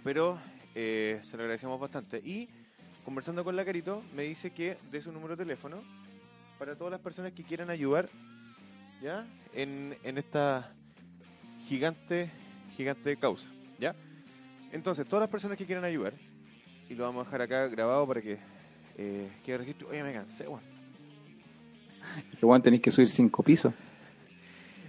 pero 0.04 0.38
eh, 0.76 1.20
se 1.24 1.38
lo 1.38 1.44
agradecemos 1.44 1.80
bastante. 1.80 2.18
Y 2.18 2.48
conversando 3.04 3.44
con 3.44 3.56
la 3.56 3.66
Carito, 3.66 4.04
me 4.14 4.24
dice 4.24 4.52
que 4.52 4.78
de 4.92 5.02
su 5.02 5.12
número 5.12 5.36
de 5.36 5.44
teléfono 5.44 5.82
para 6.60 6.76
todas 6.76 6.92
las 6.92 7.00
personas 7.02 7.34
que 7.34 7.44
quieran 7.44 7.70
ayudar, 7.70 8.10
¿ya?, 9.02 9.26
en, 9.54 9.98
en 10.04 10.18
esta 10.18 10.74
gigante, 11.68 12.30
gigante 12.76 13.18
causa, 13.18 13.50
¿ya? 13.80 13.96
Entonces, 14.72 15.08
todas 15.08 15.22
las 15.22 15.30
personas 15.30 15.58
que 15.58 15.66
quieran 15.66 15.86
ayudar, 15.86 16.14
y 16.90 16.94
lo 16.94 17.04
vamos 17.04 17.22
a 17.22 17.26
dejar 17.26 17.42
acá 17.42 17.68
grabado 17.68 18.06
para 18.06 18.22
que 18.22 18.38
eh, 18.98 19.32
quede 19.44 19.58
registro. 19.60 19.90
Oye, 19.90 20.04
me 20.04 20.14
cansé, 20.14 20.48
weón. 20.48 20.62
Que 22.40 22.46
bueno, 22.46 22.62
tenéis 22.62 22.82
que 22.82 22.92
subir 22.92 23.10
cinco 23.10 23.42
pisos. 23.44 23.74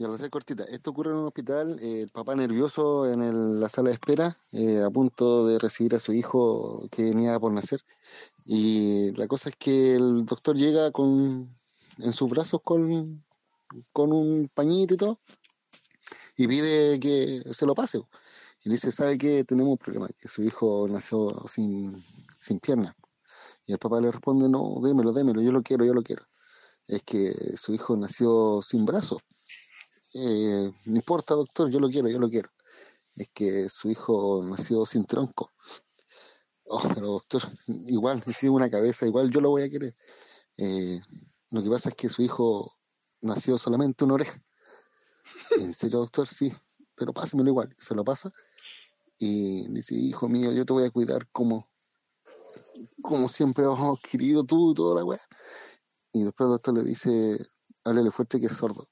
Ya 0.00 0.06
lo 0.06 0.16
sé 0.16 0.30
cortita. 0.30 0.62
Esto 0.64 0.90
ocurre 0.90 1.10
en 1.10 1.16
un 1.16 1.26
hospital, 1.26 1.76
eh, 1.80 2.02
el 2.02 2.10
papá 2.10 2.36
nervioso 2.36 3.10
en 3.10 3.20
el- 3.20 3.58
la 3.58 3.68
sala 3.68 3.88
de 3.88 3.94
espera, 3.94 4.36
eh, 4.52 4.80
a 4.80 4.90
punto 4.90 5.44
de 5.48 5.58
recibir 5.58 5.96
a 5.96 5.98
su 5.98 6.12
hijo 6.12 6.88
que 6.92 7.02
venía 7.02 7.38
por 7.40 7.52
nacer. 7.52 7.80
Y 8.44 9.12
la 9.16 9.26
cosa 9.26 9.48
es 9.48 9.56
que 9.56 9.96
el 9.96 10.24
doctor 10.24 10.56
llega 10.56 10.92
con 10.92 11.52
en 11.98 12.12
sus 12.12 12.30
brazos 12.30 12.60
con, 12.62 13.24
con 13.92 14.12
un 14.12 14.50
pañito 14.52 14.94
y 14.94 14.96
todo, 14.96 15.18
y 16.36 16.46
pide 16.46 17.00
que 17.00 17.42
se 17.52 17.66
lo 17.66 17.74
pase. 17.74 17.98
Y 18.64 18.68
le 18.68 18.74
dice, 18.74 18.92
¿sabe 18.92 19.18
qué? 19.18 19.44
Tenemos 19.44 19.72
un 19.72 19.78
problema, 19.78 20.08
que 20.20 20.28
su 20.28 20.42
hijo 20.42 20.86
nació 20.88 21.44
sin, 21.46 21.96
sin 22.40 22.60
piernas. 22.60 22.94
Y 23.66 23.72
el 23.72 23.78
papá 23.78 24.00
le 24.00 24.10
responde, 24.10 24.48
no, 24.48 24.76
démelo, 24.82 25.12
démelo, 25.12 25.42
yo 25.42 25.52
lo 25.52 25.62
quiero, 25.62 25.84
yo 25.84 25.94
lo 25.94 26.02
quiero. 26.02 26.24
Es 26.86 27.02
que 27.02 27.34
su 27.56 27.74
hijo 27.74 27.96
nació 27.96 28.60
sin 28.62 28.86
brazos. 28.86 29.20
Eh, 30.14 30.72
no 30.86 30.96
importa, 30.96 31.34
doctor, 31.34 31.70
yo 31.70 31.78
lo 31.78 31.88
quiero, 31.88 32.08
yo 32.08 32.18
lo 32.18 32.30
quiero. 32.30 32.50
Es 33.16 33.28
que 33.34 33.68
su 33.68 33.90
hijo 33.90 34.42
nació 34.44 34.86
sin 34.86 35.04
tronco. 35.04 35.52
Oh, 36.64 36.82
pero 36.94 37.08
doctor, 37.08 37.42
igual, 37.86 38.22
si 38.34 38.48
una 38.48 38.70
cabeza, 38.70 39.06
igual 39.06 39.30
yo 39.30 39.40
lo 39.40 39.50
voy 39.50 39.62
a 39.62 39.70
querer. 39.70 39.94
Eh, 40.56 41.00
lo 41.50 41.62
que 41.62 41.70
pasa 41.70 41.90
es 41.90 41.94
que 41.94 42.08
su 42.08 42.22
hijo 42.22 42.77
nació 43.22 43.58
solamente 43.58 44.04
una 44.04 44.14
oreja. 44.14 44.40
¿En 45.58 45.72
serio, 45.72 45.98
doctor? 46.00 46.26
Sí, 46.26 46.52
pero 46.94 47.12
pásemelo 47.12 47.50
igual. 47.50 47.74
Se 47.78 47.94
lo 47.94 48.04
pasa 48.04 48.32
y 49.18 49.68
dice, 49.72 49.94
hijo 49.94 50.28
mío, 50.28 50.52
yo 50.52 50.64
te 50.64 50.72
voy 50.72 50.84
a 50.84 50.90
cuidar 50.90 51.26
como, 51.32 51.68
como 53.02 53.28
siempre 53.28 53.64
hemos 53.64 54.00
querido 54.00 54.44
tú 54.44 54.72
y 54.72 54.74
toda 54.74 54.96
la 54.96 55.04
weá. 55.04 55.20
Y 56.12 56.24
después 56.24 56.46
el 56.46 56.52
doctor 56.52 56.74
le 56.74 56.84
dice, 56.84 57.38
háblale 57.84 58.10
fuerte 58.10 58.40
que 58.40 58.46
es 58.46 58.56
sordo. 58.56 58.88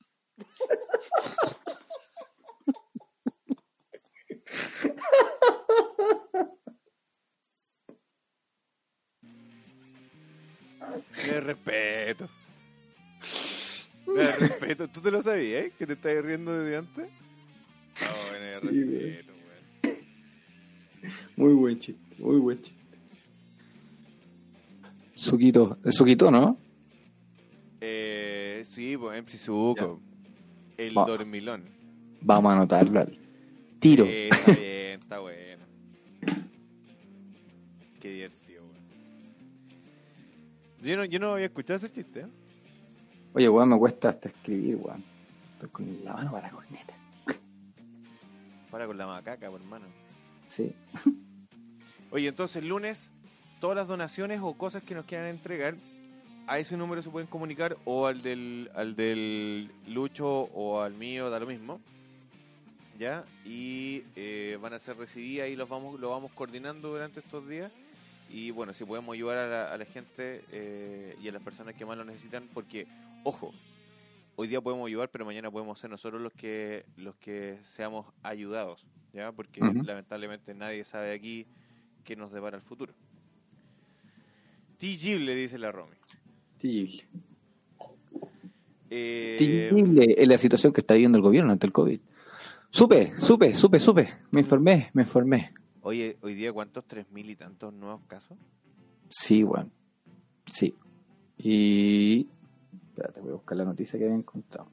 Me 11.27 11.41
respeto. 11.41 12.29
Respeto. 14.41 14.89
¿Tú 14.89 15.01
te 15.01 15.11
lo 15.11 15.23
sabías, 15.23 15.65
eh? 15.67 15.73
¿Que 15.79 15.87
te 15.87 15.93
estás 15.95 16.25
riendo 16.25 16.53
desde 16.59 16.77
antes? 16.79 17.07
No, 18.01 18.33
me 18.33 18.71
Sí, 18.73 18.85
respeto, 18.85 19.33
weón. 19.85 19.99
Muy 21.37 21.55
buen 21.55 21.79
chiste, 21.79 22.15
muy 22.19 22.39
buen 22.39 22.61
chiste. 22.61 22.77
Suquito, 25.15 25.79
es 25.85 25.95
Suquito, 25.95 26.31
¿no? 26.31 26.59
Eh, 27.81 28.63
sí, 28.65 28.97
pues 28.97 29.19
MC 29.23 29.39
Zuko. 29.39 30.01
El 30.77 30.97
Va. 30.97 31.05
dormilón. 31.07 31.65
Vamos 32.21 32.51
a 32.51 32.57
anotarlo 32.57 33.01
al 33.01 33.19
tiro. 33.81 34.05
Sí, 34.05 34.29
está 34.31 34.53
bien, 34.53 35.01
está 35.01 35.19
bueno. 35.21 35.65
Qué 38.01 38.11
divertido, 38.11 38.63
weón. 38.63 38.77
Yo 40.83 40.97
no, 40.97 41.05
yo 41.07 41.19
no 41.19 41.33
había 41.33 41.47
escuchado 41.47 41.77
ese 41.79 41.91
chiste, 41.91 42.21
¿eh? 42.21 42.27
Oye, 43.37 43.51
weón, 43.51 43.69
me 43.69 43.79
cuesta 43.79 44.09
hasta 44.09 44.31
escribir, 44.31 44.77
weón. 44.77 45.05
Estoy 45.53 45.69
con 45.69 46.05
la 46.07 46.15
mano 46.15 46.33
para 46.33 46.47
la 46.47 46.55
corneta. 46.55 46.95
Para 48.71 48.87
con 48.87 48.97
la 48.97 49.07
macaca, 49.07 49.51
por 49.51 49.61
hermano. 49.61 49.85
Sí. 50.49 50.75
Oye, 52.11 52.29
entonces 52.29 52.65
lunes, 52.65 53.13
todas 53.61 53.77
las 53.77 53.89
donaciones 53.89 54.41
o 54.43 54.55
cosas 54.55 54.83
que 54.83 54.95
nos 54.95 55.05
quieran 55.05 55.27
entregar, 55.27 55.75
a 56.47 56.59
ese 56.59 56.79
número 56.79 57.03
se 57.03 57.11
pueden 57.11 57.29
comunicar 57.29 57.77
o 57.85 58.07
al 58.07 58.23
del, 58.23 58.71
al 58.75 58.97
del 58.97 59.71
Lucho 59.87 60.27
o 60.27 60.81
al 60.81 60.95
mío, 60.95 61.29
da 61.29 61.39
lo 61.39 61.47
mismo. 61.47 61.79
¿Ya? 62.99 63.23
Y 63.45 64.05
eh, 64.17 64.59
van 64.63 64.73
a 64.73 64.79
ser 64.79 64.97
recibidas 64.97 65.51
y 65.51 65.57
los 65.57 65.69
vamos, 65.69 66.01
lo 66.01 66.09
vamos 66.09 66.33
coordinando 66.33 66.89
durante 66.89 67.21
estos 67.21 67.47
días. 67.47 67.71
Y 68.31 68.51
bueno, 68.51 68.73
si 68.73 68.87
podemos 68.87 69.13
ayudar 69.13 69.37
a 69.37 69.47
la, 69.47 69.75
a 69.75 69.77
la 69.77 69.85
gente 69.85 70.43
eh, 70.53 71.17
y 71.23 71.29
a 71.29 71.33
las 71.33 71.43
personas 71.43 71.75
que 71.75 71.85
más 71.85 71.99
lo 71.99 72.05
necesitan, 72.07 72.49
porque, 72.55 72.87
ojo, 73.27 73.53
hoy 74.37 74.47
día 74.47 74.61
podemos 74.61 74.87
ayudar, 74.87 75.11
pero 75.11 75.25
mañana 75.25 75.51
podemos 75.51 75.81
ser 75.81 75.91
nosotros 75.91 76.23
los 76.23 76.33
que 76.33 76.87
los 76.97 77.17
que 77.17 77.59
seamos 77.65 78.07
ayudados, 78.23 78.87
¿ya? 79.13 79.33
Porque 79.33 79.61
lamentablemente 79.61 80.55
nadie 80.55 80.85
sabe 80.85 81.13
aquí 81.13 81.47
qué 82.05 82.15
nos 82.15 82.31
depara 82.31 82.57
el 82.57 82.63
futuro. 82.63 82.95
Tigible, 84.79 85.35
dice 85.35 85.59
la 85.59 85.73
Romy. 85.73 85.97
Terrible. 86.59 87.05
Eh, 88.91 89.37
Terrible 89.41 90.15
es 90.17 90.29
la 90.29 90.39
situación 90.39 90.73
que 90.73 90.83
está 90.83 90.95
viviendo 90.95 91.19
el 91.19 91.23
gobierno 91.23 91.51
ante 91.51 91.67
el 91.67 91.73
COVID. 91.73 92.01
Supe, 92.71 93.13
supe, 93.19 93.55
supe, 93.57 93.81
supe. 93.81 94.09
Me 94.31 94.43
informé, 94.43 94.91
me 94.93 95.03
informé. 95.03 95.53
oye, 95.81 96.17
hoy 96.21 96.35
día, 96.35 96.53
¿cuántos? 96.53 96.85
¿Tres 96.85 97.11
mil 97.11 97.29
y 97.29 97.35
tantos 97.35 97.73
nuevos 97.73 98.03
casos? 98.07 98.39
Sí, 99.09 99.43
weón. 99.43 99.73
Sí. 100.47 100.75
Y. 101.39 102.29
Espérate, 102.97 103.21
voy 103.21 103.33
a 103.33 103.35
buscar 103.35 103.59
la 103.59 103.67
noticia 103.67 103.99
que 103.99 104.07
había 104.07 104.17
encontrado. 104.17 104.71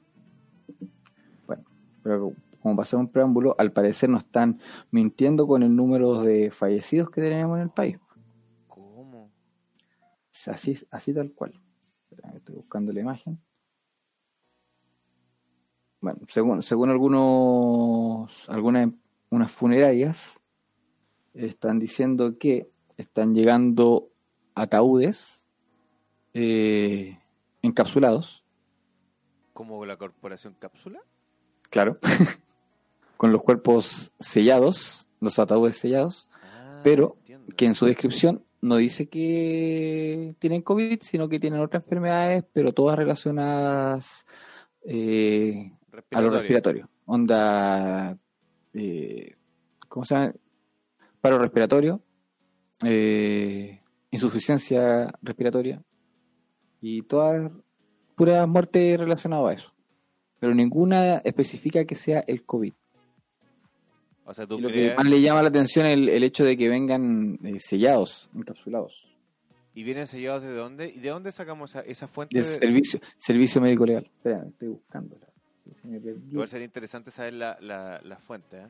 Bueno, 1.46 1.62
pero 2.02 2.32
como 2.62 2.74
pasé 2.74 2.96
un 2.96 3.08
preámbulo, 3.08 3.54
al 3.58 3.70
parecer 3.70 4.08
nos 4.08 4.24
están 4.24 4.60
mintiendo 4.90 5.46
con 5.46 5.62
el 5.62 5.76
número 5.76 6.22
de 6.22 6.50
fallecidos 6.50 7.10
que 7.10 7.20
tenemos 7.20 7.58
en 7.58 7.64
el 7.64 7.68
país. 7.68 7.98
¿Cómo? 8.66 9.30
Así, 10.46 10.74
así 10.90 11.12
tal 11.12 11.32
cual. 11.32 11.60
Espera, 12.10 12.34
Estoy 12.34 12.54
buscando 12.54 12.94
la 12.94 13.00
imagen. 13.00 13.38
Bueno, 16.00 16.20
según, 16.28 16.62
según 16.62 16.88
algunos, 16.88 18.48
algunas 18.48 18.88
unas 19.28 19.52
funerarias, 19.52 20.32
están 21.34 21.78
diciendo 21.78 22.38
que 22.38 22.70
están 22.96 23.34
llegando 23.34 24.08
ataúdes 24.54 25.44
eh, 26.32 27.18
encapsulados, 27.64 28.42
¿Como 29.52 29.86
la 29.86 29.96
corporación 29.96 30.54
cápsula? 30.58 31.00
claro, 31.70 31.98
con 33.16 33.32
los 33.32 33.42
cuerpos 33.42 34.10
sellados, 34.20 35.06
los 35.20 35.38
ataúdes 35.38 35.76
sellados, 35.78 36.28
Ah, 36.42 36.80
Pero 36.84 37.16
entiendo. 37.20 37.54
que 37.56 37.66
en 37.66 37.74
su 37.74 37.86
descripción 37.86 38.44
no 38.60 38.76
dice 38.76 39.08
que 39.08 40.34
tienen 40.38 40.62
COVID, 40.62 41.00
sino 41.02 41.28
que 41.28 41.38
tienen 41.40 41.60
otras 41.60 41.82
enfermedades, 41.84 42.44
pero 42.52 42.72
todas 42.72 42.96
relacionadas 42.98 44.26
eh, 44.86 45.72
a 46.10 46.20
lo 46.20 46.30
respiratorio. 46.30 46.88
Onda, 47.06 48.16
eh, 48.72 49.34
¿cómo 49.88 50.04
se 50.04 50.14
llama? 50.14 50.34
Paro 51.20 51.38
respiratorio, 51.38 52.00
eh, 52.84 53.80
insuficiencia 54.10 55.12
respiratoria 55.22 55.82
y 56.86 57.00
todas 57.02 57.50
puras 58.14 58.46
muertes 58.46 58.98
relacionadas 59.00 59.46
a 59.48 59.52
eso. 59.54 59.72
Pero 60.38 60.54
ninguna 60.54 61.16
especifica 61.24 61.84
que 61.86 61.94
sea 61.94 62.20
el 62.26 62.44
COVID. 62.44 62.74
O 64.26 64.34
sea, 64.34 64.46
tú 64.46 64.58
Y 64.58 64.60
lo 64.62 64.68
que 64.68 64.94
más 64.94 65.06
le 65.06 65.20
llama 65.22 65.40
la 65.42 65.48
atención 65.48 65.86
es 65.86 65.94
el, 65.94 66.08
el 66.10 66.22
hecho 66.24 66.44
de 66.44 66.56
que 66.58 66.68
vengan 66.68 67.38
eh, 67.42 67.58
sellados, 67.58 68.28
encapsulados. 68.34 69.06
¿Y 69.74 69.82
vienen 69.82 70.06
sellados 70.06 70.42
de 70.42 70.52
dónde? 70.54 70.88
¿Y 70.88 70.98
de 70.98 71.08
dónde 71.08 71.32
sacamos 71.32 71.70
esa, 71.70 71.80
esa 71.80 72.06
fuente? 72.06 72.36
Del 72.36 72.44
de- 72.44 72.58
servicio, 72.58 73.00
servicio 73.18 73.60
médico 73.62 73.86
legal. 73.86 74.04
Espera, 74.04 74.44
estoy 74.46 74.68
buscándola. 74.68 75.26
Igual 76.30 76.48
sería 76.48 76.66
interesante 76.66 77.10
saber 77.10 77.32
la, 77.34 77.58
la, 77.60 78.00
la 78.02 78.18
fuente, 78.18 78.58
¿eh? 78.58 78.68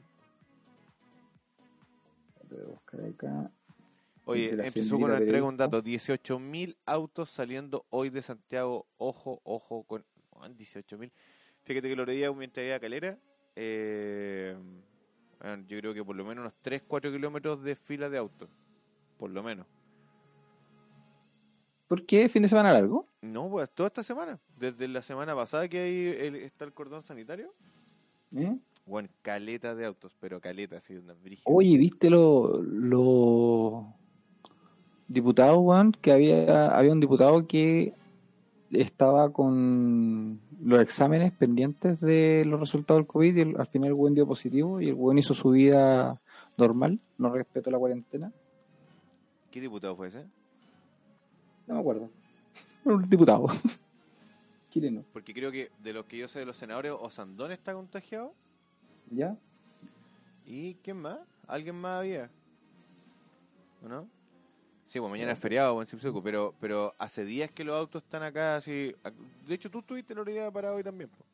Voy 2.51 2.61
a 2.63 2.67
buscar 2.67 3.01
acá. 3.01 3.51
Oye, 4.27 4.51
empezó 4.51 4.95
con 4.97 5.05
una 5.11 5.19
entrega 5.19 5.45
un 5.47 5.57
dato. 5.57 5.83
18.000 5.83 6.77
autos 6.87 7.29
saliendo 7.31 7.85
hoy 7.91 8.11
de 8.11 8.23
Santiago. 8.23 8.87
Ojo, 8.97 9.41
ojo 9.45 9.85
con... 9.85 10.05
Juan, 10.31 10.57
18.000. 10.57 11.11
Fíjate 11.63 11.89
que 11.89 11.97
lo 11.97 12.05
leía 12.07 12.33
mientras 12.33 12.65
iba 12.67 12.77
a 12.77 12.81
Calera. 12.81 13.19
Eh, 13.57 14.57
bueno, 15.41 15.65
yo 15.69 15.79
creo 15.79 15.95
que 15.95 16.03
por 16.05 16.17
lo 16.17 16.25
menos 16.25 16.43
unos 16.43 16.55
3, 16.63 16.83
4 16.87 17.13
kilómetros 17.13 17.63
de 17.63 17.77
fila 17.77 18.09
de 18.09 18.19
autos. 18.19 18.49
Por 19.19 19.31
lo 19.31 19.43
menos. 19.43 19.67
¿Por 21.87 22.05
qué? 22.07 22.29
¿Fin 22.29 22.43
de 22.43 22.49
semana 22.49 22.73
largo? 22.73 23.07
No, 23.21 23.49
pues 23.51 23.71
toda 23.71 23.89
esta 23.89 24.03
semana. 24.03 24.41
Desde 24.57 24.89
la 24.89 25.03
semana 25.03 25.35
pasada 25.35 25.69
que 25.69 25.79
ahí 25.81 26.07
el- 26.27 26.37
está 26.37 26.65
el 26.65 26.73
cordón 26.73 27.03
sanitario. 27.03 27.55
¿Eh? 28.35 28.57
Bueno, 28.87 29.09
caleta 29.23 29.75
de 29.75 29.85
autos, 29.87 30.17
pero 30.19 30.41
caleta, 30.41 30.79
así, 30.79 30.97
una 30.97 31.13
brígida. 31.15 31.45
Oye, 31.47 31.77
¿viste 31.77 32.11
los 32.11 32.63
lo 32.65 33.95
diputados, 35.09 35.59
weón? 35.61 35.93
Que 35.93 36.13
había, 36.13 36.69
había 36.77 36.93
un 36.93 37.01
diputado 37.01 37.47
que 37.47 37.93
estaba 38.71 39.33
con 39.33 40.41
los 40.63 40.81
exámenes 40.81 41.33
pendientes 41.33 42.01
de 42.01 42.45
los 42.47 42.59
resultados 42.59 43.01
del 43.01 43.07
COVID 43.07 43.37
y 43.37 43.41
el- 43.41 43.61
al 43.61 43.67
final 43.67 43.89
el 43.89 43.95
buen 43.95 44.15
dio 44.15 44.27
positivo 44.27 44.81
y 44.81 44.89
el 44.89 44.95
buen 44.95 45.19
hizo 45.19 45.35
su 45.35 45.51
vida 45.51 46.21
normal, 46.57 46.99
no 47.19 47.31
respetó 47.35 47.71
la 47.71 47.79
cuarentena. 47.79 48.33
¿Qué 49.51 49.61
diputado 49.61 49.95
fue 49.95 50.09
ese? 50.09 50.25
No 51.67 51.75
me 51.75 51.81
acuerdo. 51.81 52.09
Un 52.85 53.09
diputado. 53.09 53.47
Chileno. 54.71 55.05
Porque 55.13 55.33
creo 55.33 55.53
que 55.53 55.71
de 55.83 55.93
los 55.93 56.07
que 56.07 56.19
yo 56.19 56.27
sé 56.27 56.41
de 56.41 56.47
los 56.47 56.57
senadores, 56.57 56.93
Osandón 56.99 57.53
está 57.53 57.75
contagiado. 57.75 58.33
¿Ya? 59.11 59.37
¿Y 60.47 60.75
quién 60.83 60.97
más? 60.97 61.19
¿Alguien 61.47 61.77
más 61.77 62.01
había? 62.01 62.29
¿O 63.85 63.89
no? 63.89 64.07
Sí, 64.87 65.01
pues 65.01 65.11
mañana 65.11 65.33
es 65.33 65.39
feriado 65.39 65.81
en 65.81 65.87
Cipseco, 65.87 66.23
pero, 66.23 66.55
pero 66.61 66.95
hace 66.99 67.25
días 67.25 67.51
que 67.51 67.65
los 67.65 67.77
autos 67.77 68.03
están 68.03 68.23
acá 68.23 68.57
así. 68.57 68.95
De 69.47 69.55
hecho, 69.55 69.71
tú 69.71 69.81
estuviste 69.81 70.15
la 70.15 70.21
orilla 70.21 70.51
parado 70.51 70.77
hoy 70.77 70.85
también. 70.85 71.11
po. 71.11 71.25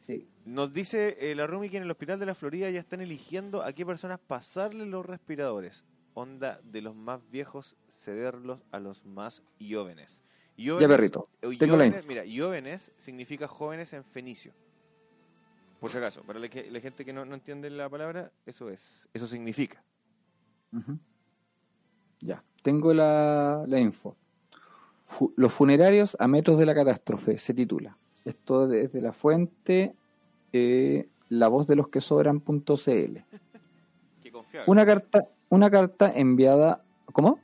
Sí. 0.00 0.26
Nos 0.44 0.72
dice 0.72 1.16
eh, 1.20 1.34
la 1.34 1.46
Rumi 1.46 1.68
que 1.68 1.76
en 1.76 1.82
el 1.84 1.90
hospital 1.90 2.18
de 2.18 2.26
la 2.26 2.34
Florida 2.34 2.68
ya 2.70 2.80
están 2.80 3.00
eligiendo 3.00 3.62
a 3.62 3.72
qué 3.72 3.84
personas 3.86 4.18
pasarle 4.18 4.86
los 4.86 5.04
respiradores. 5.06 5.84
Onda 6.14 6.60
de 6.62 6.80
los 6.80 6.94
más 6.94 7.20
viejos 7.30 7.76
cederlos 7.88 8.60
a 8.70 8.78
los 8.80 9.04
más 9.04 9.42
jóvenes. 9.60 10.22
Ya, 10.56 10.78
perrito. 10.88 11.28
eh, 11.42 11.56
Tengo 11.58 11.76
la 11.76 11.84
jóvenes-. 11.86 12.06
Mira, 12.06 12.22
jóvenes 12.26 12.92
significa 12.96 13.46
jóvenes 13.48 13.92
en 13.92 14.04
fenicio. 14.04 14.52
Por 15.80 15.90
si 15.90 15.98
acaso, 15.98 16.22
para 16.22 16.38
la, 16.38 16.48
que- 16.48 16.70
la 16.70 16.80
gente 16.80 17.04
que 17.04 17.12
no, 17.12 17.24
no 17.24 17.34
entiende 17.34 17.68
la 17.68 17.88
palabra, 17.90 18.30
eso 18.46 18.70
es, 18.70 19.08
eso 19.12 19.26
significa. 19.26 19.82
Ya, 22.20 22.42
tengo 22.64 22.92
la, 22.94 23.62
la 23.68 23.78
info. 23.78 24.16
Fu- 25.06 25.32
los 25.36 25.52
funerarios 25.52 26.16
a 26.18 26.26
metros 26.26 26.58
de 26.58 26.66
la 26.66 26.74
catástrofe, 26.74 27.38
se 27.38 27.54
titula. 27.54 27.96
Esto 28.24 28.66
desde 28.66 29.00
la 29.02 29.12
fuente 29.12 29.94
eh, 30.52 31.06
la 31.28 31.48
voz 31.48 31.66
de 31.66 31.76
los 31.76 31.88
que 31.88 32.00
sobran.cl. 32.00 33.18
Una 34.66 34.86
carta, 34.86 35.28
una 35.50 35.70
carta 35.70 36.12
enviada. 36.14 36.80
¿Cómo? 37.12 37.38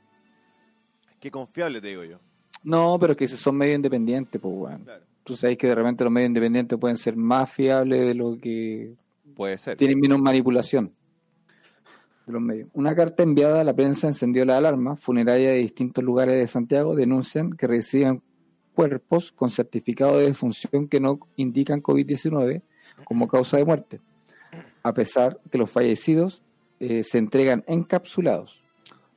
Qué 1.19 1.29
confiable 1.29 1.79
te 1.79 1.87
digo 1.87 2.03
yo. 2.03 2.17
No, 2.63 2.97
pero 2.99 3.15
que 3.15 3.27
si 3.27 3.37
son 3.37 3.55
medios 3.57 3.75
independientes, 3.75 4.41
pues 4.41 4.55
bueno. 4.55 4.83
Claro. 4.83 5.03
Tú 5.23 5.35
sabes 5.35 5.57
que 5.57 5.67
de 5.67 5.75
repente 5.75 6.03
los 6.03 6.11
medios 6.11 6.29
independientes 6.29 6.79
pueden 6.79 6.97
ser 6.97 7.15
más 7.15 7.49
fiables 7.51 8.07
de 8.07 8.13
lo 8.15 8.37
que 8.39 8.95
Puede 9.35 9.57
ser. 9.59 9.77
tienen 9.77 9.99
menos 9.99 10.19
manipulación 10.19 10.91
de 12.31 12.39
los 12.39 12.41
medios. 12.41 12.69
Una 12.73 12.95
carta 12.95 13.23
enviada 13.23 13.61
a 13.61 13.63
la 13.63 13.73
prensa 13.75 14.07
encendió 14.07 14.43
la 14.45 14.57
alarma. 14.57 14.95
Funeraria 14.95 15.51
de 15.51 15.57
distintos 15.57 16.03
lugares 16.03 16.35
de 16.35 16.47
Santiago 16.47 16.95
denuncian 16.95 17.51
que 17.53 17.67
reciben 17.67 18.21
cuerpos 18.73 19.31
con 19.31 19.51
certificado 19.51 20.17
de 20.17 20.25
defunción 20.27 20.87
que 20.87 20.99
no 20.99 21.19
indican 21.35 21.83
COVID-19 21.83 22.61
como 23.03 23.27
causa 23.27 23.57
de 23.57 23.65
muerte, 23.65 23.99
a 24.83 24.93
pesar 24.93 25.39
que 25.51 25.57
los 25.57 25.69
fallecidos 25.69 26.41
eh, 26.79 27.03
se 27.03 27.17
entregan 27.17 27.63
encapsulados. 27.67 28.61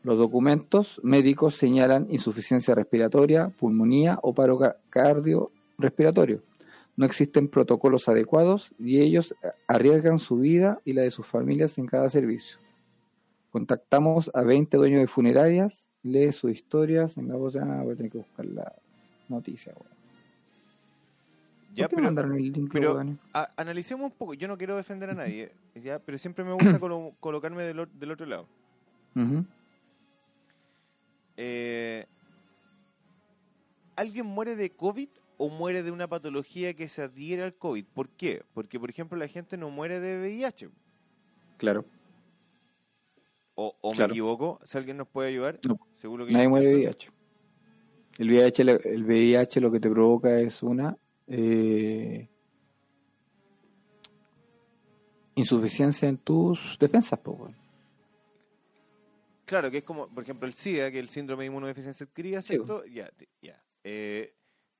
Los 0.02 0.18
documentos 0.18 1.00
médicos 1.02 1.54
señalan 1.54 2.06
insuficiencia 2.10 2.74
respiratoria, 2.74 3.48
pulmonía 3.48 4.18
o 4.22 4.34
paro 4.34 4.58
ca- 4.58 4.76
cardiorrespiratorio. 4.90 6.42
No 6.96 7.06
existen 7.06 7.48
protocolos 7.48 8.08
adecuados 8.08 8.72
y 8.78 9.00
ellos 9.00 9.34
arriesgan 9.66 10.18
su 10.18 10.36
vida 10.36 10.80
y 10.84 10.92
la 10.92 11.02
de 11.02 11.10
sus 11.10 11.26
familias 11.26 11.78
en 11.78 11.86
cada 11.86 12.08
servicio. 12.10 12.58
Contactamos 13.54 14.32
a 14.34 14.42
20 14.42 14.76
dueños 14.76 15.00
de 15.00 15.06
funerarias, 15.06 15.88
lee 16.02 16.32
sus 16.32 16.50
historias, 16.50 17.16
en 17.16 17.28
la 17.28 17.36
voz 17.36 17.54
Ana, 17.54 17.84
voy 17.84 17.92
a 17.92 17.96
tener 17.96 18.10
que 18.10 18.18
buscar 18.18 18.44
la 18.46 18.72
noticia. 19.28 19.72
Ya, 21.72 21.84
¿Por 21.88 22.00
qué 22.00 22.10
pero, 22.12 22.34
el 22.34 22.52
link, 22.52 22.70
pero 22.72 23.00
a- 23.32 23.52
analicemos 23.56 24.10
un 24.10 24.18
poco. 24.18 24.34
Yo 24.34 24.48
no 24.48 24.58
quiero 24.58 24.76
defender 24.76 25.10
a 25.10 25.14
nadie, 25.14 25.52
ya, 25.76 26.00
pero 26.00 26.18
siempre 26.18 26.42
me 26.42 26.52
gusta 26.52 26.80
colo- 26.80 27.14
colocarme 27.20 27.62
del, 27.62 27.78
otro 27.78 28.26
lado. 28.26 28.48
Eh, 31.36 32.06
¿Alguien 33.94 34.26
muere 34.26 34.56
de 34.56 34.70
COVID 34.70 35.08
o 35.38 35.48
muere 35.48 35.84
de 35.84 35.92
una 35.92 36.08
patología 36.08 36.74
que 36.74 36.88
se 36.88 37.02
adhiere 37.02 37.44
al 37.44 37.54
COVID? 37.54 37.84
¿Por 37.94 38.08
qué? 38.08 38.42
Porque, 38.52 38.80
por 38.80 38.90
ejemplo, 38.90 39.16
la 39.16 39.28
gente 39.28 39.56
no 39.56 39.70
muere 39.70 40.00
de 40.00 40.18
VIH. 40.18 40.70
Claro, 41.56 41.84
¿O, 43.56 43.76
o 43.80 43.92
Claro. 43.92 44.08
me 44.08 44.14
equivoco? 44.14 44.60
Si 44.64 44.76
alguien 44.78 44.96
nos 44.96 45.08
puede 45.08 45.28
ayudar. 45.28 45.60
No. 45.66 45.78
Lo 46.16 46.26
que 46.26 46.32
nadie 46.32 46.48
muere 46.48 46.66
de. 46.66 46.74
VIH. 46.74 47.10
El 48.18 48.28
VIH, 48.30 48.64
lo- 48.64 48.80
el 48.80 49.04
VIH 49.04 49.60
lo 49.60 49.70
que 49.72 49.80
te 49.80 49.90
provoca 49.90 50.38
es 50.40 50.62
una 50.62 50.96
eh, 51.26 52.28
insuficiencia 55.34 56.08
en 56.08 56.18
tus 56.18 56.76
defensas, 56.78 57.18
pues. 57.20 57.54
Claro, 59.46 59.70
que 59.70 59.78
es 59.78 59.84
como, 59.84 60.08
por 60.08 60.22
ejemplo, 60.22 60.46
el 60.46 60.54
SIDA, 60.54 60.90
que 60.90 60.98
es 60.98 61.02
el 61.04 61.08
síndrome 61.10 61.42
de 61.44 61.48
inmunodeficiencia 61.48 62.04
adquirida, 62.06 62.40
Sí, 62.42 62.48
¿cierto? 62.54 62.84
Ya, 62.86 63.10
te- 63.10 63.28
ya. 63.42 63.62
Eh, 63.82 64.34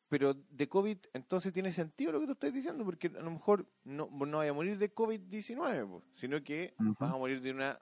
pero 0.09 0.35
de 0.35 0.69
COVID, 0.69 0.99
entonces 1.13 1.53
tiene 1.53 1.73
sentido 1.73 2.13
lo 2.13 2.21
que 2.21 2.27
tú 2.27 2.33
estás 2.33 2.53
diciendo, 2.55 2.85
porque 2.85 3.09
a 3.09 3.21
lo 3.23 3.31
mejor 3.31 3.67
no, 3.85 4.09
no 4.11 4.39
vaya 4.39 4.51
a 4.53 4.55
morir 4.55 4.79
de 4.79 4.95
COVID-19, 4.95 5.87
po, 5.89 6.03
sino 6.15 6.43
que 6.43 6.75
vas 6.79 7.13
a 7.13 7.17
morir 7.17 7.41
de 7.43 7.51
una 7.51 7.79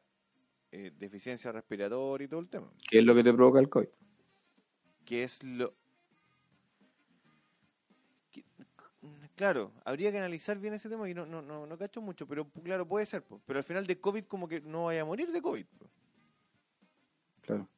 eh, 0.73 0.91
deficiencia 0.99 1.53
respiratoria 1.53 2.25
y 2.25 2.29
todo 2.29 2.41
el 2.41 2.49
tema. 2.49 2.73
¿Qué 2.91 3.01
es 3.01 3.05
lo 3.05 3.15
que 3.15 3.23
te 3.23 3.33
provoca 3.35 3.61
el 3.61 3.69
COVID? 3.69 3.89
Que 5.05 5.23
es 5.23 5.43
lo... 5.43 5.75
Claro, 9.35 9.73
habría 9.85 10.11
que 10.11 10.19
analizar 10.19 10.59
bien 10.59 10.73
ese 10.73 10.89
tema 10.89 11.09
y 11.11 11.15
no, 11.15 11.27
no, 11.27 11.43
no, 11.43 11.67
no 11.67 11.79
cacho 11.79 12.01
mucho, 12.01 12.27
pero 12.27 12.49
claro, 12.65 12.87
puede 12.89 13.05
ser. 13.05 13.23
po. 13.23 13.43
Pero 13.45 13.59
al 13.59 13.65
final 13.65 13.87
de 13.87 14.01
COVID 14.01 14.25
como 14.25 14.49
que 14.49 14.61
no 14.63 14.85
vaya 14.85 15.03
a 15.03 15.05
morir 15.05 15.31
de 15.31 15.43
COVID. 15.43 15.67
po. 15.79 15.91
Claro. 17.43 17.69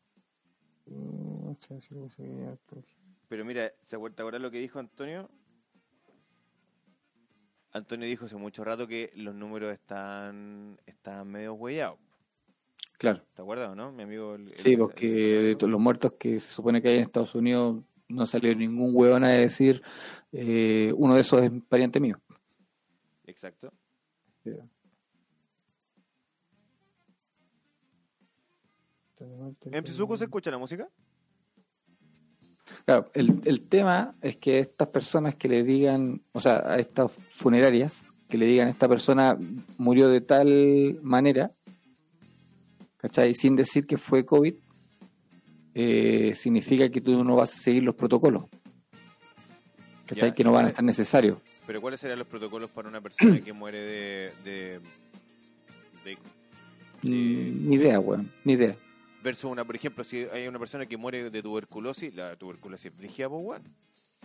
Pero 3.28 3.44
mira, 3.44 3.72
¿se 3.86 3.96
acuerda 3.96 4.22
ahora 4.22 4.38
lo 4.38 4.50
que 4.50 4.58
dijo 4.58 4.78
Antonio? 4.78 5.28
Antonio 7.72 8.06
dijo 8.06 8.26
hace 8.26 8.36
mucho 8.36 8.62
rato 8.62 8.86
que 8.86 9.10
los 9.16 9.34
números 9.34 9.72
están, 9.72 10.78
están 10.86 11.26
medio 11.26 11.54
huellados. 11.54 11.98
Claro. 12.98 13.22
¿Te 13.34 13.42
acuerdas 13.42 13.70
o 13.70 13.74
no? 13.74 13.92
Mi 13.92 14.04
amigo. 14.04 14.34
el- 14.36 14.48
el- 14.48 14.54
Sí, 14.54 14.72
el- 14.72 14.78
porque 14.78 15.06
de 15.08 15.56
todos 15.56 15.70
los 15.70 15.80
muertos 15.80 16.12
que 16.18 16.38
se 16.40 16.48
supone 16.48 16.80
que 16.80 16.88
hay 16.88 16.96
en 16.96 17.02
Estados 17.02 17.34
Unidos 17.34 17.82
no 18.08 18.26
salió 18.26 18.54
ningún 18.54 18.90
hueón 18.94 19.24
a 19.24 19.30
decir 19.30 19.82
eh, 20.32 20.92
uno 20.96 21.14
de 21.14 21.20
esos 21.22 21.42
es 21.42 21.50
pariente 21.68 22.00
mío. 22.00 22.20
Exacto. 23.26 23.72
¿En 29.70 29.86
Psizuco 29.86 30.16
se 30.16 30.24
escucha 30.24 30.50
la 30.50 30.58
música? 30.58 30.88
Claro, 32.84 33.10
el, 33.14 33.40
el 33.44 33.62
tema 33.68 34.14
es 34.20 34.36
que 34.36 34.58
estas 34.58 34.88
personas 34.88 35.36
que 35.36 35.48
le 35.48 35.62
digan, 35.62 36.20
o 36.32 36.40
sea, 36.40 36.58
a 36.66 36.76
estas 36.78 37.12
funerarias, 37.12 38.06
que 38.28 38.36
le 38.36 38.46
digan 38.46 38.68
esta 38.68 38.88
persona 38.88 39.38
murió 39.78 40.08
de 40.08 40.20
tal 40.20 40.98
manera, 41.02 41.52
¿cachai? 43.04 43.34
Sin 43.34 43.54
decir 43.54 43.86
que 43.86 43.98
fue 43.98 44.24
COVID, 44.24 44.54
eh, 45.74 46.32
significa 46.34 46.88
que 46.88 47.02
tú 47.02 47.22
no 47.22 47.36
vas 47.36 47.52
a 47.52 47.56
seguir 47.58 47.82
los 47.82 47.94
protocolos, 47.94 48.44
¿cachai? 50.06 50.30
Ya, 50.30 50.32
que 50.34 50.42
no 50.42 50.52
van 50.52 50.64
a 50.64 50.68
sí. 50.68 50.72
estar 50.72 50.84
necesarios. 50.86 51.38
Pero 51.66 51.82
¿cuáles 51.82 52.00
serían 52.00 52.18
los 52.18 52.28
protocolos 52.28 52.70
para 52.70 52.88
una 52.88 53.02
persona 53.02 53.38
que 53.42 53.52
muere 53.52 53.78
de. 53.78 54.32
de, 54.44 54.80
de- 56.04 56.18
Mm, 57.02 57.68
Ni 57.68 57.74
idea, 57.76 58.00
weón, 58.00 58.30
ni 58.44 58.54
idea. 58.54 58.74
versus 59.22 59.50
una, 59.50 59.62
por 59.66 59.76
ejemplo, 59.76 60.02
si 60.04 60.24
hay 60.32 60.48
una 60.48 60.58
persona 60.58 60.86
que 60.86 60.96
muere 60.96 61.28
de 61.28 61.42
tuberculosis, 61.42 62.14
la 62.14 62.34
tuberculosis 62.36 62.86
es 62.92 62.96
brígida, 62.96 63.28
pues, 63.28 63.42
weón. 63.44 63.62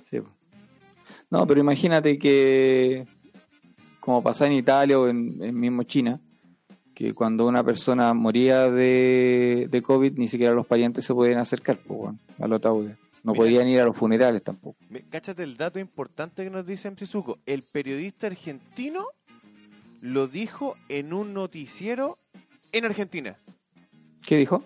Sí. 0.09 0.19
No, 1.29 1.45
pero 1.45 1.59
imagínate 1.59 2.17
que, 2.17 3.05
como 3.99 4.23
pasa 4.23 4.47
en 4.47 4.53
Italia 4.53 4.97
o 4.97 5.09
en, 5.09 5.43
en 5.43 5.59
mismo 5.59 5.83
China, 5.83 6.21
que 6.99 7.13
cuando 7.13 7.47
una 7.47 7.63
persona 7.63 8.13
moría 8.13 8.69
de, 8.69 9.69
de 9.71 9.81
COVID, 9.81 10.17
ni 10.17 10.27
siquiera 10.27 10.53
los 10.53 10.67
parientes 10.67 11.05
se 11.05 11.13
podían 11.13 11.39
acercar 11.39 11.77
pues, 11.77 11.97
bueno, 11.97 12.19
a 12.41 12.45
los 12.45 12.59
ataúdes. 12.59 12.97
No 13.23 13.31
Mira. 13.31 13.45
podían 13.45 13.69
ir 13.69 13.79
a 13.79 13.85
los 13.85 13.95
funerales 13.95 14.43
tampoco. 14.43 14.77
Cáchate 15.09 15.43
el 15.43 15.55
dato 15.55 15.79
importante 15.79 16.43
que 16.43 16.49
nos 16.49 16.67
dice 16.67 16.91
Mchizuko. 16.91 17.39
El 17.45 17.61
periodista 17.61 18.27
argentino 18.27 19.05
lo 20.01 20.27
dijo 20.27 20.75
en 20.89 21.13
un 21.13 21.33
noticiero 21.33 22.17
en 22.73 22.83
Argentina. 22.83 23.37
¿Qué 24.25 24.35
dijo? 24.35 24.61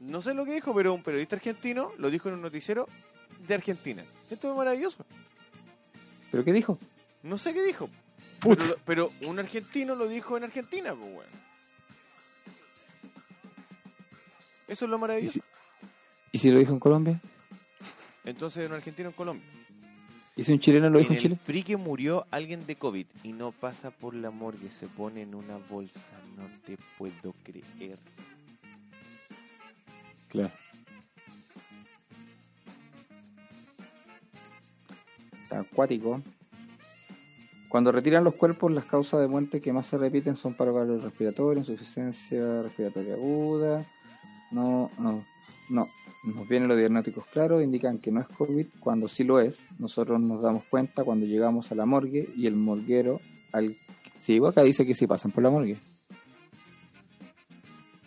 No 0.00 0.22
sé 0.22 0.34
lo 0.34 0.44
que 0.44 0.54
dijo, 0.54 0.74
pero 0.74 0.92
un 0.92 1.04
periodista 1.04 1.36
argentino 1.36 1.92
lo 1.98 2.10
dijo 2.10 2.30
en 2.30 2.34
un 2.34 2.42
noticiero 2.42 2.88
de 3.46 3.54
Argentina. 3.54 4.02
Esto 4.28 4.50
es 4.50 4.56
maravilloso. 4.56 5.06
¿Pero 6.32 6.42
qué 6.42 6.52
dijo? 6.52 6.80
No 7.22 7.38
sé 7.38 7.54
qué 7.54 7.62
dijo. 7.62 7.88
Pero, 8.42 8.76
pero 8.84 9.12
un 9.22 9.38
argentino 9.38 9.94
lo 9.94 10.06
dijo 10.08 10.36
en 10.36 10.44
Argentina, 10.44 10.94
pues 10.94 11.12
bueno. 11.12 11.30
Eso 14.68 14.84
es 14.84 14.90
lo 14.90 14.96
¿Y 14.96 15.00
maravilloso. 15.00 15.32
si, 15.34 15.42
y 16.32 16.38
si 16.38 16.50
lo 16.50 16.58
dijo 16.58 16.72
en 16.72 16.80
Colombia? 16.80 17.20
Entonces, 18.24 18.68
un 18.68 18.74
argentino 18.74 19.08
en 19.08 19.14
Colombia. 19.14 19.46
¿Y 20.36 20.44
si 20.44 20.52
un 20.52 20.58
chileno 20.58 20.90
lo 20.90 20.98
dijo 20.98 21.12
en 21.12 21.16
en 21.16 21.22
Chile? 21.22 21.38
frique 21.42 21.76
murió 21.78 22.26
alguien 22.30 22.66
de 22.66 22.76
COVID 22.76 23.06
y 23.22 23.32
no 23.32 23.52
pasa 23.52 23.90
por 23.90 24.14
la 24.14 24.30
morgue, 24.30 24.68
se 24.68 24.86
pone 24.86 25.22
en 25.22 25.34
una 25.34 25.56
bolsa. 25.70 26.12
No 26.36 26.44
te 26.66 26.76
puedo 26.98 27.34
creer. 27.42 27.96
Claro. 30.28 30.50
Está 35.44 35.60
acuático. 35.60 36.20
Cuando 37.76 37.92
retiran 37.92 38.24
los 38.24 38.36
cuerpos, 38.36 38.72
las 38.72 38.86
causas 38.86 39.20
de 39.20 39.28
muerte 39.28 39.60
que 39.60 39.70
más 39.70 39.86
se 39.86 39.98
repiten 39.98 40.34
son 40.34 40.54
paro 40.54 40.74
cardiorrespiratorio, 40.74 41.60
insuficiencia 41.60 42.62
respiratoria 42.62 43.12
aguda. 43.12 43.84
No, 44.50 44.88
no, 44.98 45.22
no. 45.68 45.86
Nos 46.24 46.48
vienen 46.48 46.70
los 46.70 46.78
diagnósticos 46.78 47.26
claros, 47.26 47.62
indican 47.62 47.98
que 47.98 48.10
no 48.10 48.22
es 48.22 48.28
COVID. 48.28 48.66
Cuando 48.80 49.08
sí 49.08 49.24
lo 49.24 49.40
es, 49.40 49.58
nosotros 49.78 50.18
nos 50.18 50.40
damos 50.40 50.64
cuenta 50.70 51.04
cuando 51.04 51.26
llegamos 51.26 51.70
a 51.70 51.74
la 51.74 51.84
morgue 51.84 52.26
y 52.34 52.46
el 52.46 52.56
morguero, 52.56 53.20
al 53.52 53.76
sí, 54.22 54.40
acá 54.42 54.62
dice 54.62 54.86
que 54.86 54.94
sí 54.94 55.06
pasan 55.06 55.32
por 55.32 55.42
la 55.42 55.50
morgue. 55.50 55.76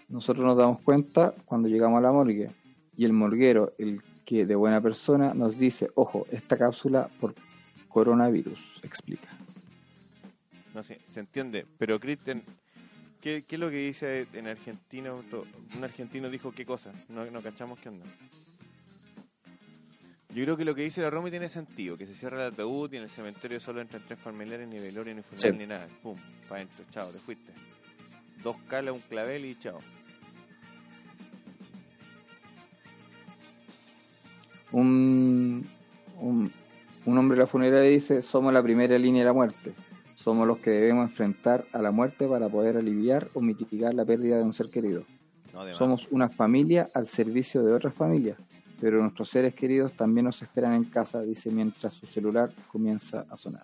Nosotros 0.08 0.48
nos 0.48 0.58
damos 0.58 0.82
cuenta 0.82 1.36
cuando 1.46 1.68
llegamos 1.68 2.00
a 2.00 2.02
la 2.02 2.12
morgue 2.12 2.50
y 2.98 3.06
el 3.06 3.14
morguero, 3.14 3.74
el 3.78 4.02
que 4.26 4.48
de 4.48 4.56
buena 4.56 4.82
persona, 4.82 5.36
nos 5.36 5.60
dice, 5.60 5.92
ojo, 5.94 6.26
esta 6.32 6.58
cápsula 6.58 7.08
por 7.20 7.36
coronavirus, 7.88 8.82
explica. 8.82 9.39
No 10.80 10.84
sé, 10.84 10.98
se 11.12 11.20
entiende. 11.20 11.66
Pero, 11.78 12.00
Cristian, 12.00 12.42
¿qué, 13.20 13.44
¿qué 13.46 13.56
es 13.58 13.60
lo 13.60 13.70
que 13.70 13.86
dice 13.86 14.26
en 14.32 14.48
argentino? 14.48 15.22
Un 15.76 15.84
argentino 15.84 16.30
dijo 16.30 16.54
qué 16.54 16.64
cosa. 16.66 16.94
No, 17.10 17.26
no 17.26 17.42
cachamos 17.42 17.78
qué 17.82 17.90
onda. 17.90 18.06
Yo 20.34 20.42
creo 20.46 20.56
que 20.56 20.64
lo 20.64 20.74
que 20.74 20.84
dice 20.84 21.02
la 21.02 21.10
Romy 21.10 21.32
tiene 21.32 21.50
sentido, 21.50 21.98
que 21.98 22.06
se 22.08 22.16
cierra 22.16 22.48
el 22.48 22.54
ataúd 22.54 22.94
y 22.94 22.96
en 22.96 23.04
el 23.04 23.10
cementerio 23.10 23.60
solo 23.60 23.82
entran 23.82 24.02
tres 24.08 24.20
familiares, 24.20 24.70
ni 24.70 24.80
velorio, 24.80 25.14
ni 25.14 25.22
funeral, 25.22 25.52
Sí. 25.52 25.58
ni 25.58 25.66
nada. 25.68 25.86
Pum, 26.02 26.16
para 26.48 26.62
adentro, 26.62 26.86
chao, 26.92 27.10
te 27.12 27.20
fuiste. 27.20 27.52
Dos 28.42 28.56
calas, 28.70 28.96
un 28.96 29.02
clavel 29.02 29.44
y 29.48 29.56
chao. 29.60 29.82
Un, 34.72 35.68
un, 36.22 36.52
un 37.06 37.18
hombre 37.18 37.36
de 37.36 37.44
la 37.44 37.48
funeraria 37.48 37.90
dice, 37.90 38.22
somos 38.22 38.54
la 38.54 38.64
primera 38.64 38.98
línea 38.98 39.24
de 39.24 39.26
la 39.26 39.34
muerte. 39.34 39.74
Somos 40.22 40.46
los 40.46 40.58
que 40.60 40.70
debemos 40.72 41.10
enfrentar 41.10 41.64
a 41.72 41.82
la 41.82 41.92
muerte 41.92 42.28
para 42.28 42.50
poder 42.50 42.76
aliviar 42.76 43.28
o 43.36 43.40
mitigar 43.42 43.94
la 43.94 44.04
pérdida 44.04 44.38
de 44.38 44.44
un 44.44 44.54
ser 44.54 44.70
querido. 44.70 45.06
No. 45.54 45.74
Somos 45.74 46.08
una 46.12 46.28
familia 46.28 46.90
al 46.94 47.08
servicio 47.08 47.64
de 47.64 47.74
otras 47.74 47.94
familias, 47.94 48.38
pero 48.82 49.02
nuestros 49.02 49.30
seres 49.30 49.54
queridos 49.54 49.94
también 49.94 50.26
nos 50.26 50.42
esperan 50.42 50.74
en 50.74 50.84
casa, 50.84 51.22
dice 51.22 51.50
mientras 51.52 51.94
su 51.94 52.06
celular 52.06 52.52
comienza 52.68 53.26
a 53.30 53.38
sonar. 53.38 53.64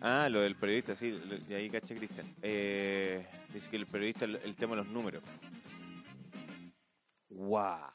Ah, 0.00 0.28
lo 0.30 0.40
del 0.40 0.54
periodista, 0.56 0.94
sí, 0.96 1.10
lo- 1.12 1.36
de 1.38 1.54
ahí 1.56 1.68
caché 1.68 1.94
Cristian. 1.96 2.26
Eh, 2.42 3.26
dice 3.52 3.68
que 3.70 3.76
el 3.76 3.86
periodista, 3.86 4.24
el, 4.24 4.36
el 4.36 4.54
tema 4.54 4.72
de 4.76 4.82
los 4.84 4.88
números. 4.88 5.22
¡Guau! 7.28 7.90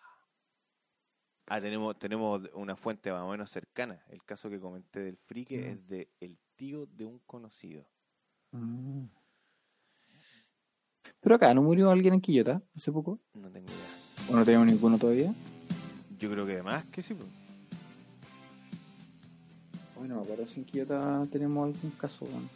Ah, 1.47 1.61
tenemos, 1.61 1.97
tenemos 1.97 2.41
una 2.53 2.75
fuente 2.75 3.11
más 3.11 3.21
o 3.21 3.29
menos 3.29 3.49
cercana. 3.49 4.03
El 4.09 4.23
caso 4.23 4.49
que 4.49 4.59
comenté 4.59 4.99
del 4.99 5.17
frique 5.17 5.57
Mm. 5.57 5.71
es 5.71 5.87
de 5.87 6.09
el 6.19 6.37
tío 6.55 6.85
de 6.87 7.05
un 7.05 7.19
conocido. 7.19 7.85
Pero 11.21 11.35
acá, 11.35 11.53
¿no 11.53 11.61
murió 11.61 11.89
alguien 11.89 12.13
en 12.13 12.21
Quillota 12.21 12.61
hace 12.75 12.91
poco? 12.91 13.19
No 13.33 13.49
tengo 13.49 13.67
idea. 13.67 14.29
¿O 14.31 14.35
no 14.35 14.45
tenemos 14.45 14.67
ninguno 14.67 14.97
todavía? 14.97 15.33
Yo 16.19 16.29
creo 16.31 16.45
que 16.45 16.53
además 16.53 16.85
que 16.85 17.01
sí. 17.01 17.13
pues. 17.13 17.27
Bueno, 19.95 20.15
me 20.17 20.21
acuerdo 20.23 20.45
si 20.47 20.59
en 20.59 20.65
Quillota 20.65 21.23
tenemos 21.31 21.65
algún 21.75 21.91
caso. 21.91 22.25
bueno. 22.25 22.47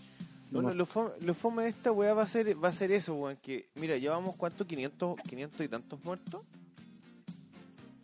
Bueno, 0.51 0.69
No, 0.69 0.75
lo 0.75 0.85
fome, 0.85 1.11
lo 1.21 1.33
fome 1.33 1.63
de 1.63 1.69
esta 1.69 1.91
weá 1.93 2.13
va 2.13 2.23
a 2.23 2.27
ser, 2.27 2.61
va 2.61 2.67
a 2.69 2.73
ser 2.73 2.91
eso, 2.91 3.15
weón. 3.15 3.37
Que, 3.37 3.69
mira, 3.75 3.97
llevamos 3.97 4.35
cuánto, 4.35 4.67
500, 4.67 5.17
500 5.21 5.61
y 5.61 5.67
tantos 5.69 6.03
muertos. 6.03 6.43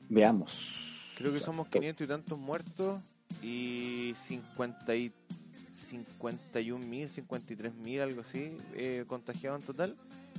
Veamos. 0.10 1.14
Creo 1.18 1.34
que 1.34 1.40
somos 1.40 1.68
500 1.68 2.06
y 2.06 2.08
tantos 2.08 2.38
muertos 2.38 3.02
y 3.42 4.14
50 4.28 4.96
y 4.96 5.12
51 5.88 6.86
mil, 6.86 7.10
53 7.10 7.74
mil, 7.76 8.02
algo 8.02 8.22
así, 8.22 8.56
eh, 8.76 9.06
contagiados 9.08 9.62
en 9.62 9.66
total 9.66 9.96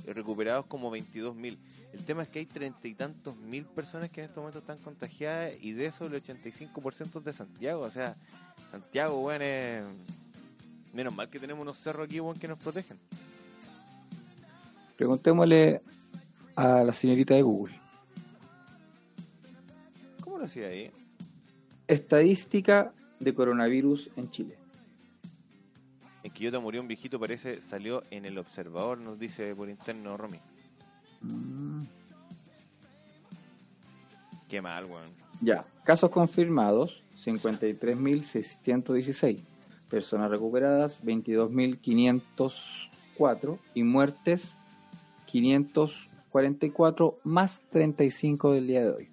y 0.07 0.11
recuperados 0.11 0.65
como 0.67 0.89
22 0.89 1.35
mil. 1.35 1.59
El 1.93 2.05
tema 2.05 2.23
es 2.23 2.29
que 2.29 2.39
hay 2.39 2.45
treinta 2.45 2.87
y 2.87 2.93
tantos 2.93 3.35
mil 3.37 3.65
personas 3.65 4.09
que 4.09 4.21
en 4.21 4.27
este 4.27 4.39
momento 4.39 4.59
están 4.59 4.77
contagiadas 4.77 5.53
y 5.61 5.73
de 5.73 5.87
eso 5.87 6.05
el 6.05 6.23
85% 6.23 7.19
es 7.19 7.25
de 7.25 7.33
Santiago. 7.33 7.81
O 7.81 7.91
sea, 7.91 8.15
Santiago, 8.71 9.21
weón, 9.21 9.41
es... 9.41 9.83
Menos 10.93 11.13
mal 11.13 11.29
que 11.29 11.39
tenemos 11.39 11.61
unos 11.61 11.77
cerros 11.77 12.05
aquí, 12.05 12.19
weón, 12.19 12.39
que 12.39 12.47
nos 12.47 12.57
protegen. 12.57 12.97
Preguntémosle 14.97 15.81
a 16.55 16.83
la 16.83 16.93
señorita 16.93 17.35
de 17.35 17.41
Google. 17.41 17.78
Estadística 21.87 22.93
de 23.19 23.33
coronavirus 23.33 24.09
en 24.15 24.31
Chile. 24.31 24.55
En 26.23 26.31
Quillota 26.31 26.59
murió 26.59 26.81
un 26.81 26.87
viejito, 26.87 27.19
parece, 27.19 27.61
salió 27.61 28.03
en 28.11 28.25
el 28.25 28.37
observador, 28.37 28.99
nos 28.99 29.19
dice 29.19 29.55
por 29.55 29.69
interno 29.69 30.17
Romy. 30.17 30.37
Mm, 31.21 31.83
Qué 34.49 34.61
mal, 34.61 34.85
weón. 34.85 35.09
Ya. 35.41 35.65
Casos 35.83 36.09
confirmados, 36.09 37.03
53.616. 37.23 39.39
Personas 39.89 40.31
recuperadas, 40.31 41.03
22.504. 41.03 43.59
Y 43.73 43.83
muertes, 43.83 44.53
544 45.27 47.19
más 47.23 47.61
35 47.69 48.53
del 48.53 48.67
día 48.67 48.81
de 48.81 48.89
hoy. 48.89 49.09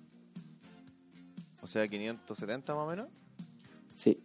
Sea, 1.76 1.86
570 1.88 2.74
más 2.74 2.84
o 2.84 2.86
menos. 2.88 3.08
Sí. 3.94 4.18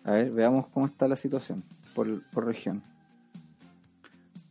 A 0.02 0.10
ver, 0.12 0.32
veamos 0.32 0.66
cómo 0.66 0.86
está 0.86 1.06
la 1.06 1.14
situación 1.14 1.62
por, 1.94 2.20
por 2.30 2.44
región. 2.44 2.82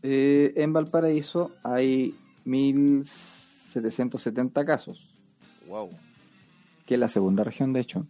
Eh, 0.02 0.54
en 0.56 0.72
Valparaíso 0.72 1.52
hay 1.62 2.16
1.770 2.46 4.64
casos, 4.66 5.14
Wow. 5.68 5.90
que 6.86 6.94
es 6.94 7.00
la 7.02 7.10
segunda 7.10 7.44
región, 7.44 7.74
de 7.74 7.82
hecho. 7.82 8.08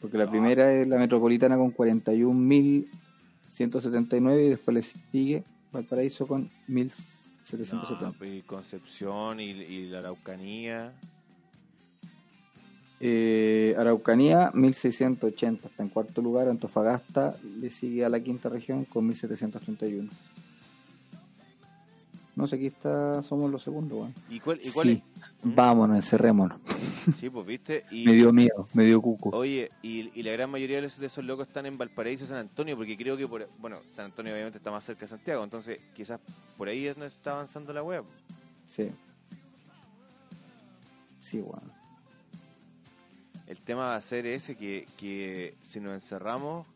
Porque 0.00 0.16
la 0.18 0.30
primera 0.30 0.72
es 0.72 0.86
la 0.86 0.98
metropolitana 0.98 1.56
con 1.56 1.74
41.179 1.74 4.46
y 4.46 4.50
después 4.50 4.74
le 4.74 4.82
sigue 4.82 5.42
Valparaíso 5.72 6.26
con 6.26 6.50
1.770. 6.68 8.00
No, 8.00 8.12
pues, 8.12 8.34
y 8.34 8.42
Concepción 8.42 9.40
y, 9.40 9.50
y 9.50 9.88
la 9.88 9.98
Araucanía. 9.98 10.92
Eh, 12.98 13.74
Araucanía 13.78 14.50
1680 14.54 15.68
está 15.68 15.82
en 15.82 15.90
cuarto 15.90 16.22
lugar, 16.22 16.48
Antofagasta 16.48 17.36
le 17.60 17.70
sigue 17.70 18.06
a 18.06 18.08
la 18.08 18.20
quinta 18.20 18.48
región 18.48 18.86
con 18.86 19.06
1731. 19.06 20.08
No 22.36 22.46
sé, 22.46 22.56
aquí 22.56 22.66
está, 22.66 23.22
somos 23.22 23.50
los 23.50 23.62
segundos, 23.62 23.98
weón. 23.98 24.14
¿Y 24.28 24.40
cuál, 24.40 24.60
y 24.62 24.70
cuál 24.70 24.88
Sí, 24.88 25.02
vámonos, 25.42 25.96
encerrémonos. 25.96 26.60
es? 27.08 27.16
Sí, 27.16 27.30
pues 27.30 27.46
viste. 27.46 27.84
Y, 27.90 28.04
Me 28.04 28.12
dio 28.12 28.30
miedo, 28.30 28.68
me 28.74 28.84
dio 28.84 29.00
cuco. 29.00 29.30
Oye, 29.30 29.70
y, 29.82 30.10
y 30.14 30.22
la 30.22 30.32
gran 30.32 30.50
mayoría 30.50 30.82
de 30.82 30.86
esos, 30.86 31.00
de 31.00 31.06
esos 31.06 31.24
locos 31.24 31.48
están 31.48 31.64
en 31.64 31.78
Valparaíso 31.78 32.26
San 32.26 32.36
Antonio, 32.36 32.76
porque 32.76 32.94
creo 32.94 33.16
que, 33.16 33.26
por, 33.26 33.48
bueno, 33.58 33.78
San 33.90 34.04
Antonio 34.06 34.34
obviamente 34.34 34.58
está 34.58 34.70
más 34.70 34.84
cerca 34.84 35.02
de 35.02 35.08
Santiago, 35.08 35.42
entonces 35.44 35.80
quizás 35.94 36.20
por 36.58 36.68
ahí 36.68 36.86
es 36.86 36.96
donde 36.96 37.08
está 37.08 37.32
avanzando 37.32 37.72
la 37.72 37.82
web. 37.82 38.04
Sí. 38.68 38.90
Sí, 41.22 41.40
weón. 41.40 41.72
El 43.46 43.58
tema 43.60 43.86
va 43.86 43.96
a 43.96 44.02
ser 44.02 44.26
ese 44.26 44.56
que, 44.56 44.86
que 44.98 45.54
si 45.62 45.80
nos 45.80 45.94
encerramos, 45.94 46.66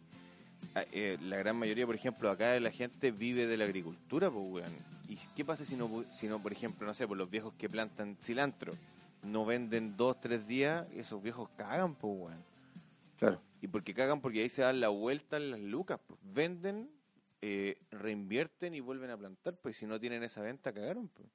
eh, 0.92 1.18
la 1.20 1.36
gran 1.36 1.56
mayoría, 1.56 1.84
por 1.84 1.96
ejemplo, 1.96 2.30
acá 2.30 2.58
la 2.60 2.70
gente 2.70 3.10
vive 3.10 3.46
de 3.46 3.58
la 3.58 3.64
agricultura, 3.64 4.30
pues, 4.30 4.44
weón. 4.48 4.99
¿Y 5.10 5.18
qué 5.34 5.44
pasa 5.44 5.64
si 5.64 5.74
no, 5.74 5.88
si 6.12 6.28
no, 6.28 6.40
por 6.40 6.52
ejemplo, 6.52 6.86
no 6.86 6.94
sé, 6.94 7.08
por 7.08 7.16
los 7.16 7.28
viejos 7.28 7.52
que 7.54 7.68
plantan 7.68 8.16
cilantro, 8.22 8.72
no 9.24 9.44
venden 9.44 9.96
dos, 9.96 10.20
tres 10.20 10.46
días, 10.46 10.86
esos 10.94 11.20
viejos 11.20 11.48
cagan, 11.56 11.96
pues, 11.96 12.14
weón. 12.16 12.44
Claro. 13.18 13.42
Y 13.60 13.66
porque 13.66 13.92
cagan, 13.92 14.20
porque 14.20 14.40
ahí 14.40 14.48
se 14.48 14.62
dan 14.62 14.78
la 14.78 14.88
vuelta 14.88 15.36
en 15.36 15.50
las 15.50 15.58
lucas, 15.58 15.98
pues. 16.06 16.20
Venden, 16.22 16.88
eh, 17.42 17.76
reinvierten 17.90 18.72
y 18.72 18.78
vuelven 18.78 19.10
a 19.10 19.16
plantar, 19.16 19.56
pues 19.56 19.76
si 19.76 19.84
no 19.84 19.98
tienen 19.98 20.22
esa 20.22 20.42
venta, 20.42 20.72
cagaron, 20.72 21.08
pues. 21.08 21.28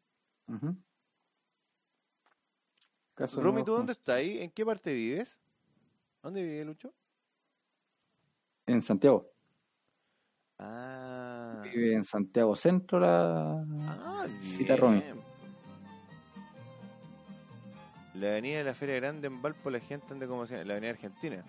Caso 3.13 3.41
Rumi, 3.41 3.55
nuevo 3.55 3.65
¿tú 3.65 3.71
dónde 3.73 3.93
con- 3.93 3.99
estás 3.99 4.15
ahí? 4.15 4.39
¿En 4.39 4.51
qué 4.51 4.65
parte 4.65 4.93
vives? 4.93 5.37
¿Dónde 6.23 6.41
vive 6.43 6.63
Lucho? 6.63 6.93
En 8.67 8.81
Santiago. 8.81 9.29
Ah. 10.57 11.61
Vive 11.63 11.93
en 11.93 12.03
Santiago 12.03 12.55
Centro 12.55 12.99
la 12.99 13.63
Ah, 13.81 14.25
cita 14.39 14.75
Romy. 14.75 15.03
La 18.15 18.27
avenida 18.29 18.59
de 18.59 18.63
la 18.63 18.73
Feria 18.73 18.95
Grande 18.95 19.27
en 19.27 19.41
Valpo, 19.41 19.69
la 19.69 19.79
gente 19.81 20.13
anda 20.13 20.25
como. 20.27 20.45
La 20.45 20.61
avenida 20.61 20.91
Argentina. 20.91 21.43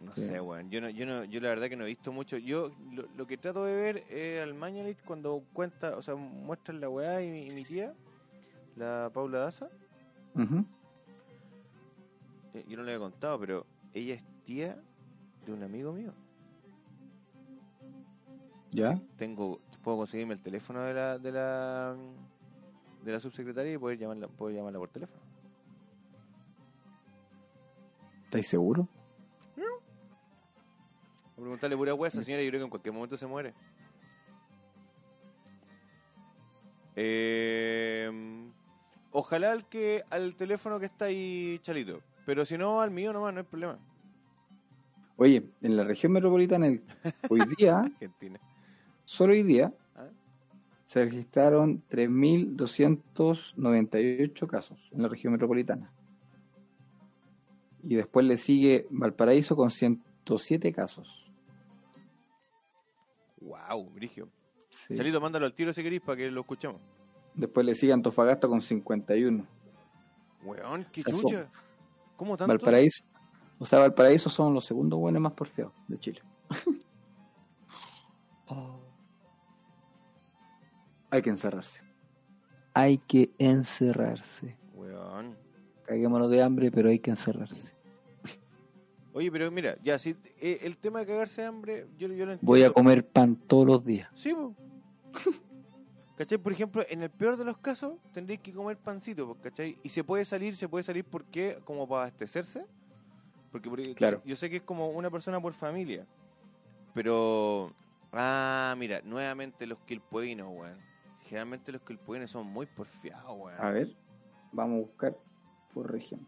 No 0.00 0.12
Sí. 0.14 0.22
sé, 0.26 0.40
weón. 0.40 0.70
Yo, 0.70 0.80
no, 0.80 0.88
yo, 0.88 1.04
no, 1.04 1.24
yo 1.24 1.40
la 1.40 1.48
verdad 1.50 1.68
que 1.68 1.76
no 1.76 1.84
he 1.84 1.88
visto 1.88 2.12
mucho. 2.12 2.38
Yo 2.38 2.70
lo, 2.92 3.06
lo 3.16 3.26
que 3.26 3.36
trato 3.36 3.64
de 3.64 3.74
ver 3.74 4.04
es 4.08 4.42
al 4.42 4.54
Mañalit 4.54 5.02
cuando 5.04 5.42
cuenta, 5.52 5.96
o 5.96 6.02
sea, 6.02 6.14
muestran 6.14 6.80
la 6.80 6.88
weá 6.88 7.20
y, 7.22 7.30
mi- 7.30 7.46
y 7.46 7.50
mi 7.50 7.64
tía, 7.64 7.92
la 8.76 9.10
Paula 9.12 9.40
Daza. 9.40 9.68
Eh, 12.54 12.64
Yo 12.68 12.76
no 12.78 12.84
le 12.84 12.94
he 12.94 12.98
contado, 12.98 13.38
pero 13.38 13.66
ella 13.92 14.14
es 14.14 14.24
tía 14.44 14.78
de 15.46 15.52
un 15.52 15.62
amigo 15.62 15.92
mío. 15.92 16.12
¿Ya? 18.72 19.00
tengo 19.16 19.60
puedo 19.82 19.98
conseguirme 19.98 20.34
el 20.34 20.40
teléfono 20.40 20.82
de 20.82 20.92
la 20.92 21.18
de 21.18 21.32
la 21.32 21.96
de 23.04 23.12
la 23.12 23.20
subsecretaria 23.20 23.72
y 23.72 23.78
poder 23.78 23.96
llamarla 23.96 24.28
puedo 24.28 24.54
llamarla 24.54 24.78
por 24.78 24.90
teléfono 24.90 25.22
¿Estáis 28.24 28.48
seguros? 28.48 28.86
Voy 29.56 29.64
a 31.36 31.40
preguntarle 31.40 31.76
pura 31.76 31.94
hueá 31.94 32.06
a 32.06 32.08
esa 32.08 32.22
señora 32.22 32.42
yo 32.42 32.50
creo 32.50 32.60
que 32.60 32.64
en 32.64 32.70
cualquier 32.70 32.92
momento 32.92 33.16
se 33.16 33.26
muere 33.26 33.54
Eh, 36.98 38.10
ojalá 39.12 39.52
al 39.52 39.68
que 39.68 40.02
al 40.10 40.34
teléfono 40.34 40.80
que 40.80 40.86
está 40.86 41.04
ahí 41.06 41.58
Chalito 41.60 42.00
pero 42.24 42.44
si 42.44 42.58
no 42.58 42.80
al 42.80 42.90
mío 42.90 43.12
nomás 43.12 43.32
no 43.32 43.40
hay 43.40 43.46
problema 43.46 43.78
Oye, 45.16 45.48
en 45.62 45.76
la 45.76 45.84
región 45.84 46.12
metropolitana, 46.12 46.66
el- 46.66 46.82
hoy 47.30 47.40
día, 47.58 47.78
Argentina 47.80 48.38
solo 49.04 49.32
hoy 49.32 49.42
día, 49.44 49.72
¿Ah? 49.94 50.08
se 50.86 51.04
registraron 51.04 51.82
3.298 51.88 54.46
casos 54.46 54.90
en 54.92 55.02
la 55.02 55.08
región 55.08 55.32
metropolitana. 55.32 55.90
Y 57.82 57.94
después 57.94 58.26
le 58.26 58.36
sigue 58.36 58.86
Valparaíso 58.90 59.56
con 59.56 59.70
107 59.70 60.70
casos. 60.72 61.24
wow 63.40 63.88
Brigio 63.90 64.28
Sí. 64.70 64.94
Chalito 64.94 65.20
mándalo 65.22 65.46
al 65.46 65.54
tiro 65.54 65.72
si 65.72 65.82
queréis 65.82 66.02
para 66.02 66.18
que 66.18 66.30
lo 66.30 66.42
escuchemos 66.42 66.78
Después 67.34 67.64
le 67.64 67.74
sigue 67.74 67.94
Antofagasta 67.94 68.46
con 68.48 68.60
51. 68.60 69.46
weón 70.44 70.86
qué 70.92 71.00
O 71.00 71.04
sea, 71.04 71.12
chucha 71.14 71.48
¿cómo 72.16 72.36
tanto? 72.36 72.48
Valparaíso, 72.48 73.02
o 73.58 73.66
sea, 73.66 73.78
Valparaíso 73.80 74.28
son 74.30 74.52
los 74.54 74.64
segundos 74.64 74.98
buenos 74.98 75.22
más 75.22 75.32
porfiados 75.32 75.72
de 75.88 75.98
Chile. 75.98 76.22
Hay 81.10 81.22
que 81.22 81.30
encerrarse. 81.30 81.82
Hay 82.74 82.98
que 82.98 83.30
encerrarse. 83.38 84.56
weón 84.74 85.36
Caguémonos 85.84 86.30
de 86.30 86.42
hambre, 86.42 86.70
pero 86.70 86.88
hay 86.90 86.98
que 86.98 87.10
encerrarse. 87.10 87.74
Oye, 89.12 89.30
pero 89.30 89.50
mira, 89.50 89.78
ya, 89.82 89.98
si 89.98 90.16
eh, 90.40 90.58
el 90.62 90.76
tema 90.76 90.98
de 90.98 91.06
cagarse 91.06 91.40
de 91.40 91.46
hambre, 91.46 91.86
yo, 91.96 92.08
yo 92.08 92.26
lo 92.26 92.32
entiendo. 92.32 92.40
Voy 92.42 92.64
a 92.64 92.70
comer 92.70 93.06
pan 93.06 93.36
todos 93.36 93.66
los 93.66 93.84
días. 93.84 94.10
Sí, 94.14 94.34
po. 94.34 94.54
¿Cachai? 96.16 96.38
Por 96.38 96.52
ejemplo, 96.52 96.84
en 96.88 97.02
el 97.02 97.10
peor 97.10 97.36
de 97.36 97.44
los 97.44 97.56
casos, 97.58 97.94
tendréis 98.12 98.40
que 98.40 98.52
comer 98.52 98.76
pancito, 98.76 99.36
¿cachai? 99.42 99.78
Y 99.82 99.90
se 99.90 100.02
puede 100.02 100.24
salir, 100.24 100.56
se 100.56 100.68
puede 100.68 100.82
salir 100.82 101.04
porque, 101.04 101.58
como 101.64 101.88
para 101.88 102.02
abastecerse. 102.02 102.66
Porque, 103.56 103.70
porque 103.70 103.94
Claro. 103.94 104.20
yo 104.22 104.36
sé 104.36 104.50
que 104.50 104.56
es 104.56 104.62
como 104.62 104.90
una 104.90 105.10
persona 105.10 105.40
por 105.40 105.54
familia. 105.54 106.06
Pero, 106.92 107.72
ah, 108.12 108.74
mira, 108.76 109.00
nuevamente 109.02 109.66
los 109.66 109.78
quilpuenos, 109.78 110.48
weón. 110.54 110.78
Generalmente 111.24 111.72
los 111.72 111.80
quilpuenos 111.80 112.30
son 112.30 112.46
muy 112.48 112.66
porfiados, 112.66 113.34
weón. 113.34 113.58
A 113.58 113.70
ver, 113.70 113.96
vamos 114.52 114.76
a 114.76 114.80
buscar 114.88 115.16
por 115.72 115.90
región. 115.90 116.20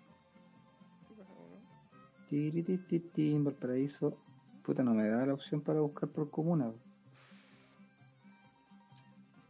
Tiritititín, 2.31 3.45
Valparaíso. 3.45 4.17
Puta, 4.63 4.83
no 4.83 4.95
me 4.95 5.07
da 5.07 5.27
la 5.27 5.35
opción 5.35 5.61
para 5.61 5.81
buscar 5.81 6.09
por 6.09 6.31
comuna. 6.31 6.73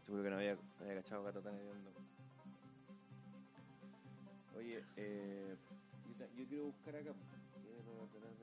Seguro 0.05 0.25
que 0.25 0.31
no 0.31 0.37
había, 0.37 0.55
no 0.57 0.61
había 0.81 0.97
cachado 0.97 1.23
gato 1.23 1.41
tan 1.43 1.55
hediondo. 1.55 1.91
Oye, 4.57 4.83
eh, 4.97 5.55
yo 6.37 6.45
quiero 6.47 6.65
buscar 6.65 6.97
acá. 6.97 7.11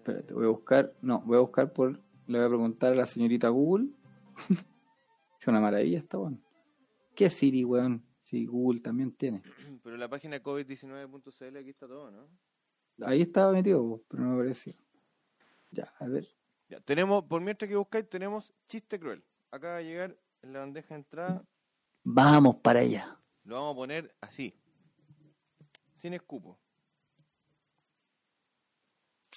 Espérate, 0.06 0.36
voy 0.36 0.46
a 0.46 0.50
buscar. 0.50 0.96
No, 1.02 1.22
voy 1.22 1.38
a 1.38 1.40
buscar 1.40 1.74
por. 1.74 2.00
Le 2.28 2.38
voy 2.38 2.46
a 2.46 2.48
preguntar 2.48 2.94
a 2.94 2.96
la 2.96 3.08
señorita 3.08 3.50
Google. 3.50 3.88
es 5.40 5.48
una 5.48 5.60
maravilla 5.60 5.98
esta, 5.98 6.20
weón. 6.20 6.44
¿Qué 7.16 7.28
Siri, 7.28 7.66
weón? 7.66 8.06
Sí, 8.22 8.46
Google 8.46 8.82
también 8.82 9.14
tiene. 9.14 9.42
Pero 9.84 9.98
la 9.98 10.08
página 10.08 10.44
covid19.cl 10.44 11.58
aquí 11.58 11.70
está 11.72 11.88
todo, 11.88 12.12
¿no? 12.12 12.30
Ahí 13.02 13.24
estaba 13.24 13.52
metido, 13.52 14.04
pero 14.08 14.24
no 14.24 14.30
me 14.30 14.36
apareció. 14.36 14.74
Ya, 15.72 15.92
a 16.00 16.08
ver. 16.08 16.28
Ya, 16.70 16.80
tenemos, 16.80 17.26
por 17.26 17.42
mientras 17.42 17.68
que 17.68 17.76
buscáis, 17.76 18.08
tenemos 18.08 18.54
chiste 18.68 19.00
cruel. 19.00 19.26
Acaba 19.50 19.78
de 19.78 19.86
llegar 19.86 20.18
en 20.44 20.54
la 20.54 20.60
bandeja 20.60 20.90
de 20.90 21.00
entrada. 21.00 21.46
Vamos 22.04 22.58
para 22.58 22.82
allá. 22.82 23.20
Lo 23.44 23.56
vamos 23.56 23.74
a 23.74 23.76
poner 23.76 24.16
así. 24.22 24.56
Sin 25.96 26.14
escupo. 26.14 26.60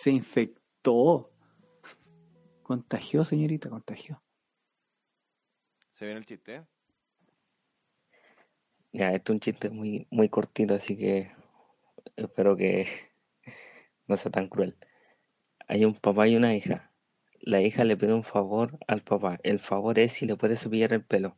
Se 0.09 0.13
infectó. 0.13 1.31
Contagió, 2.63 3.25
señorita, 3.25 3.69
contagió. 3.69 4.23
Se 5.93 6.07
viene 6.07 6.21
el 6.21 6.25
chiste, 6.25 6.55
¿eh? 6.55 6.67
Ya, 8.91 9.13
esto 9.13 9.33
es 9.33 9.35
un 9.35 9.41
chiste 9.41 9.69
muy, 9.69 10.07
muy 10.11 10.31
cortito, 10.31 10.73
así 10.73 10.97
que 10.97 11.31
espero 12.17 12.57
que 12.57 12.89
no 14.07 14.17
sea 14.17 14.33
tan 14.33 14.49
cruel. 14.49 14.79
Hay 15.67 15.85
un 15.85 15.95
papá 15.95 16.27
y 16.27 16.37
una 16.37 16.57
hija. 16.57 16.91
La 17.41 17.61
hija 17.61 17.85
le 17.85 17.99
pide 17.99 18.15
un 18.15 18.25
favor 18.25 18.79
al 18.87 19.03
papá. 19.03 19.39
El 19.43 19.59
favor 19.59 19.99
es 19.99 20.13
si 20.13 20.25
le 20.25 20.37
puede 20.37 20.57
cepillar 20.57 20.95
el 20.95 21.05
pelo. 21.05 21.37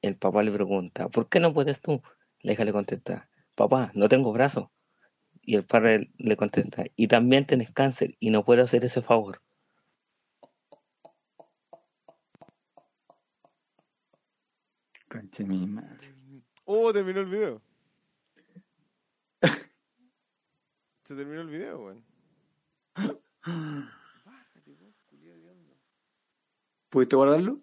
El 0.00 0.16
papá 0.16 0.42
le 0.42 0.52
pregunta, 0.52 1.10
¿por 1.10 1.28
qué 1.28 1.38
no 1.38 1.52
puedes 1.52 1.82
tú? 1.82 2.00
La 2.40 2.54
hija 2.54 2.64
le 2.64 2.72
contesta, 2.72 3.28
papá, 3.54 3.92
no 3.94 4.08
tengo 4.08 4.32
brazo. 4.32 4.70
Y 5.42 5.56
el 5.56 5.64
padre 5.64 6.10
le 6.18 6.36
contesta, 6.36 6.84
y 6.96 7.08
también 7.08 7.46
tienes 7.46 7.70
cáncer 7.70 8.16
y 8.20 8.30
no 8.30 8.44
puedo 8.44 8.62
hacer 8.62 8.84
ese 8.84 9.02
favor. 9.02 9.42
Conche 15.08 15.44
mi 15.44 15.66
madre. 15.66 16.14
¡Oh, 16.64 16.92
terminó 16.92 17.20
el 17.20 17.26
video! 17.26 17.62
Se 21.04 21.16
terminó 21.16 21.40
el 21.40 21.48
video, 21.48 21.84
weón. 21.84 22.04
¿Pudiste 26.90 27.16
guardarlo? 27.16 27.60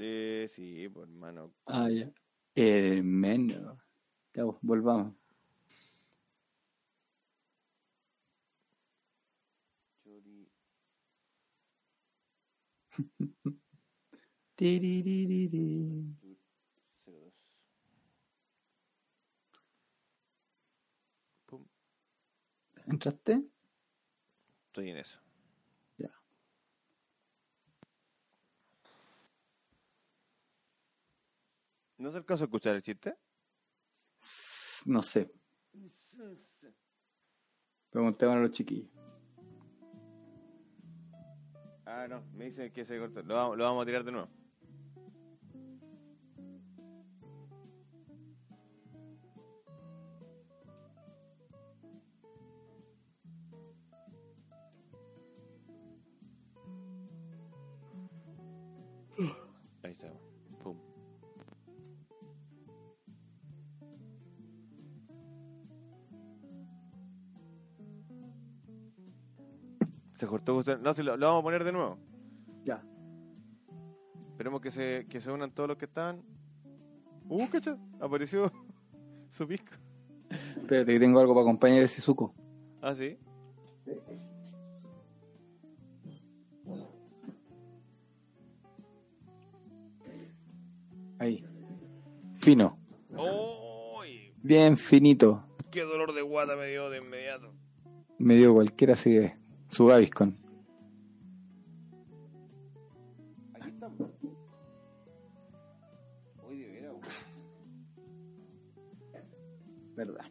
Eh, 0.00 0.46
sí, 0.48 0.88
pues 0.88 1.08
hermano. 1.08 1.52
Ah, 1.66 1.88
ya. 1.90 2.12
Eh, 2.54 3.02
menos. 3.02 3.78
Ya, 4.34 4.44
pues, 4.44 4.58
volvamos. 4.60 5.19
¿Entraste? 22.86 23.44
estoy 24.66 24.90
en 24.90 24.96
eso. 24.98 25.20
Ya. 25.98 26.10
¿No 31.98 32.10
se 32.10 32.18
alcanzó 32.18 32.44
a 32.44 32.46
escuchar 32.46 32.74
el 32.74 32.82
chiste? 32.82 33.16
No 34.86 35.02
sé. 35.02 35.32
Preguntémosle 37.90 38.40
a 38.40 38.42
los 38.42 38.52
chiquillos. 38.52 38.99
Ah, 41.92 42.06
no, 42.08 42.22
me 42.34 42.44
dicen 42.44 42.70
que 42.70 42.84
se 42.84 42.98
cortó. 42.98 43.22
Lo 43.22 43.56
lo 43.56 43.64
vamos 43.64 43.82
a 43.82 43.86
tirar 43.86 44.04
de 44.04 44.12
nuevo. 44.12 44.28
Se 70.20 70.26
cortó 70.26 70.54
usted. 70.56 70.78
No, 70.80 70.92
si 70.92 71.02
lo, 71.02 71.16
lo 71.16 71.28
vamos 71.28 71.40
a 71.40 71.44
poner 71.44 71.64
de 71.64 71.72
nuevo. 71.72 71.96
Ya. 72.62 72.84
Esperemos 74.32 74.60
que 74.60 74.70
se, 74.70 75.06
que 75.08 75.18
se 75.18 75.30
unan 75.32 75.50
todos 75.50 75.70
los 75.70 75.78
que 75.78 75.86
estaban. 75.86 76.22
Uh, 77.26 77.48
cacha, 77.48 77.78
apareció 77.98 78.52
su 79.30 79.48
pisco. 79.48 79.72
Espérate, 80.28 80.92
que 80.92 81.00
tengo 81.00 81.20
algo 81.20 81.32
para 81.32 81.44
acompañar 81.44 81.82
ese 81.82 82.02
suco. 82.02 82.34
Ah, 82.82 82.94
sí. 82.94 83.16
Ahí. 91.18 91.42
Fino. 92.34 92.78
¡Uy! 93.08 94.34
Bien 94.42 94.76
finito. 94.76 95.46
¡Qué 95.70 95.80
dolor 95.80 96.12
de 96.12 96.20
guata 96.20 96.56
me 96.56 96.66
dio 96.66 96.90
de 96.90 96.98
inmediato! 96.98 97.54
Me 98.18 98.34
dio 98.34 98.52
cualquiera 98.52 98.92
así 98.92 99.12
de 99.12 99.39
su 99.70 99.86
Gaviscon. 99.86 100.36
Aquí 103.54 103.68
estamos. 103.68 104.10
Hoy 106.44 106.58
de 106.58 106.68
veras, 106.70 106.92
güey. 106.92 107.08
Verdad. 109.96 110.24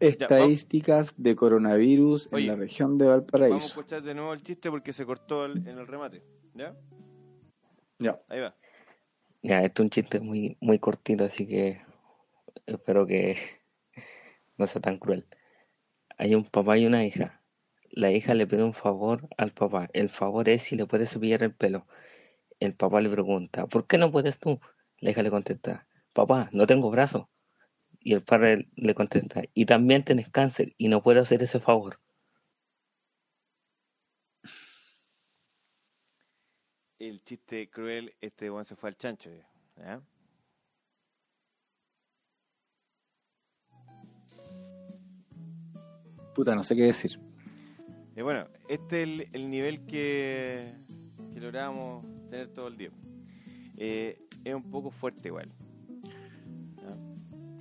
Estadísticas 0.00 1.14
de 1.16 1.34
coronavirus 1.34 2.28
Oye, 2.30 2.42
en 2.44 2.48
la 2.50 2.56
región 2.56 2.98
de 2.98 3.06
Vamos 3.06 3.16
a 3.16 3.20
Valparaíso. 3.22 3.66
escuchar 3.68 4.02
de 4.02 4.14
nuevo 4.14 4.34
el 4.34 4.42
chiste 4.42 4.70
porque 4.70 4.92
se 4.92 5.06
cortó 5.06 5.46
el- 5.46 5.66
en 5.66 5.78
el 5.78 5.86
remate. 5.86 6.22
¿Ya? 6.54 6.76
Ya. 7.98 8.20
Ahí 8.28 8.40
va. 8.40 8.54
Ya, 9.42 9.62
esto 9.62 9.82
es 9.82 9.86
un 9.86 9.90
chiste 9.90 10.20
muy, 10.20 10.56
muy 10.60 10.78
cortito, 10.78 11.24
así 11.24 11.46
que 11.46 11.80
espero 12.66 13.06
que 13.06 13.36
no 14.56 14.66
sea 14.66 14.80
tan 14.80 14.98
cruel. 14.98 15.26
Hay 16.16 16.34
un 16.34 16.44
papá 16.44 16.78
y 16.78 16.86
una 16.86 17.04
hija. 17.04 17.42
La 17.90 18.10
hija 18.10 18.34
le 18.34 18.46
pide 18.46 18.62
un 18.64 18.74
favor 18.74 19.28
al 19.36 19.52
papá. 19.52 19.88
El 19.92 20.08
favor 20.08 20.48
es 20.48 20.62
si 20.62 20.76
le 20.76 20.86
puede 20.86 21.06
cepillar 21.06 21.42
el 21.42 21.54
pelo. 21.54 21.86
El 22.60 22.74
papá 22.74 23.00
le 23.00 23.10
pregunta, 23.10 23.66
¿por 23.66 23.86
qué 23.86 23.98
no 23.98 24.10
puedes 24.10 24.38
tú? 24.38 24.60
La 24.98 25.10
hija 25.10 25.22
le 25.22 25.30
contesta, 25.30 25.88
papá, 26.12 26.48
no 26.52 26.66
tengo 26.66 26.90
brazo. 26.90 27.30
Y 28.00 28.14
el 28.14 28.22
padre 28.22 28.68
le 28.76 28.94
contesta, 28.94 29.42
y 29.54 29.66
también 29.66 30.04
tienes 30.04 30.28
cáncer 30.28 30.74
y 30.76 30.88
no 30.88 31.02
puedo 31.02 31.20
hacer 31.20 31.42
ese 31.42 31.60
favor. 31.60 32.00
El 36.98 37.22
chiste 37.22 37.68
cruel, 37.70 38.14
este 38.20 38.50
weón 38.50 38.64
se 38.64 38.76
fue 38.76 38.88
al 38.88 38.96
chancho. 38.96 39.30
¿Ya? 39.76 40.02
Puta, 46.34 46.54
no 46.54 46.62
sé 46.62 46.74
qué 46.74 46.82
decir. 46.82 47.18
Y 48.16 48.22
bueno, 48.22 48.46
este 48.68 49.02
es 49.02 49.08
el, 49.08 49.28
el 49.32 49.50
nivel 49.50 49.84
que, 49.86 50.74
que 51.32 51.40
logramos 51.40 52.04
tener 52.30 52.48
todo 52.48 52.68
el 52.68 52.76
día. 52.76 52.90
Eh, 53.76 54.18
es 54.44 54.54
un 54.54 54.70
poco 54.70 54.90
fuerte 54.90 55.28
igual. 55.28 55.50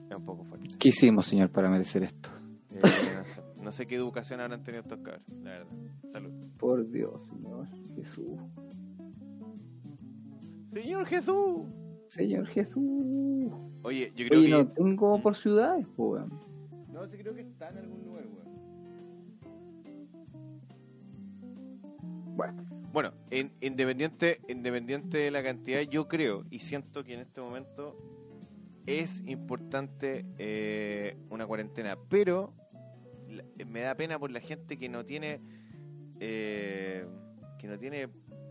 Es 0.09 0.15
un 0.17 0.25
poco 0.25 0.43
fuerte. 0.43 0.69
¿Qué 0.77 0.89
hicimos, 0.89 1.25
señor, 1.25 1.49
para 1.49 1.69
merecer 1.69 2.03
esto? 2.03 2.29
Eh, 2.69 2.79
no, 2.81 2.89
sé, 3.25 3.41
no 3.63 3.71
sé 3.71 3.87
qué 3.87 3.95
educación 3.95 4.41
habrán 4.41 4.63
tenido 4.63 4.83
estos 4.83 4.99
cabros, 4.99 5.27
la 5.41 5.51
verdad. 5.51 5.71
Salud. 6.11 6.31
Por 6.59 6.89
Dios, 6.89 7.27
señor 7.27 7.67
Jesús. 7.95 8.39
Señor 10.71 11.05
Jesús. 11.05 11.61
Señor 12.09 12.47
Jesús. 12.47 13.51
Oye, 13.83 14.13
yo 14.15 14.27
creo 14.27 14.39
Oye, 14.39 14.49
que... 14.49 14.53
no 14.53 14.67
tengo 14.67 15.21
por 15.21 15.35
ciudades, 15.35 15.87
weón. 15.97 16.29
No, 16.91 17.07
sí 17.07 17.17
creo 17.17 17.33
que 17.33 17.41
está 17.41 17.69
en 17.69 17.77
algún 17.79 18.03
lugar, 18.05 18.25
Bueno, 22.35 22.63
Bueno, 22.91 23.11
en- 23.31 23.51
independiente, 23.61 24.39
independiente 24.47 25.17
de 25.17 25.31
la 25.31 25.41
cantidad, 25.43 25.81
yo 25.81 26.07
creo 26.07 26.43
y 26.49 26.59
siento 26.59 27.03
que 27.03 27.13
en 27.15 27.21
este 27.21 27.41
momento 27.41 27.97
es 28.85 29.23
importante 29.25 30.25
eh, 30.37 31.17
una 31.29 31.47
cuarentena, 31.47 31.97
pero 32.09 32.53
me 33.65 33.81
da 33.81 33.95
pena 33.95 34.19
por 34.19 34.29
la 34.31 34.39
gente 34.41 34.77
que 34.77 34.89
no 34.89 35.05
tiene 35.05 35.41
eh, 36.19 37.05
que 37.57 37.67
no 37.67 37.77
tiene 37.79 38.09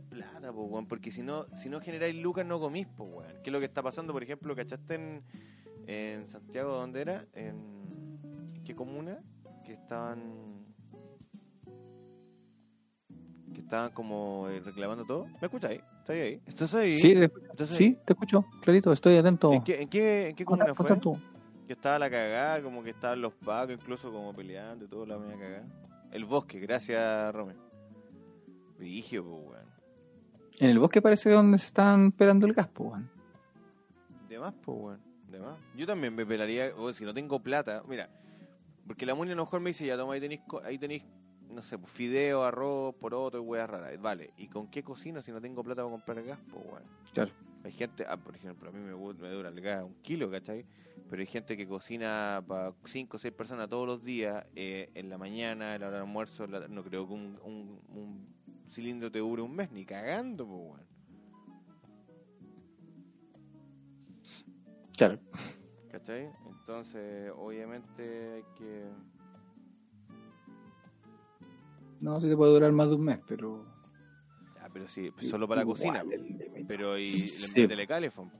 plata, 0.09 0.53
po, 0.53 0.64
weón, 0.64 0.87
porque 0.89 1.11
si 1.11 1.22
no 1.22 1.47
si 1.55 1.68
no 1.68 1.80
generáis 1.80 2.16
lucas 2.16 2.45
no 2.47 2.59
comís, 2.59 2.87
po, 2.89 3.05
weón. 3.05 3.33
¿Qué 3.43 3.51
es 3.51 3.53
lo 3.53 3.61
que 3.61 3.66
está 3.66 3.83
pasando, 3.83 4.12
por 4.12 4.22
ejemplo, 4.22 4.57
cachaste 4.57 4.95
en, 4.95 5.22
en 5.87 6.26
Santiago, 6.26 6.72
¿dónde 6.72 7.01
era? 7.03 7.26
¿En, 7.35 7.57
en 8.55 8.62
qué 8.64 8.74
comuna? 8.74 9.22
Que 9.64 9.74
estaban 9.74 10.61
que 13.53 13.61
estaban 13.61 13.90
como 13.92 14.48
eh, 14.48 14.61
reclamando 14.64 15.05
todo. 15.05 15.26
¿Me 15.26 15.38
escucháis? 15.42 15.80
¿Estás 15.98 16.11
ahí? 16.16 16.40
¿Estás 16.46 16.74
ahí? 16.74 16.96
sí, 16.96 17.14
te- 17.14 17.24
¿Estás 17.24 17.70
ahí? 17.70 17.76
sí, 17.76 17.98
te 18.05 18.12
escucho, 18.12 18.44
clarito, 18.62 18.92
estoy 18.92 19.16
atento. 19.16 19.53
¿En 19.53 19.62
qué, 19.62 19.82
en 19.82 19.88
qué, 19.88 20.28
en 20.30 20.36
qué 20.36 20.44
comuna 20.44 20.74
fue? 20.74 20.96
tú. 20.96 21.18
Que 21.66 21.74
estaba 21.74 21.98
la 21.98 22.11
cagada, 22.11 22.61
como 22.62 22.82
que 22.82 22.90
estaban 22.90 23.20
los 23.22 23.32
pacos, 23.34 23.74
incluso 23.74 24.11
como 24.12 24.32
peleando 24.34 24.84
y 24.84 24.88
todo, 24.88 25.07
la 25.07 25.16
media 25.18 25.38
cagada. 25.38 25.64
El 26.11 26.24
bosque, 26.24 26.59
gracias, 26.61 27.34
Rome. 27.34 27.55
Vigio, 28.78 29.24
pues, 29.24 29.42
weón. 29.48 29.72
En 30.59 30.70
el 30.70 30.78
bosque 30.78 31.00
parece 31.00 31.30
donde 31.30 31.59
se 31.59 31.66
están 31.66 32.12
pelando 32.12 32.46
el 32.46 32.53
gas, 32.53 32.68
po, 32.68 32.84
weón. 32.84 33.09
De 34.28 34.38
más, 34.38 34.53
pues, 34.64 34.78
weón. 34.80 35.00
De 35.30 35.38
más. 35.40 35.57
Yo 35.76 35.86
también 35.86 36.14
me 36.14 36.26
pelaría, 36.26 36.72
o 36.76 36.92
si 36.92 37.05
no 37.05 37.14
tengo 37.14 37.40
plata, 37.40 37.82
mira, 37.88 38.11
porque 38.86 39.07
la 39.07 39.14
muni 39.14 39.30
a 39.32 39.34
lo 39.34 39.44
mejor 39.44 39.61
me 39.61 39.70
dice, 39.70 39.86
ya 39.86 39.96
toma, 39.96 40.14
ahí 40.14 40.20
tenéis, 40.20 40.40
ahí 40.64 40.78
tenéis 40.78 41.05
no 41.53 41.62
sé, 41.62 41.78
pues, 41.78 41.92
fideo, 41.92 42.42
arroz, 42.44 42.94
poroto 42.96 43.38
y 43.38 43.40
weas 43.40 43.68
raras. 43.68 44.00
Vale, 44.00 44.32
¿y 44.36 44.48
con 44.48 44.68
qué 44.68 44.82
cocino 44.82 45.20
si 45.22 45.30
no 45.32 45.40
tengo 45.40 45.62
plata 45.62 45.82
para 45.82 45.90
comprar 45.92 46.22
gas? 46.22 46.38
Pues, 46.50 46.64
weón. 46.64 46.82
Claro. 47.12 47.30
Hay 47.64 47.72
gente, 47.72 48.05
ah, 48.09 48.16
por 48.16 48.34
ejemplo, 48.34 48.70
a 48.70 48.72
mí 48.72 48.80
me, 48.80 48.90
dura 48.90 49.48
el 49.48 49.61
gas 49.61 49.84
un 49.84 49.94
kilo, 50.03 50.30
¿cachai? 50.30 50.64
Pero 51.09 51.20
hay 51.20 51.26
gente 51.26 51.57
que 51.57 51.66
cocina 51.68 52.42
para 52.46 52.72
cinco 52.84 53.16
o 53.16 53.20
seis 53.20 53.32
personas 53.32 53.68
todos 53.68 53.86
los 53.86 54.03
días, 54.03 54.44
eh, 54.57 54.90
en 54.94 55.09
la 55.09 55.18
mañana, 55.18 55.74
en 55.74 55.80
la 55.82 55.88
hora 55.88 55.96
de 55.98 56.03
almuerzo, 56.03 56.46
la- 56.46 56.66
no 56.68 56.82
creo 56.82 57.07
que 57.07 57.12
un, 57.12 57.38
un, 57.44 57.80
un 57.90 58.26
cilindro 58.66 59.12
te 59.12 59.20
dure 59.20 59.42
un 59.42 59.55
mes, 59.55 59.70
ni 59.70 59.84
cagando, 59.84 60.46
pues, 60.46 60.61
weón. 60.61 60.92
Claro. 64.96 65.18
¿Cachai? 65.90 66.30
Entonces, 66.48 67.32
obviamente 67.36 68.34
hay 68.34 68.44
que... 68.57 68.88
No, 72.03 72.20
si 72.20 72.28
te 72.28 72.36
puede 72.36 72.53
durar 72.53 72.72
más 72.72 72.88
de 72.88 72.94
un 72.96 73.05
mes, 73.05 73.20
pero. 73.26 73.64
Ah, 74.61 74.68
pero 74.72 74.86
sí, 74.88 75.11
solo 75.20 75.48
para 75.48 75.62
la 75.62 75.66
cocina. 75.66 76.03
límite. 76.03 76.64
Pero 76.68 76.98
y 76.98 77.12
Sí. 77.12 77.53
le 77.55 77.62
métele 77.62 77.86
calefón. 77.86 78.30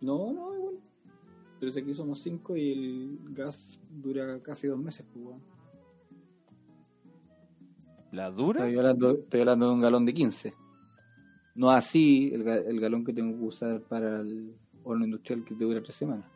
No, 0.00 0.32
no, 0.32 0.54
igual. 0.54 0.74
Pero 1.58 1.70
ese 1.70 1.80
aquí 1.80 1.94
somos 1.94 2.20
5 2.20 2.54
y 2.56 2.72
el 2.72 3.18
gas 3.34 3.80
dura 3.88 4.40
casi 4.42 4.66
dos 4.66 4.78
meses, 4.78 5.06
pues. 5.14 5.36
¿La 8.12 8.30
dura? 8.30 8.60
Estoy 8.60 8.78
hablando, 8.78 9.10
estoy 9.12 9.40
hablando 9.40 9.66
de 9.68 9.72
un 9.72 9.80
galón 9.80 10.04
de 10.06 10.14
15. 10.14 10.54
No 11.54 11.70
así 11.70 12.30
el, 12.34 12.46
el 12.46 12.80
galón 12.80 13.04
que 13.04 13.12
tengo 13.12 13.36
que 13.38 13.44
usar 13.44 13.80
para 13.82 14.20
el 14.20 14.54
horno 14.84 15.04
industrial 15.06 15.44
que 15.44 15.54
te 15.54 15.64
dura 15.64 15.82
tres 15.82 15.96
semanas. 15.96 16.26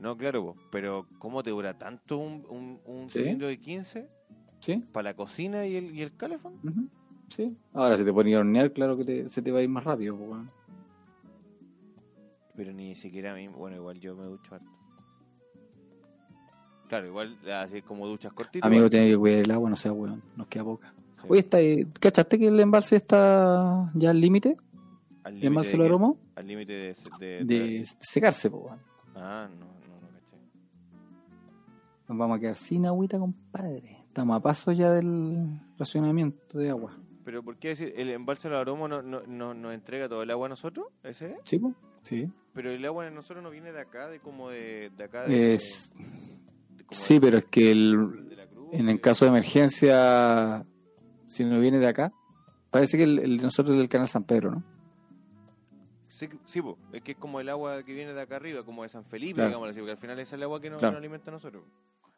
No, 0.00 0.16
claro, 0.16 0.44
po, 0.44 0.56
pero 0.70 1.06
¿cómo 1.18 1.42
te 1.42 1.50
dura 1.50 1.76
tanto 1.78 2.18
un, 2.18 2.44
un, 2.50 2.80
un 2.84 3.10
¿Sí? 3.10 3.18
cilindro 3.20 3.46
de 3.48 3.58
15? 3.58 4.08
¿Sí? 4.60 4.84
¿Para 4.92 5.10
la 5.10 5.14
cocina 5.14 5.66
y 5.66 5.76
el, 5.76 5.94
y 5.94 6.02
el 6.02 6.14
calefón? 6.16 6.54
Ujú. 6.64 6.88
Sí. 7.28 7.56
Ahora, 7.72 7.96
si 7.96 8.04
te 8.04 8.12
pones 8.12 8.34
a 8.36 8.40
hornear, 8.40 8.72
claro 8.72 8.96
que 8.96 9.04
te- 9.04 9.28
se 9.28 9.42
te 9.42 9.50
va 9.50 9.58
a 9.60 9.62
ir 9.62 9.68
más 9.68 9.84
rápido, 9.84 10.14
weón. 10.14 10.50
Pero 12.54 12.72
ni 12.72 12.94
siquiera 12.94 13.32
a 13.32 13.34
mí, 13.34 13.48
bueno, 13.48 13.76
igual 13.76 13.98
yo 14.00 14.14
me 14.16 14.24
ducho 14.24 14.54
harto. 14.54 14.70
Claro, 16.88 17.06
igual 17.08 17.36
así 17.52 17.82
como 17.82 18.06
duchas 18.06 18.32
cortitas. 18.32 18.66
Amigo, 18.66 18.88
tiene 18.88 19.08
que 19.08 19.16
cuidar 19.18 19.40
el 19.40 19.50
agua, 19.50 19.68
no 19.70 19.76
sea 19.76 19.92
weón. 19.92 20.22
Nos 20.36 20.46
queda 20.46 20.64
poca. 20.64 20.92
Sí. 21.22 21.26
Oye, 21.28 21.40
está, 21.40 21.56
ahí- 21.56 21.84
¿cachaste 21.98 22.38
que 22.38 22.46
el 22.46 22.60
embalse 22.60 22.96
está 22.96 23.90
ya 23.94 24.10
al 24.10 24.20
límite? 24.20 24.56
Al 25.24 25.36
¿El 25.38 25.44
embalse 25.44 25.72
de 25.72 25.76
lo 25.78 25.82
qué? 25.84 25.88
aromó? 25.88 26.18
Al 26.36 26.46
límite 26.46 26.72
de, 26.72 26.96
de, 27.18 27.44
De 27.44 27.88
secarse, 28.00 28.48
weón. 28.48 28.78
Ah, 29.16 29.48
no. 29.58 29.66
Nos 32.08 32.18
vamos 32.18 32.36
a 32.36 32.40
quedar 32.40 32.56
sin 32.56 32.86
agüita, 32.86 33.18
compadre. 33.18 34.04
Estamos 34.08 34.36
a 34.36 34.40
paso 34.40 34.72
ya 34.72 34.90
del 34.92 35.60
racionamiento 35.78 36.58
de 36.58 36.70
agua. 36.70 36.96
Pero 37.24 37.42
¿por 37.42 37.56
qué 37.58 37.68
decir 37.68 37.92
el 37.96 38.10
embalse 38.10 38.48
de 38.48 38.54
los 38.54 38.60
aromos 38.60 38.88
no, 38.88 39.02
no, 39.02 39.22
no, 39.26 39.52
nos 39.54 39.74
entrega 39.74 40.08
todo 40.08 40.22
el 40.22 40.30
agua 40.30 40.46
a 40.46 40.50
nosotros? 40.50 40.86
¿Ese 41.02 41.32
es? 41.32 41.38
¿Sí, 41.44 41.58
po? 41.58 41.74
Sí. 42.04 42.28
Pero 42.52 42.70
el 42.70 42.84
agua 42.84 43.04
de 43.04 43.10
nosotros 43.10 43.42
no 43.42 43.50
viene 43.50 43.72
de 43.72 43.80
acá, 43.80 44.06
de 44.08 44.20
como 44.20 44.50
de, 44.50 44.90
de 44.96 45.04
acá. 45.04 45.24
De, 45.24 45.54
Es, 45.54 45.90
de 46.76 46.84
como 46.84 47.00
sí, 47.00 47.14
de- 47.14 47.20
pero 47.20 47.38
es 47.38 47.44
que 47.46 47.72
el, 47.72 47.96
cruz, 48.52 48.68
en 48.72 48.88
el 48.88 49.00
caso 49.00 49.24
de 49.24 49.30
emergencia, 49.30 50.64
si 51.26 51.44
no 51.44 51.58
viene 51.58 51.78
de 51.78 51.88
acá, 51.88 52.12
parece 52.70 52.96
que 52.96 53.02
el, 53.02 53.18
el 53.18 53.36
de 53.38 53.42
nosotros 53.42 53.74
es 53.74 53.80
del 53.80 53.88
canal 53.88 54.06
San 54.06 54.22
Pedro, 54.22 54.52
¿no? 54.52 54.62
Sí, 56.16 56.30
sí, 56.46 56.62
po, 56.62 56.78
es 56.94 57.02
que 57.02 57.12
es 57.12 57.18
como 57.18 57.40
el 57.40 57.48
agua 57.50 57.82
que 57.82 57.92
viene 57.92 58.14
de 58.14 58.20
acá 58.22 58.36
arriba, 58.36 58.62
como 58.64 58.84
de 58.84 58.88
San 58.88 59.04
Felipe, 59.04 59.34
Claro. 59.34 59.48
digamos 59.50 59.68
así, 59.68 59.80
porque 59.80 59.90
al 59.92 59.98
final 59.98 60.18
es 60.18 60.32
el 60.32 60.42
agua 60.42 60.58
que 60.62 60.70
nos, 60.70 60.78
Claro. 60.78 60.92
nos 60.94 60.98
alimenta 61.00 61.30
a 61.30 61.34
nosotros. 61.34 61.62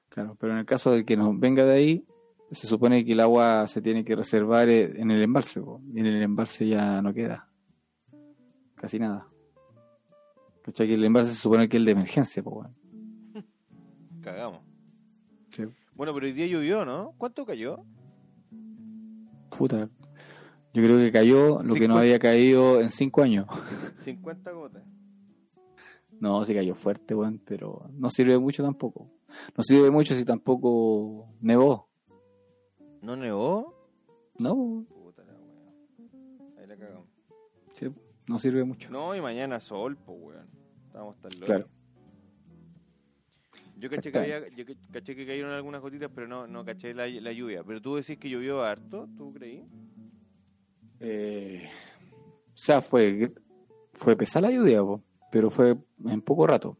Claro, 0.09 0.37
pero 0.39 0.53
en 0.53 0.61
el 0.61 0.65
caso 0.67 0.93
de 0.93 1.05
que 1.05 1.17
nos 1.17 1.37
venga 1.39 1.65
de 1.65 1.73
ahí, 1.75 2.05
se 2.53 2.69
supone 2.69 3.05
que 3.05 3.13
el 3.13 3.19
agua 3.21 3.67
se 3.67 3.83
tiene 3.83 4.05
que 4.05 4.15
reservar 4.15 4.69
eh, 4.69 5.01
en 5.01 5.11
el 5.11 5.21
embalse, 5.21 5.61
po, 5.61 5.81
y 5.93 5.99
en 5.99 6.07
el 6.07 6.23
embalse 6.23 6.69
ya 6.69 7.03
no 7.03 7.13
queda 7.13 7.49
casi 8.77 9.01
nada. 9.01 9.27
¿Cachai? 10.63 10.87
Que 10.87 10.95
el 10.95 11.05
embalse 11.05 11.31
se 11.35 11.41
supone 11.41 11.69
que 11.69 11.77
es 11.77 11.81
el 11.81 11.87
de 11.87 11.93
emergencia, 11.93 12.41
pues, 12.41 12.55
weón. 12.57 12.77
Cagamos. 14.23 14.61
Sí. 15.51 15.65
Bueno, 15.95 16.15
pero 16.15 16.25
hoy 16.27 16.33
día 16.33 16.47
llovió, 16.47 16.85
¿no? 16.85 17.15
¿Cuánto 17.19 17.45
cayó? 17.45 17.85
Puta. 19.51 19.89
Yo 20.75 20.83
creo 20.83 20.99
que 20.99 21.11
cayó 21.11 21.61
lo 21.63 21.75
que 21.75 21.89
no 21.89 21.97
había 21.99 22.19
caído 22.19 22.81
en 22.81 22.91
cinco 22.91 23.23
años. 23.23 23.47
50 23.97 24.51
gotas. 24.53 24.83
No, 26.21 26.45
sí 26.45 26.55
cayó 26.55 26.75
fuerte, 26.75 27.15
weón, 27.15 27.41
pero 27.45 27.89
no 27.93 28.11
sirve 28.11 28.39
mucho 28.39 28.63
tampoco. 28.63 29.11
No 29.57 29.63
sirve 29.63 29.91
mucho 29.91 30.15
si 30.15 30.25
tampoco 30.25 31.29
nevó. 31.41 31.89
¿No 33.03 33.17
nevó? 33.17 33.75
No, 34.39 34.85
Puta 34.89 35.25
la 35.25 35.33
wea. 35.33 36.61
Ahí 36.61 36.67
la 36.67 36.77
cagamos. 36.77 37.09
sí, 37.73 37.87
no 38.27 38.39
sirve 38.39 38.65
mucho. 38.65 38.91
No, 38.91 39.15
y 39.15 39.21
mañana 39.21 39.61
sol, 39.61 39.97
pues, 39.97 40.19
weón. 40.21 40.49
Estábamos 40.87 41.17
tan 41.21 41.33
locos. 41.33 41.47
Claro. 41.47 41.69
Yo 43.77 43.89
caché 43.89 44.11
que, 44.11 44.19
había, 44.19 44.49
yo 44.49 44.65
caché 44.91 45.15
que 45.15 45.25
cayeron 45.25 45.53
algunas 45.53 45.81
gotitas, 45.81 46.11
pero 46.13 46.27
no, 46.27 46.49
no 46.49 46.65
caché 46.65 46.93
la, 46.95 47.07
la 47.07 47.33
lluvia. 47.33 47.63
Pero 47.63 47.81
tú 47.81 47.95
decís 47.95 48.19
que 48.19 48.29
llovió 48.29 48.63
harto, 48.63 49.09
¿tú 49.17 49.33
creí? 49.33 49.65
Eh, 51.01 51.69
o 52.47 52.57
sea, 52.57 52.81
fue, 52.83 53.33
fue 53.95 54.17
pesada 54.17 54.49
la 54.49 54.55
lluvia, 54.55 54.81
po, 54.81 55.03
pero 55.31 55.51
fue 55.51 55.77
en 56.05 56.21
poco 56.23 56.47
rato. 56.47 56.77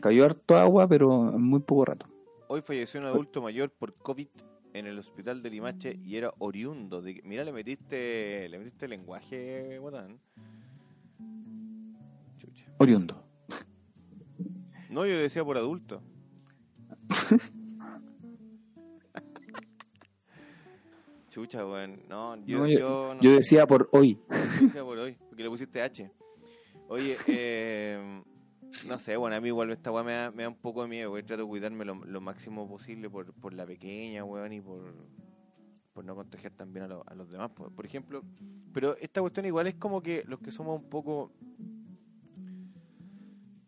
Cayó 0.00 0.24
harto 0.24 0.56
agua, 0.56 0.86
pero 0.86 1.30
en 1.34 1.42
muy 1.42 1.60
poco 1.60 1.86
rato. 1.86 2.06
Hoy 2.48 2.60
falleció 2.62 3.00
un 3.00 3.06
adulto 3.06 3.42
mayor 3.42 3.70
por 3.70 3.94
COVID 3.94 4.28
en 4.74 4.86
el 4.86 4.98
hospital 4.98 5.42
de 5.42 5.50
Limache 5.50 5.98
y 6.04 6.16
era 6.16 6.32
oriundo. 6.38 7.00
De... 7.00 7.20
Mira, 7.24 7.44
le 7.44 7.52
metiste, 7.52 8.48
le 8.48 8.58
metiste 8.58 8.86
lenguaje, 8.86 9.78
botán. 9.78 10.20
Chucha. 12.36 12.66
Oriundo. 12.78 13.24
No, 14.90 15.06
yo 15.06 15.18
decía 15.18 15.44
por 15.44 15.56
adulto. 15.56 16.02
Chucha, 21.36 21.66
weón. 21.66 22.00
No, 22.08 22.34
yo, 22.46 22.60
No, 22.60 22.66
yo, 22.66 22.78
yo, 22.78 23.14
no 23.14 23.20
yo 23.20 23.30
sé. 23.32 23.36
decía 23.36 23.66
por 23.66 23.90
hoy. 23.92 24.18
Yo 24.58 24.66
decía 24.66 24.82
por 24.82 24.96
hoy, 24.98 25.18
porque 25.28 25.42
le 25.42 25.50
pusiste 25.50 25.82
H. 25.82 26.10
Oye, 26.88 27.14
eh, 27.26 28.22
no 28.88 28.98
sé, 28.98 29.18
bueno, 29.18 29.36
a 29.36 29.40
mí 29.42 29.48
igual 29.48 29.70
esta 29.70 29.92
weá 29.92 30.02
me 30.02 30.12
da, 30.12 30.30
me 30.30 30.44
da 30.44 30.48
un 30.48 30.54
poco 30.56 30.80
de 30.80 30.88
miedo, 30.88 31.12
weón. 31.12 31.26
Trato 31.26 31.42
de 31.42 31.48
cuidarme 31.48 31.84
lo, 31.84 31.94
lo 31.94 32.20
máximo 32.22 32.66
posible 32.66 33.10
por, 33.10 33.34
por 33.34 33.52
la 33.52 33.66
pequeña, 33.66 34.24
weón, 34.24 34.50
y 34.54 34.62
por, 34.62 34.94
por 35.92 36.06
no 36.06 36.14
contagiar 36.14 36.54
también 36.54 36.86
a, 36.86 36.88
lo- 36.88 37.04
a 37.06 37.14
los 37.14 37.28
demás. 37.30 37.50
Por, 37.50 37.70
por 37.70 37.84
ejemplo, 37.84 38.22
pero 38.72 38.96
esta 38.96 39.20
cuestión 39.20 39.44
igual 39.44 39.66
es 39.66 39.74
como 39.74 40.00
que 40.00 40.24
los 40.26 40.40
que 40.40 40.50
somos 40.50 40.80
un 40.80 40.88
poco... 40.88 41.32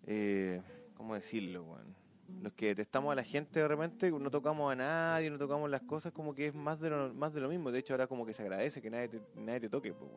Eh, 0.07 0.63
¿Cómo 0.95 1.15
decirlo, 1.15 1.65
weón? 1.65 1.98
Los 2.41 2.53
que 2.53 2.67
detestamos 2.67 3.11
a 3.13 3.17
la 3.17 3.25
gente 3.25 3.59
de 3.61 3.67
repente, 3.69 4.11
no 4.11 4.31
tocamos 4.31 4.71
a 4.73 4.77
nadie, 4.77 5.29
no 5.31 5.39
tocamos 5.39 5.69
las 5.69 5.83
cosas, 5.83 6.13
como 6.13 6.35
que 6.35 6.47
es 6.49 6.55
más 6.55 6.79
de 6.81 6.91
lo, 6.91 7.13
más 7.15 7.35
de 7.35 7.41
lo 7.41 7.49
mismo. 7.49 7.73
De 7.73 7.81
hecho, 7.81 7.95
ahora 7.95 8.07
como 8.07 8.25
que 8.25 8.33
se 8.33 8.43
agradece 8.43 8.81
que 8.81 8.91
nadie 8.91 9.09
te, 9.09 9.21
nadie 9.37 9.61
te 9.61 9.69
toque, 9.69 9.93
pues. 9.93 10.11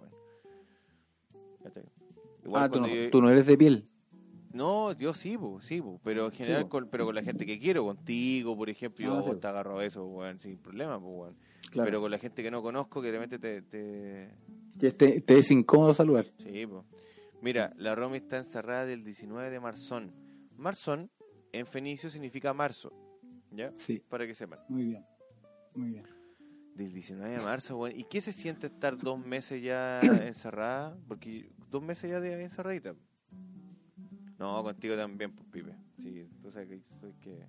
¿Cachai? 1.64 1.84
Igual 2.44 2.64
Ah, 2.64 2.70
tú 2.70 2.80
no, 2.82 2.88
yo- 2.88 3.10
tú 3.12 3.22
no 3.22 3.30
eres 3.30 3.46
de 3.46 3.58
piel. 3.58 3.86
no, 4.54 4.92
yo 4.94 5.14
sí, 5.14 5.38
po, 5.38 5.62
sí, 5.62 5.82
po, 5.82 6.00
pero 6.04 6.26
en 6.26 6.32
general 6.32 6.64
po. 6.64 6.70
con, 6.70 6.88
pero 6.90 7.06
con 7.06 7.16
la 7.16 7.24
gente 7.24 7.46
que 7.46 7.60
quiero, 7.60 7.84
contigo, 7.86 8.56
por 8.58 8.70
ejemplo, 8.70 9.18
Ah, 9.18 9.24
yo 9.26 9.34
sí. 9.34 9.40
te 9.40 9.48
agarro 9.48 9.80
a 9.80 9.86
eso, 9.86 10.06
weón, 10.06 10.40
sin 10.40 10.58
problema, 10.58 11.00
pues. 11.00 11.34
Claro. 11.72 11.86
Pero 11.88 12.02
con 12.02 12.12
la 12.12 12.18
gente 12.18 12.44
que 12.44 12.52
no 12.52 12.62
conozco, 12.62 13.02
que 13.02 13.12
de 13.12 13.20
repente 13.20 13.40
te, 13.40 13.62
te... 13.62 14.92
Te, 14.92 15.22
te 15.22 15.38
es 15.40 15.52
incómodo 15.52 15.94
saludar. 15.94 16.26
Sí, 16.38 16.66
po. 16.66 16.86
Mira, 17.42 17.72
la 17.78 17.96
Romy 17.96 18.18
está 18.18 18.38
encerrada 18.38 18.86
del 18.86 19.04
19 19.04 19.50
de 19.50 19.60
marzón. 19.60 20.12
Marzón, 20.58 21.10
en 21.52 21.66
fenicio, 21.66 22.10
significa 22.10 22.54
marzo, 22.54 22.92
¿ya? 23.52 23.72
Sí, 23.76 24.02
Para 24.10 24.26
que 24.26 24.34
sepan. 24.36 24.60
muy 24.70 24.86
bien. 24.86 25.06
Muy 25.76 25.90
bien. 25.92 26.04
Del 26.76 26.92
19 26.94 27.38
de 27.38 27.40
marzo, 27.44 27.78
weón. 27.78 27.98
¿Y 27.98 28.04
qué 28.06 28.22
se 28.22 28.32
siente 28.32 28.68
estar 28.68 28.98
dos 28.98 29.20
meses 29.26 29.62
ya 29.62 30.00
encerrada? 30.26 30.98
Porque 31.08 31.52
dos 31.70 31.82
meses 31.84 32.10
ya 32.10 32.20
de 32.20 32.42
encerradita. 32.42 32.96
No, 34.40 34.64
contigo 34.64 34.96
también, 34.96 35.32
pues, 35.34 35.48
Pipe. 35.52 35.76
Sí, 36.00 36.28
tú 36.42 36.52
sabes 36.52 36.68
que 36.70 36.82
que... 37.22 37.46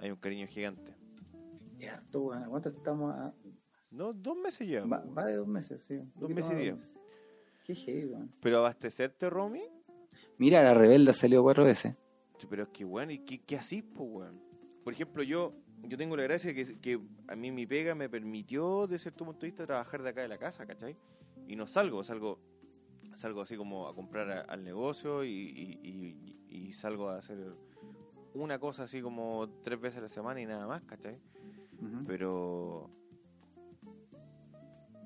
Hay 0.00 0.10
un 0.10 0.16
cariño 0.16 0.46
gigante. 0.46 0.94
Ya, 1.78 1.94
harto, 1.94 2.20
bueno. 2.20 2.48
¿Cuánto 2.50 2.68
estamos? 2.68 3.14
a- 3.14 3.34
No, 3.90 4.12
dos 4.12 4.36
meses 4.36 4.68
ya. 4.68 4.84
Va, 4.84 5.04
va 5.06 5.24
de 5.24 5.36
dos 5.36 5.48
meses, 5.48 5.82
sí. 5.84 6.00
Dos 6.14 6.30
meses 6.30 6.52
y 6.52 6.72
meses. 6.72 6.94
Qué 7.64 7.74
heavy. 7.74 8.14
Pero 8.40 8.58
abastecerte, 8.58 9.28
Romy, 9.28 9.62
Mira, 10.38 10.62
la 10.62 10.72
rebelde 10.74 11.12
salió 11.12 11.42
cuatro 11.42 11.64
veces. 11.64 11.96
Pero 12.48 12.62
es 12.64 12.68
que, 12.70 12.84
weón, 12.84 13.10
¿y 13.10 13.18
qué, 13.20 13.40
qué 13.40 13.56
así, 13.56 13.82
pues, 13.82 14.08
weón? 14.10 14.40
Por 14.84 14.92
ejemplo, 14.92 15.22
yo 15.22 15.54
yo 15.84 15.96
tengo 15.96 16.16
la 16.16 16.24
gracia 16.24 16.52
que, 16.54 16.78
que 16.80 16.98
a 17.28 17.36
mí 17.36 17.52
mi 17.52 17.64
pega 17.66 17.94
me 17.94 18.08
permitió, 18.08 18.86
de 18.88 18.98
cierto 18.98 19.24
punto 19.24 19.40
de 19.42 19.46
vista, 19.48 19.64
trabajar 19.66 20.02
de 20.02 20.08
acá 20.10 20.22
de 20.22 20.28
la 20.28 20.38
casa, 20.38 20.66
¿cachai? 20.66 20.96
Y 21.46 21.54
no 21.56 21.66
salgo, 21.66 22.02
salgo 22.02 22.38
salgo 23.16 23.40
así 23.42 23.56
como 23.56 23.88
a 23.88 23.94
comprar 23.94 24.30
a- 24.30 24.40
al 24.42 24.62
negocio 24.64 25.24
y, 25.24 25.30
y- 25.30 25.78
y- 25.82 26.56
y 26.68 26.72
salgo 26.72 27.08
a 27.10 27.18
hacer 27.18 27.38
una 28.34 28.58
cosa 28.60 28.84
así 28.84 29.00
como 29.02 29.48
tres 29.62 29.80
veces 29.80 29.98
a 29.98 30.02
la 30.02 30.08
semana 30.08 30.40
y 30.40 30.46
nada 30.46 30.66
más, 30.68 30.82
¿cachai? 30.84 31.18
Pero... 32.06 32.90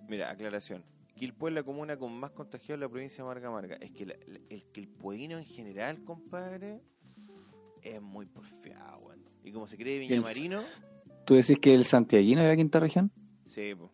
Mira, 0.08 0.30
aclaración. 0.30 0.84
Quilpué 1.22 1.50
es 1.50 1.54
la 1.54 1.62
comuna 1.62 1.96
con 1.96 2.12
más 2.18 2.32
contagiados 2.32 2.74
en 2.74 2.80
la 2.80 2.88
provincia 2.88 3.22
de 3.22 3.28
Marga 3.28 3.48
Marga. 3.48 3.76
Es 3.76 3.92
que 3.92 4.06
la- 4.06 4.16
la- 4.26 4.40
el 4.50 4.64
quilpueíno 4.72 5.38
en 5.38 5.44
general, 5.44 6.02
compadre, 6.02 6.80
es 7.80 8.02
muy 8.02 8.26
porfiado, 8.26 8.98
weón. 8.98 9.20
Y 9.44 9.52
como 9.52 9.68
se 9.68 9.76
cree 9.76 10.00
Viña 10.00 10.16
El- 10.16 10.22
Marino, 10.22 10.64
¿Tú 11.24 11.34
decís 11.34 11.60
que 11.60 11.74
el 11.74 11.84
santiaguino 11.84 12.42
de 12.42 12.48
la 12.48 12.56
quinta 12.56 12.80
región? 12.80 13.12
sí, 13.46 13.72
po. 13.72 13.92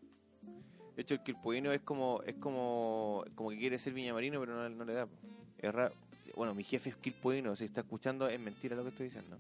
De 0.96 1.02
hecho, 1.02 1.12
el 1.16 1.22
quilpueíno 1.22 1.70
es 1.70 1.82
como, 1.82 2.22
es 2.24 2.34
como, 2.36 3.22
como 3.34 3.50
que 3.50 3.59
quiere 3.59 3.76
ser 3.78 3.92
Viña 3.92 4.14
Marino, 4.14 4.40
pero 4.40 4.55
no, 4.56 4.66
no 4.70 4.84
le 4.86 4.94
da, 4.94 5.05
po. 5.06 5.12
Es 5.59 5.70
raro. 5.70 5.94
Bueno, 6.34 6.55
mi 6.55 6.64
jefe 6.64 6.88
es 6.88 6.96
quilpuíno, 6.96 7.55
si 7.56 7.66
está 7.66 7.82
escuchando, 7.82 8.26
es 8.26 8.40
mentira 8.40 8.74
lo 8.74 8.84
que 8.84 8.88
estoy 8.88 9.05
diciendo. 9.09 9.36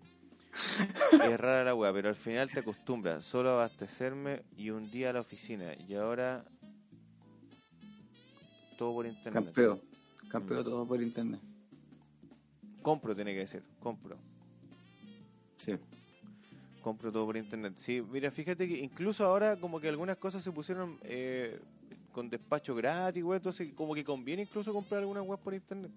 es 1.24 1.40
rara 1.40 1.64
la 1.64 1.74
weá, 1.74 1.90
pero 1.94 2.10
al 2.10 2.16
final 2.16 2.50
te 2.50 2.60
acostumbras. 2.60 3.24
Solo 3.24 3.52
abastecerme 3.52 4.42
y 4.58 4.68
un 4.68 4.90
día 4.90 5.08
a 5.08 5.12
la 5.14 5.20
oficina. 5.20 5.72
Y 5.88 5.94
ahora 5.94 6.44
todo 8.78 8.94
por 8.94 9.06
internet. 9.06 9.44
Campeo. 9.44 9.80
Campeo 10.30 10.64
todo 10.64 10.86
por 10.86 11.02
internet. 11.02 11.40
Compro 12.80 13.14
tiene 13.14 13.34
que 13.34 13.46
ser, 13.46 13.62
compro. 13.80 14.16
Sí. 15.58 15.72
Compro 16.80 17.10
todo 17.12 17.26
por 17.26 17.36
internet. 17.36 17.74
Sí, 17.76 18.00
mira, 18.10 18.30
fíjate 18.30 18.66
que 18.68 18.78
incluso 18.78 19.24
ahora 19.24 19.56
como 19.56 19.80
que 19.80 19.88
algunas 19.88 20.16
cosas 20.16 20.42
se 20.42 20.52
pusieron 20.52 20.96
eh, 21.02 21.58
con 22.12 22.30
despacho 22.30 22.74
gratis, 22.74 23.22
güey, 23.22 23.36
entonces 23.38 23.72
como 23.74 23.94
que 23.94 24.04
conviene 24.04 24.42
incluso 24.42 24.72
comprar 24.72 25.00
algunas 25.00 25.26
web 25.26 25.38
por 25.40 25.52
internet. 25.54 25.90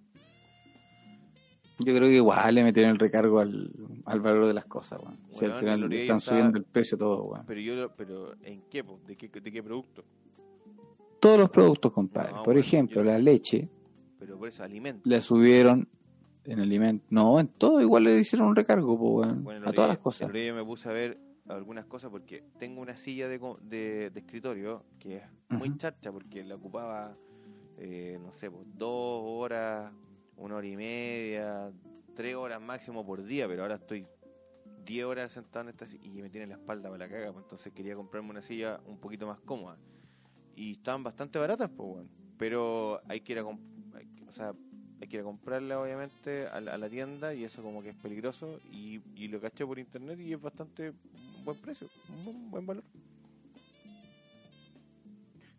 Yo 1.79 1.95
creo 1.95 2.07
que 2.09 2.15
igual 2.15 2.53
le 2.53 2.63
metieron 2.63 2.91
el 2.91 2.99
recargo 2.99 3.39
al, 3.39 3.71
al 4.05 4.19
valor 4.19 4.45
de 4.45 4.53
las 4.53 4.65
cosas, 4.65 5.01
weón. 5.01 5.17
Si 5.33 5.45
al 5.45 5.59
final 5.59 5.91
están 5.93 6.17
está- 6.17 6.31
subiendo 6.31 6.57
el 6.57 6.63
precio 6.65 6.97
todo, 6.97 7.23
weón. 7.23 7.45
Pero 7.47 7.59
yo, 7.61 7.89
pero 7.95 8.35
¿en 8.43 8.61
qué? 8.69 8.83
po? 8.83 8.99
¿De 9.07 9.15
qué, 9.15 9.27
de 9.29 9.51
qué 9.51 9.63
producto? 9.63 10.03
Todos 11.21 11.39
los 11.39 11.49
productos, 11.49 11.93
compadre. 11.93 12.31
No, 12.31 12.37
Por 12.37 12.45
bueno, 12.55 12.59
ejemplo, 12.59 12.95
yo- 12.95 13.03
la 13.03 13.17
leche 13.17 13.69
Pero 14.19 14.37
por 14.37 14.47
eso, 14.49 14.63
alimento. 14.63 15.07
le 15.09 15.21
subieron 15.21 15.87
en 16.43 16.59
alimento. 16.59 17.05
No, 17.11 17.39
en 17.39 17.47
todo 17.47 17.79
igual 17.79 18.03
le 18.05 18.17
hicieron 18.19 18.47
un 18.49 18.55
recargo. 18.55 18.97
Bueno, 18.97 19.51
el 19.51 19.57
a 19.63 19.71
todas 19.71 19.75
Oribe- 19.75 19.87
las 19.87 19.97
cosas. 19.99 20.27
Oribe 20.29 20.53
me 20.53 20.65
puse 20.65 20.89
a 20.89 20.91
ver 20.91 21.17
algunas 21.47 21.85
cosas 21.85 22.09
porque 22.11 22.43
tengo 22.57 22.81
una 22.81 22.97
silla 22.97 23.27
de, 23.27 23.39
de, 23.61 24.09
de 24.09 24.19
escritorio 24.19 24.83
que 24.99 25.17
es 25.17 25.23
muy 25.49 25.69
Ujú. 25.69 25.77
charcha 25.77 26.11
porque 26.11 26.43
la 26.43 26.55
ocupaba, 26.55 27.15
eh, 27.77 28.17
no 28.21 28.31
sé, 28.33 28.49
pues, 28.49 28.65
dos 28.75 29.21
horas, 29.23 29.93
una 30.37 30.55
hora 30.55 30.67
y 30.67 30.75
media, 30.75 31.71
tres 32.15 32.35
horas 32.35 32.59
máximo 32.61 33.05
por 33.05 33.23
día, 33.23 33.47
pero 33.47 33.61
ahora 33.63 33.75
estoy 33.75 34.07
10 34.85 35.05
horas 35.05 35.31
sentado 35.31 35.63
en 35.65 35.69
esta 35.69 35.85
silla 35.85 36.07
y 36.07 36.21
me 36.21 36.29
tiene 36.31 36.47
la 36.47 36.55
espalda 36.55 36.89
para 36.89 37.05
la 37.05 37.09
caga, 37.11 37.31
pues, 37.31 37.43
entonces 37.43 37.71
quería 37.73 37.95
comprarme 37.95 38.31
una 38.31 38.41
silla 38.41 38.79
un 38.87 38.97
poquito 38.97 39.27
más 39.27 39.39
cómoda. 39.41 39.77
Y 40.61 40.73
estaban 40.73 41.01
bastante 41.03 41.39
baratas, 41.39 41.69
pues, 41.75 41.89
bueno. 41.89 42.09
pero 42.37 43.01
hay 43.09 43.21
que 43.21 43.31
ir 43.33 43.39
a, 43.39 43.45
hay 43.97 44.05
que- 44.15 44.23
o 44.27 44.31
sea, 44.31 44.53
hay 45.01 45.07
que 45.07 45.15
ir 45.15 45.21
a 45.21 45.23
comprarla 45.23 45.79
obviamente 45.81 46.45
a 46.45 46.61
la, 46.61 46.75
a 46.75 46.77
la 46.77 46.87
tienda 46.87 47.33
y 47.33 47.43
eso 47.43 47.63
como 47.63 47.81
que 47.81 47.89
es 47.89 47.95
peligroso 47.95 48.59
y, 48.71 48.99
y 49.15 49.27
lo 49.27 49.41
caché 49.41 49.65
por 49.65 49.79
internet 49.79 50.19
y 50.19 50.33
es 50.33 50.39
bastante 50.39 50.93
buen 51.43 51.57
precio, 51.57 51.87
un 52.27 52.51
buen, 52.51 52.67
valor. 52.67 52.83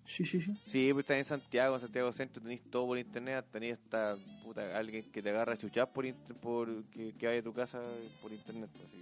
Sí, 0.06 0.24
sí, 0.24 0.40
sí. 0.40 0.56
Sí, 0.66 0.90
pues 0.92 1.02
estás 1.04 1.16
en 1.18 1.24
Santiago, 1.24 1.74
en 1.74 1.80
Santiago 1.80 2.12
Centro 2.12 2.40
tenéis 2.40 2.62
todo 2.70 2.86
por 2.86 2.96
internet, 2.98 3.44
tenéis 3.50 3.74
hasta 3.74 4.14
puta, 4.44 4.78
alguien 4.78 5.10
que 5.10 5.20
te 5.20 5.30
agarra 5.30 5.54
a 5.54 5.56
chuchar 5.56 5.90
por, 5.92 6.06
inter- 6.06 6.36
por 6.36 6.84
que, 6.92 7.12
que 7.18 7.26
vaya 7.26 7.40
a 7.40 7.42
tu 7.42 7.52
casa 7.52 7.82
por 8.20 8.32
internet. 8.32 8.70
pues, 8.72 8.84
así 8.84 8.98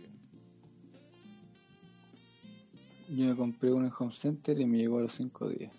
que- 3.09 3.17
Yo 3.17 3.27
me 3.27 3.37
compré 3.37 3.71
uno 3.73 3.87
en 3.87 3.93
Home 3.99 4.13
Center 4.13 4.59
y 4.59 4.65
me 4.65 4.79
llegó 4.79 4.99
a 4.99 5.03
los 5.03 5.13
5 5.15 5.49
días. 5.49 5.73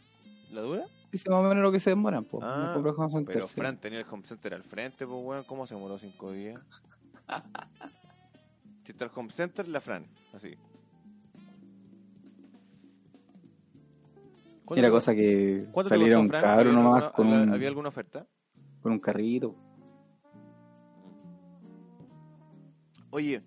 ¿La 0.52 0.61
dura? 0.61 0.86
Dice 1.11 1.30
más 1.30 1.40
o 1.40 1.44
menos 1.44 1.64
lo 1.64 1.72
que 1.72 1.80
se 1.80 1.90
demoran. 1.91 2.26
Ah, 2.41 2.73
me 2.78 2.91
Center. 3.11 3.34
Pero. 3.36 3.48
Fran 3.48 3.78
tenía 3.78 3.99
el 3.99 4.06
home 4.10 4.23
center 4.23 4.53
al 4.53 4.64
frente, 4.64 5.06
pues 5.06 5.19
weón, 5.23 5.44
¿cómo 5.45 5.65
se 5.68 5.76
demoró 5.76 5.98
cinco 5.98 6.32
días? 6.32 6.60
si 8.86 8.91
está 8.91 9.06
el 9.06 9.11
home 9.15 9.30
center, 9.32 9.68
la 9.68 9.82
Fran, 9.82 10.06
así. 10.34 10.56
¿Cuánto 14.65 14.80
Era 14.80 14.88
te- 14.88 14.91
cosa 14.91 15.14
que 15.15 15.68
saliera 15.90 16.19
un 16.19 16.28
nomás 16.73 17.03
alguna- 17.03 17.11
con 17.14 17.28
había- 17.28 17.44
un, 17.44 17.53
¿Había 17.53 17.68
alguna 17.68 17.90
oferta? 17.90 18.28
con 18.82 18.91
un 18.94 18.99
carrito. 18.99 19.56
Oye, 23.10 23.44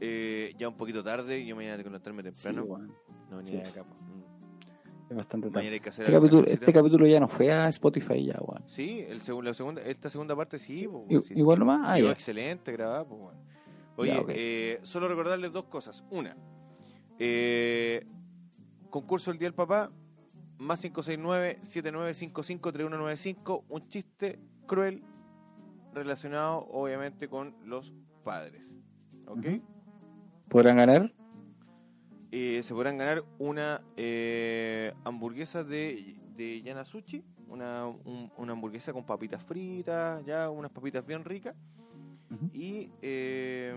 eh, 0.00 0.52
ya 0.58 0.68
un 0.68 0.76
poquito 0.76 1.04
tarde, 1.04 1.44
yo 1.46 1.54
tengo 1.76 1.84
que 1.84 1.90
levantarme 1.90 2.22
Sí, 2.32 2.42
temprano. 2.42 2.78
no, 3.30 3.40
ni 3.42 3.50
sí. 3.50 3.56
de 3.56 3.68
acá. 3.68 3.84
Pues. 5.12 5.12
Es 5.12 5.16
bastante 5.16 5.46
tarde. 5.48 5.58
Mañana 5.60 5.74
hay 5.74 5.80
que 5.80 5.88
hacer 5.90 6.04
Este 6.04 6.14
capítulo, 6.16 6.44
este 6.46 6.72
capítulo 6.72 7.06
ya 7.06 7.20
no 7.20 7.28
fue 7.28 7.52
a 7.52 7.68
Spotify 7.68 8.24
ya, 8.26 8.38
weón. 8.40 8.62
Sí, 8.66 9.04
el 9.08 9.20
segun- 9.22 9.44
la 9.44 9.54
segunda, 9.54 9.82
esta 9.82 10.08
segunda 10.10 10.34
parte 10.36 10.58
sí. 10.58 10.88
pues, 10.88 11.24
I- 11.24 11.28
sí, 11.28 11.34
igual 11.36 11.58
nomás, 11.58 11.80
ah, 11.84 11.98
excelente 11.98 12.72
grabada. 12.72 13.04
Pues, 13.04 13.20
bueno. 13.20 13.40
Oye, 13.96 14.10
Ya, 14.14 14.22
eh, 14.28 14.80
solo 14.82 15.08
recordarles 15.08 15.52
dos 15.52 15.64
cosas. 15.64 16.04
Una, 16.10 16.36
eh, 17.18 18.06
concurso 18.90 19.30
el 19.30 19.38
Día 19.38 19.46
del 19.46 19.54
Papá, 19.54 19.90
más 20.58 20.80
569-7955-3195, 20.80 23.64
un 23.68 23.88
chiste 23.88 24.38
cruel 24.66 25.02
relacionado 25.92 26.66
obviamente 26.70 27.28
con 27.28 27.54
los 27.64 27.92
padres. 28.24 28.72
¿Ok? 29.26 29.46
¿Podrán 30.48 30.76
ganar? 30.76 31.12
Eh, 32.34 32.62
se 32.62 32.72
podrán 32.72 32.96
ganar 32.96 33.22
una 33.38 33.82
eh, 33.96 34.94
hamburguesa 35.04 35.62
de, 35.64 36.16
de 36.34 36.62
Yanasuchi, 36.62 37.22
una, 37.48 37.86
un- 37.86 38.30
una 38.38 38.52
hamburguesa 38.52 38.92
con 38.94 39.04
papitas 39.04 39.44
fritas, 39.44 40.24
ya 40.24 40.48
unas 40.48 40.70
papitas 40.70 41.04
bien 41.06 41.24
ricas. 41.24 41.54
Y 42.54 42.90
eh, 43.02 43.74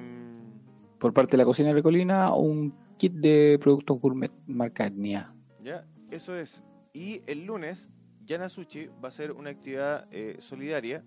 Por 0.98 1.14
parte 1.14 1.32
de 1.32 1.38
la 1.40 1.44
cocina 1.44 1.73
de 1.73 1.84
Colina, 1.84 2.34
un 2.34 2.73
kit 2.98 3.11
de 3.11 3.60
productos 3.61 3.99
gourmet 3.99 4.32
marca 4.48 4.86
Etnia. 4.86 5.34
ya, 5.61 5.86
eso 6.10 6.38
es. 6.38 6.64
Y 6.94 7.22
el 7.27 7.45
lunes, 7.45 7.90
Yanasuchi 8.26 8.88
va 9.03 9.10
a 9.10 9.11
ser 9.11 9.34
una 9.34 9.49
actividad 9.49 10.07
eh, 10.11 10.38
solidaria, 10.40 11.03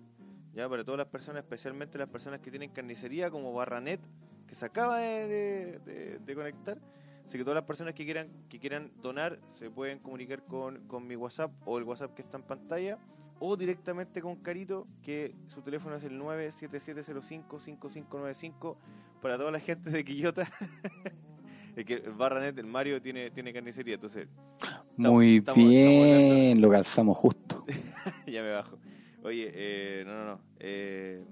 ya 0.53 0.69
para 0.69 0.83
todas 0.83 0.99
las 0.99 1.07
personas, 1.07 1.41
especialmente 1.41 1.97
las 1.97 2.09
personas 2.09 2.39
que 2.41 2.51
tienen 2.51 2.69
carnicería 2.69 3.31
como 3.31 3.51
Barranet, 3.53 3.99
que 4.45 4.53
se 4.53 4.65
acaba 4.67 4.99
de, 4.99 5.27
de- 5.27 5.79
de- 5.79 6.19
de 6.19 6.35
conectar. 6.35 6.77
Así 7.29 7.37
que 7.37 7.43
todas 7.43 7.57
las 7.57 7.65
personas 7.65 7.93
que 7.93 8.05
quieran 8.05 8.27
que 8.49 8.57
quieran 8.57 8.91
donar 9.03 9.37
se 9.51 9.69
pueden 9.69 9.99
comunicar 9.99 10.41
con, 10.45 10.79
con 10.87 11.05
mi 11.05 11.15
WhatsApp 11.15 11.51
o 11.63 11.77
el 11.77 11.83
WhatsApp 11.83 12.15
que 12.15 12.23
está 12.23 12.37
en 12.37 12.43
pantalla 12.43 12.97
o 13.37 13.55
directamente 13.55 14.19
con 14.19 14.37
Carito, 14.37 14.87
que 15.03 15.35
su 15.45 15.61
teléfono 15.61 15.95
es 15.97 16.03
el 16.03 16.19
977055595 16.19 18.77
para 19.21 19.37
toda 19.37 19.51
la 19.51 19.59
gente 19.59 19.91
de 19.91 20.03
Quillota. 20.03 20.49
es 21.75 21.85
que 21.85 21.93
el 21.93 22.13
Barranet, 22.13 22.57
el 22.57 22.65
Mario, 22.65 22.99
tiene, 22.99 23.29
tiene 23.29 23.53
carnicería, 23.53 23.93
entonces 23.93 24.27
Muy 24.97 25.37
estamos- 25.37 25.69
bien, 25.69 26.59
lo 26.59 26.71
calzamos 26.71 27.15
justo. 27.15 27.63
ya 28.25 28.41
me 28.41 28.53
bajo. 28.53 28.79
Oye, 29.23 29.51
eh, 29.53 30.03
no, 30.03 30.13
no, 30.15 30.25
no. 30.25 30.39
eh, 30.59 31.23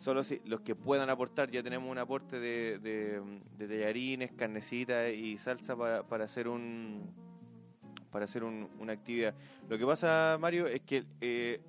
solo 0.00 0.24
si 0.24 0.40
los 0.46 0.62
que 0.62 0.74
puedan 0.74 1.10
aportar, 1.10 1.50
ya 1.50 1.62
tenemos 1.62 1.90
un 1.90 1.98
aporte 1.98 2.40
de, 2.40 2.78
de, 2.78 3.20
de 3.58 3.68
tallarines, 3.68 4.32
carnecita 4.32 5.10
y 5.10 5.36
salsa 5.36 5.76
para, 5.76 6.02
para 6.02 6.24
hacer 6.24 6.48
un 6.48 7.12
para 8.10 8.24
hacer 8.24 8.42
un- 8.42 8.68
una 8.80 8.92
actividad. 8.94 9.34
Lo 9.68 9.78
que 9.78 9.84
pasa, 9.86 10.36
Mario, 10.40 10.66
es 10.66 10.80
que 10.80 11.04
eh, 11.20 11.60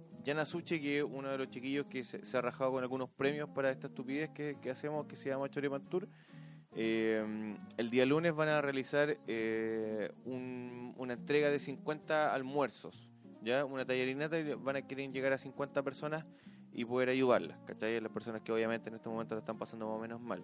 Suche, 0.46 0.80
que 0.82 1.00
es 1.00 1.04
uno 1.04 1.30
de 1.30 1.38
los 1.38 1.50
chiquillos 1.50 1.86
que 1.88 2.04
se, 2.04 2.38
ha 2.38 2.42
rajado 2.42 2.72
con 2.72 2.82
algunos 2.82 3.10
premios 3.10 3.50
para 3.50 3.70
esta 3.70 3.88
estupidez 3.88 4.30
que, 4.32 4.58
que 4.62 4.70
hacemos, 4.72 5.06
que 5.08 5.16
se 5.18 5.30
llama 5.30 5.50
Choripan 5.50 5.84
Tour, 5.90 6.08
eh, 6.74 7.56
el 7.78 7.90
día 7.90 8.06
lunes 8.06 8.34
van 8.34 8.48
a 8.50 8.62
realizar 8.62 9.18
eh, 9.28 10.10
un- 10.26 10.94
una 10.98 11.14
entrega 11.14 11.50
de 11.50 11.60
50 11.60 12.34
almuerzos, 12.34 13.10
ya 13.44 13.66
una 13.66 13.86
tallarinata 13.86 14.40
y 14.40 14.54
van 14.56 14.78
a 14.78 14.88
querer 14.88 15.12
llegar 15.12 15.34
a 15.34 15.38
50 15.38 15.84
personas 15.84 16.26
y 16.74 16.86
poder 16.86 17.10
ayudarlas, 17.10 17.58
¿cachai? 17.66 18.00
Las 18.00 18.12
personas 18.12 18.42
que 18.42 18.52
obviamente 18.52 18.90
en 18.90 18.96
este 18.96 19.10
momento 19.10 19.36
lo 19.36 19.40
están 19.40 19.58
pasando 19.58 19.88
más 19.88 19.98
o 19.98 20.00
menos 20.00 20.22
mal. 20.22 20.42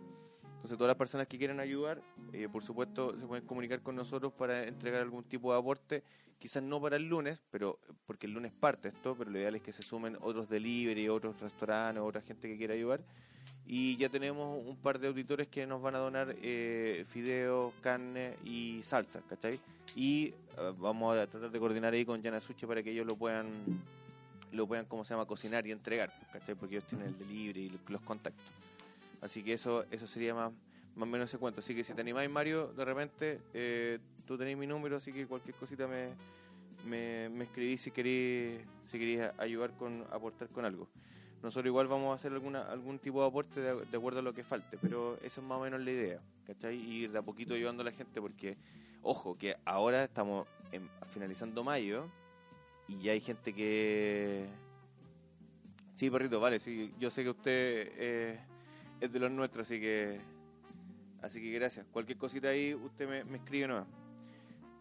Entonces 0.57 0.77
todas 0.77 0.89
las 0.89 0.97
personas 0.97 1.27
que 1.27 1.37
quieran 1.37 1.59
ayudar, 1.59 2.01
eh, 2.33 2.49
por 2.51 2.63
supuesto, 2.63 3.17
se 3.17 3.25
pueden 3.27 3.45
comunicar 3.45 3.81
con 3.81 3.95
nosotros 3.95 4.33
para 4.33 4.63
entregar 4.63 5.01
algún 5.01 5.23
tipo 5.23 5.53
de 5.53 5.59
aporte, 5.59 6.03
quizás 6.39 6.63
no 6.63 6.81
para 6.81 6.95
el 6.95 7.07
lunes, 7.07 7.41
pero 7.51 7.79
porque 8.05 8.25
el 8.25 8.33
lunes 8.33 8.51
parte 8.51 8.87
esto, 8.87 9.15
pero 9.15 9.29
lo 9.29 9.37
ideal 9.37 9.55
es 9.55 9.61
que 9.61 9.71
se 9.71 9.83
sumen 9.83 10.17
otros 10.21 10.49
delivery, 10.49 11.09
otros 11.09 11.39
restaurantes, 11.39 12.01
otra 12.01 12.21
gente 12.21 12.47
que 12.47 12.57
quiera 12.57 12.73
ayudar. 12.73 13.01
Y 13.65 13.97
ya 13.97 14.09
tenemos 14.09 14.61
un 14.65 14.77
par 14.77 14.99
de 14.99 15.07
auditores 15.07 15.47
que 15.47 15.65
nos 15.67 15.81
van 15.81 15.95
a 15.95 15.99
donar 15.99 16.35
eh, 16.41 17.05
fideos, 17.09 17.73
carne 17.81 18.35
y 18.43 18.81
salsa, 18.81 19.21
¿cachai? 19.27 19.59
Y 19.95 20.33
eh, 20.57 20.73
vamos 20.77 21.17
a 21.17 21.27
tratar 21.27 21.51
de 21.51 21.59
coordinar 21.59 21.93
ahí 21.93 22.05
con 22.05 22.21
Yana 22.21 22.39
Suche 22.39 22.65
para 22.65 22.81
que 22.81 22.91
ellos 22.91 23.05
lo 23.05 23.15
puedan, 23.15 23.47
lo 24.57 24.67
puedan, 24.67 24.85
¿cómo 24.85 25.05
se 25.05 25.13
llama?, 25.13 25.25
cocinar 25.25 25.65
y 25.65 25.71
entregar, 25.71 26.11
¿cachai? 26.33 26.55
Porque 26.55 26.75
ellos 26.75 26.87
tienen 26.89 27.07
el 27.07 27.17
delivery 27.17 27.67
y 27.67 27.91
los 27.91 28.01
contactos. 28.01 28.43
Así 29.21 29.43
que 29.43 29.53
eso 29.53 29.85
eso 29.89 30.05
sería 30.07 30.33
más, 30.33 30.51
más 30.95 31.03
o 31.03 31.11
menos 31.11 31.29
ese 31.29 31.37
cuento. 31.37 31.61
Así 31.61 31.73
que 31.73 31.83
si 31.83 31.93
te 31.93 32.01
animáis, 32.01 32.29
Mario, 32.29 32.67
de 32.75 32.85
repente, 32.85 33.39
eh, 33.53 33.99
tú 34.25 34.37
tenés 34.37 34.57
mi 34.57 34.67
número, 34.67 34.97
así 34.97 35.13
que 35.13 35.25
cualquier 35.25 35.55
cosita 35.55 35.87
me, 35.87 36.09
me, 36.85 37.29
me 37.29 37.45
escribís 37.45 37.81
si 37.81 37.91
queréis 37.91 38.61
si 38.91 38.97
queréis 38.99 39.21
ayudar 39.37 39.71
con 39.71 40.05
aportar 40.11 40.47
con 40.49 40.65
algo. 40.65 40.87
Nosotros 41.43 41.67
igual 41.67 41.87
vamos 41.87 42.11
a 42.11 42.15
hacer 42.15 42.31
alguna 42.33 42.61
algún 42.63 42.97
tipo 42.99 43.21
de 43.21 43.27
aporte 43.27 43.61
de, 43.61 43.85
de 43.85 43.97
acuerdo 43.97 44.19
a 44.19 44.23
lo 44.23 44.33
que 44.33 44.43
falte, 44.43 44.77
pero 44.81 45.17
esa 45.21 45.41
es 45.41 45.47
más 45.47 45.59
o 45.59 45.61
menos 45.61 45.81
la 45.81 45.91
idea, 45.91 46.19
¿cachai? 46.47 46.75
Y 46.75 47.03
ir 47.03 47.11
de 47.11 47.19
a 47.19 47.21
poquito 47.21 47.53
ayudando 47.53 47.81
a 47.81 47.85
la 47.85 47.91
gente, 47.91 48.19
porque, 48.21 48.57
ojo, 49.03 49.37
que 49.37 49.55
ahora 49.65 50.03
estamos 50.05 50.47
en- 50.71 50.89
finalizando 51.13 51.63
mayo 51.63 52.07
y 52.87 52.99
ya 52.99 53.11
hay 53.11 53.21
gente 53.21 53.53
que... 53.53 54.47
Sí, 55.95 56.09
perrito, 56.09 56.39
vale, 56.39 56.59
sí, 56.59 56.93
yo 56.99 57.09
sé 57.09 57.23
que 57.23 57.29
usted 57.29 57.91
eh, 57.97 58.39
es 59.01 59.11
de 59.11 59.19
los 59.19 59.31
nuestros, 59.31 59.67
así 59.67 59.79
que... 59.79 60.19
Así 61.21 61.41
que 61.41 61.51
gracias. 61.51 61.85
Cualquier 61.91 62.17
cosita 62.17 62.49
ahí, 62.49 62.75
usted 62.75 63.09
me, 63.09 63.23
me 63.23 63.37
escribe 63.37 63.67
nomás. 63.67 63.87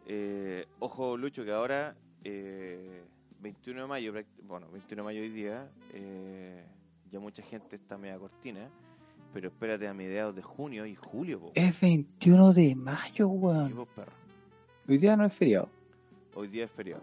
Eh, 0.06 0.66
ojo, 0.78 1.16
Lucho, 1.16 1.44
que 1.44 1.50
ahora 1.50 1.96
eh, 2.22 3.02
21 3.40 3.82
de 3.82 3.86
mayo, 3.86 4.12
bueno, 4.42 4.68
21 4.70 5.02
de 5.02 5.04
mayo 5.04 5.20
hoy 5.20 5.28
día, 5.30 5.68
eh, 5.94 6.64
ya 7.10 7.18
mucha 7.18 7.42
gente 7.42 7.76
está 7.76 7.98
media 7.98 8.18
cortina, 8.18 8.68
pero 9.32 9.48
espérate 9.48 9.88
a 9.88 9.94
mediados 9.94 10.34
de 10.36 10.42
junio 10.42 10.86
y 10.86 10.94
julio, 10.94 11.40
po. 11.40 11.52
Es 11.54 11.80
21 11.80 12.52
de 12.52 12.76
mayo, 12.76 13.28
weón. 13.28 13.86
Hoy 14.88 14.98
día 14.98 15.16
no 15.16 15.24
es 15.24 15.32
feriado. 15.32 15.68
Hoy 16.34 16.48
día 16.48 16.64
es 16.64 16.70
feriado. 16.70 17.02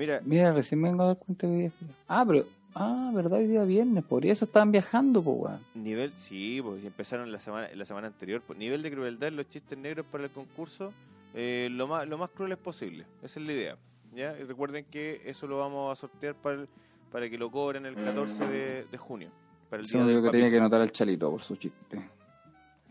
Mira, 0.00 0.22
Mira, 0.24 0.52
recién 0.54 0.80
me 0.80 0.88
vengo 0.88 1.02
a 1.02 1.06
dar 1.08 1.18
cuenta 1.18 1.46
que 1.46 1.52
hoy 1.52 1.58
día 1.58 1.66
es 1.68 1.74
feriado. 1.74 1.98
Ah, 2.08 2.24
pero. 2.26 2.44
Ah, 2.74 3.10
verdad, 3.14 3.38
hoy 3.40 3.48
día 3.48 3.64
viernes. 3.64 4.02
Por 4.02 4.24
eso 4.24 4.46
estaban 4.46 4.72
viajando, 4.72 5.22
pues, 5.22 5.36
weón. 5.40 5.60
nivel, 5.74 6.10
sí, 6.16 6.60
pues 6.62 6.82
empezaron 6.82 7.30
la 7.30 7.38
semana, 7.38 7.68
la 7.74 7.84
semana 7.84 8.06
anterior, 8.06 8.40
pues, 8.46 8.58
nivel 8.58 8.80
de 8.82 8.90
crueldad 8.90 9.28
en 9.28 9.36
los 9.36 9.46
chistes 9.50 9.76
negros 9.76 10.06
para 10.10 10.24
el 10.24 10.30
concurso, 10.30 10.90
eh, 11.34 11.68
lo 11.70 11.86
más, 11.86 12.08
lo 12.08 12.16
más 12.16 12.30
crueles 12.30 12.56
posible, 12.56 13.04
esa 13.22 13.40
es 13.40 13.46
la 13.46 13.52
idea, 13.52 13.76
¿ya? 14.14 14.38
Y 14.38 14.44
recuerden 14.44 14.86
que 14.86 15.20
eso 15.26 15.46
lo 15.46 15.58
vamos 15.58 15.92
a 15.92 16.00
sortear 16.00 16.34
para, 16.36 16.62
el- 16.62 16.68
para 17.12 17.28
que 17.28 17.36
lo 17.36 17.50
cobren 17.50 17.84
el 17.84 17.94
14 17.96 18.46
de, 18.46 18.86
de 18.90 18.96
junio, 18.98 19.28
para 19.68 19.80
el 19.80 19.86
Es 19.86 19.92
día 19.92 20.04
del 20.04 20.20
que 20.22 20.26
papi. 20.28 20.38
tenía 20.38 20.50
que 20.50 20.60
notar 20.60 20.80
al 20.80 20.92
chalito 20.92 21.28
por 21.30 21.40
su 21.42 21.56
chiste. 21.56 22.00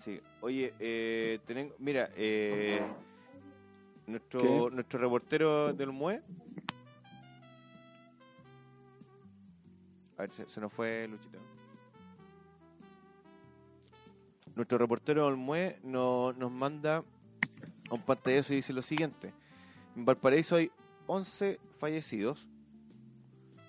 Sí. 0.03 0.19
Oye, 0.41 0.73
eh, 0.77 1.40
tenen- 1.48 1.72
mira, 1.80 2.10
eh, 2.18 2.81
nuestro, 4.07 4.41
¿Qué? 4.41 4.76
nuestro 4.76 4.99
reportero 4.99 5.72
del 5.73 5.90
MUE. 5.94 6.22
A 10.19 10.23
ver, 10.23 10.31
se, 10.31 10.49
se 10.49 10.59
nos 10.59 10.71
fue 10.73 11.07
Luchito. 11.07 11.39
Nuestro 14.53 14.77
reportero 14.77 15.25
del 15.27 15.37
MUE 15.37 15.79
no- 15.83 16.33
nos 16.33 16.51
manda 16.51 17.05
un 17.89 18.01
pantallazo 18.01 18.51
y 18.51 18.57
dice 18.57 18.73
lo 18.73 18.81
siguiente. 18.81 19.33
En 19.95 20.03
Valparaíso 20.03 20.57
hay 20.57 20.71
11 21.07 21.57
fallecidos. 21.77 22.47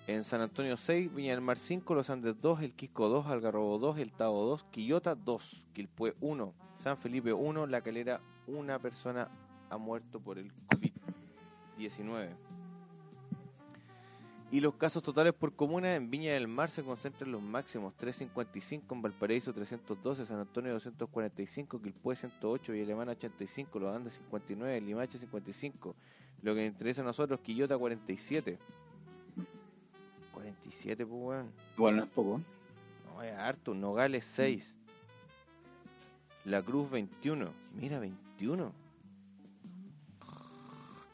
En 0.07 0.25
San 0.25 0.41
Antonio 0.41 0.75
6, 0.75 1.13
Viña 1.15 1.31
del 1.31 1.39
Mar 1.41 1.57
5, 1.57 1.95
Los 1.95 2.09
Andes 2.09 2.35
2, 2.41 2.63
El 2.63 2.75
Quisco 2.75 3.07
2, 3.07 3.27
Algarrobo 3.27 3.77
2, 3.79 3.99
El 3.99 4.11
Tao 4.11 4.45
2, 4.45 4.65
Quillota 4.65 5.15
2, 5.15 5.67
Quilpue 5.71 6.15
1, 6.19 6.53
San 6.79 6.97
Felipe 6.97 7.31
1, 7.31 7.65
La 7.67 7.81
Calera, 7.81 8.19
una 8.47 8.77
persona 8.79 9.29
ha 9.69 9.77
muerto 9.77 10.19
por 10.19 10.37
el 10.37 10.51
COVID-19. 10.67 12.29
Y 14.51 14.59
los 14.59 14.75
casos 14.75 15.01
totales 15.01 15.33
por 15.33 15.53
comuna 15.55 15.95
en 15.95 16.11
Viña 16.11 16.33
del 16.33 16.49
Mar 16.49 16.69
se 16.69 16.83
concentran 16.83 17.31
los 17.31 17.41
máximos 17.41 17.95
355 17.95 18.93
en 18.93 19.01
Valparaíso 19.01 19.53
312, 19.53 20.25
San 20.25 20.39
Antonio 20.39 20.73
245, 20.73 21.81
Quilpue 21.81 22.17
108, 22.17 22.75
y 22.75 22.81
Alemana 22.81 23.13
85, 23.13 23.79
Los 23.79 23.95
Andes 23.95 24.15
59, 24.15 24.81
Limache 24.81 25.17
55. 25.17 25.95
Lo 26.41 26.53
que 26.53 26.61
nos 26.65 26.71
interesa 26.71 26.99
a 26.99 27.05
nosotros, 27.05 27.39
Quillota 27.39 27.77
47. 27.77 28.59
47, 30.33 31.05
pues 31.05 31.21
weón. 31.21 31.51
Bueno, 31.77 31.97
no 31.99 32.03
es 32.03 32.09
poco. 32.09 32.41
No, 33.05 33.23
es 33.23 33.33
harto. 33.33 33.73
Nogales 33.73 34.25
6. 34.25 34.75
La 36.43 36.61
Cruz 36.61 36.91
21. 36.91 37.53
Mira, 37.79 37.99
21. 37.99 38.73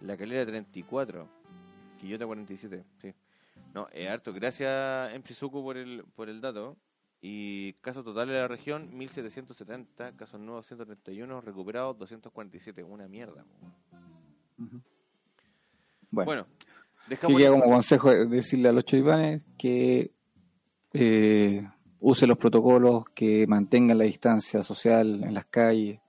La 0.02 0.18
Calera 0.18 0.44
34. 0.44 1.28
Quillota 2.00 2.26
47. 2.26 2.84
Sí. 3.00 3.14
No, 3.74 3.88
es 3.94 4.08
harto. 4.10 4.34
Gracias, 4.34 5.14
Emchizuku, 5.14 5.62
por 5.64 5.78
el, 5.78 6.04
por 6.16 6.30
el 6.30 6.42
dato. 6.42 6.78
Y 7.22 7.74
casos 7.82 8.04
totales 8.06 8.34
de 8.34 8.42
la 8.42 8.48
región, 8.48 8.96
1770. 8.96 10.14
Casos 10.16 10.40
nuevos, 10.40 10.66
131. 10.68 11.42
Recuperados, 11.42 11.98
247. 11.98 12.84
Una 12.84 13.08
mierda. 13.08 13.44
Bueno, 16.10 16.26
Bueno, 16.26 16.48
que 17.10 17.10
dejamos. 17.10 17.42
como 17.62 17.72
consejo 17.72 18.10
de- 18.12 18.26
decirle 18.28 18.70
a 18.70 18.72
los 18.72 18.86
choripanes 18.86 19.42
que 19.58 20.12
eh, 20.94 21.68
use 22.00 22.26
los 22.28 22.38
protocolos, 22.38 23.04
que 23.14 23.46
mantengan 23.48 23.98
la 23.98 24.06
distancia 24.06 24.64
social 24.64 25.24
en 25.24 25.34
las 25.34 25.46
calles, 25.46 26.00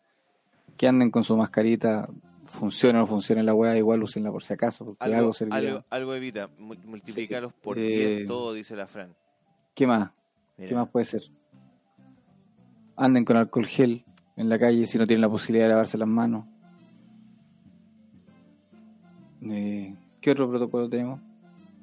que 0.77 0.87
anden 0.89 1.11
con 1.11 1.25
su 1.25 1.37
mascarita, 1.37 2.09
funcione 2.49 2.99
o 2.99 3.03
no 3.03 3.07
funcione 3.07 3.43
la 3.43 3.55
weá, 3.55 3.77
igual 3.77 4.03
úsenla 4.03 4.31
por 4.33 4.43
si 4.43 4.53
acaso, 4.55 4.85
porque 4.85 5.05
algo, 5.05 5.17
Algo, 5.19 5.33
servirá. 5.35 5.57
algo, 5.59 5.85
algo 5.91 6.15
evita. 6.15 6.49
Mu- 6.59 6.75
Multiplicarlos 6.87 7.53
por 7.53 7.79
Eh, 7.79 8.17
10 8.19 8.27
todo, 8.27 8.53
dice 8.53 8.75
la 8.77 8.87
Fran. 8.87 9.15
¿Qué 9.75 9.87
más? 9.87 10.11
Mira. 10.57 10.69
¿Qué 10.69 10.75
más 10.75 10.89
puede 10.89 11.05
ser? 11.07 11.23
Anden 12.97 13.25
con 13.25 13.37
alcohol 13.37 13.67
gel 13.67 14.05
en 14.37 14.49
la 14.49 14.59
calle 14.59 14.87
si 14.87 14.99
no 14.99 15.07
tienen 15.07 15.21
la 15.23 15.29
posibilidad 15.29 15.67
de 15.67 15.71
lavarse 15.71 15.97
las 15.99 16.09
manos. 16.09 16.45
Eh, 19.43 19.95
¿Qué 20.21 20.31
otro 20.33 20.49
protocolo 20.49 20.89
tenemos? 20.89 21.21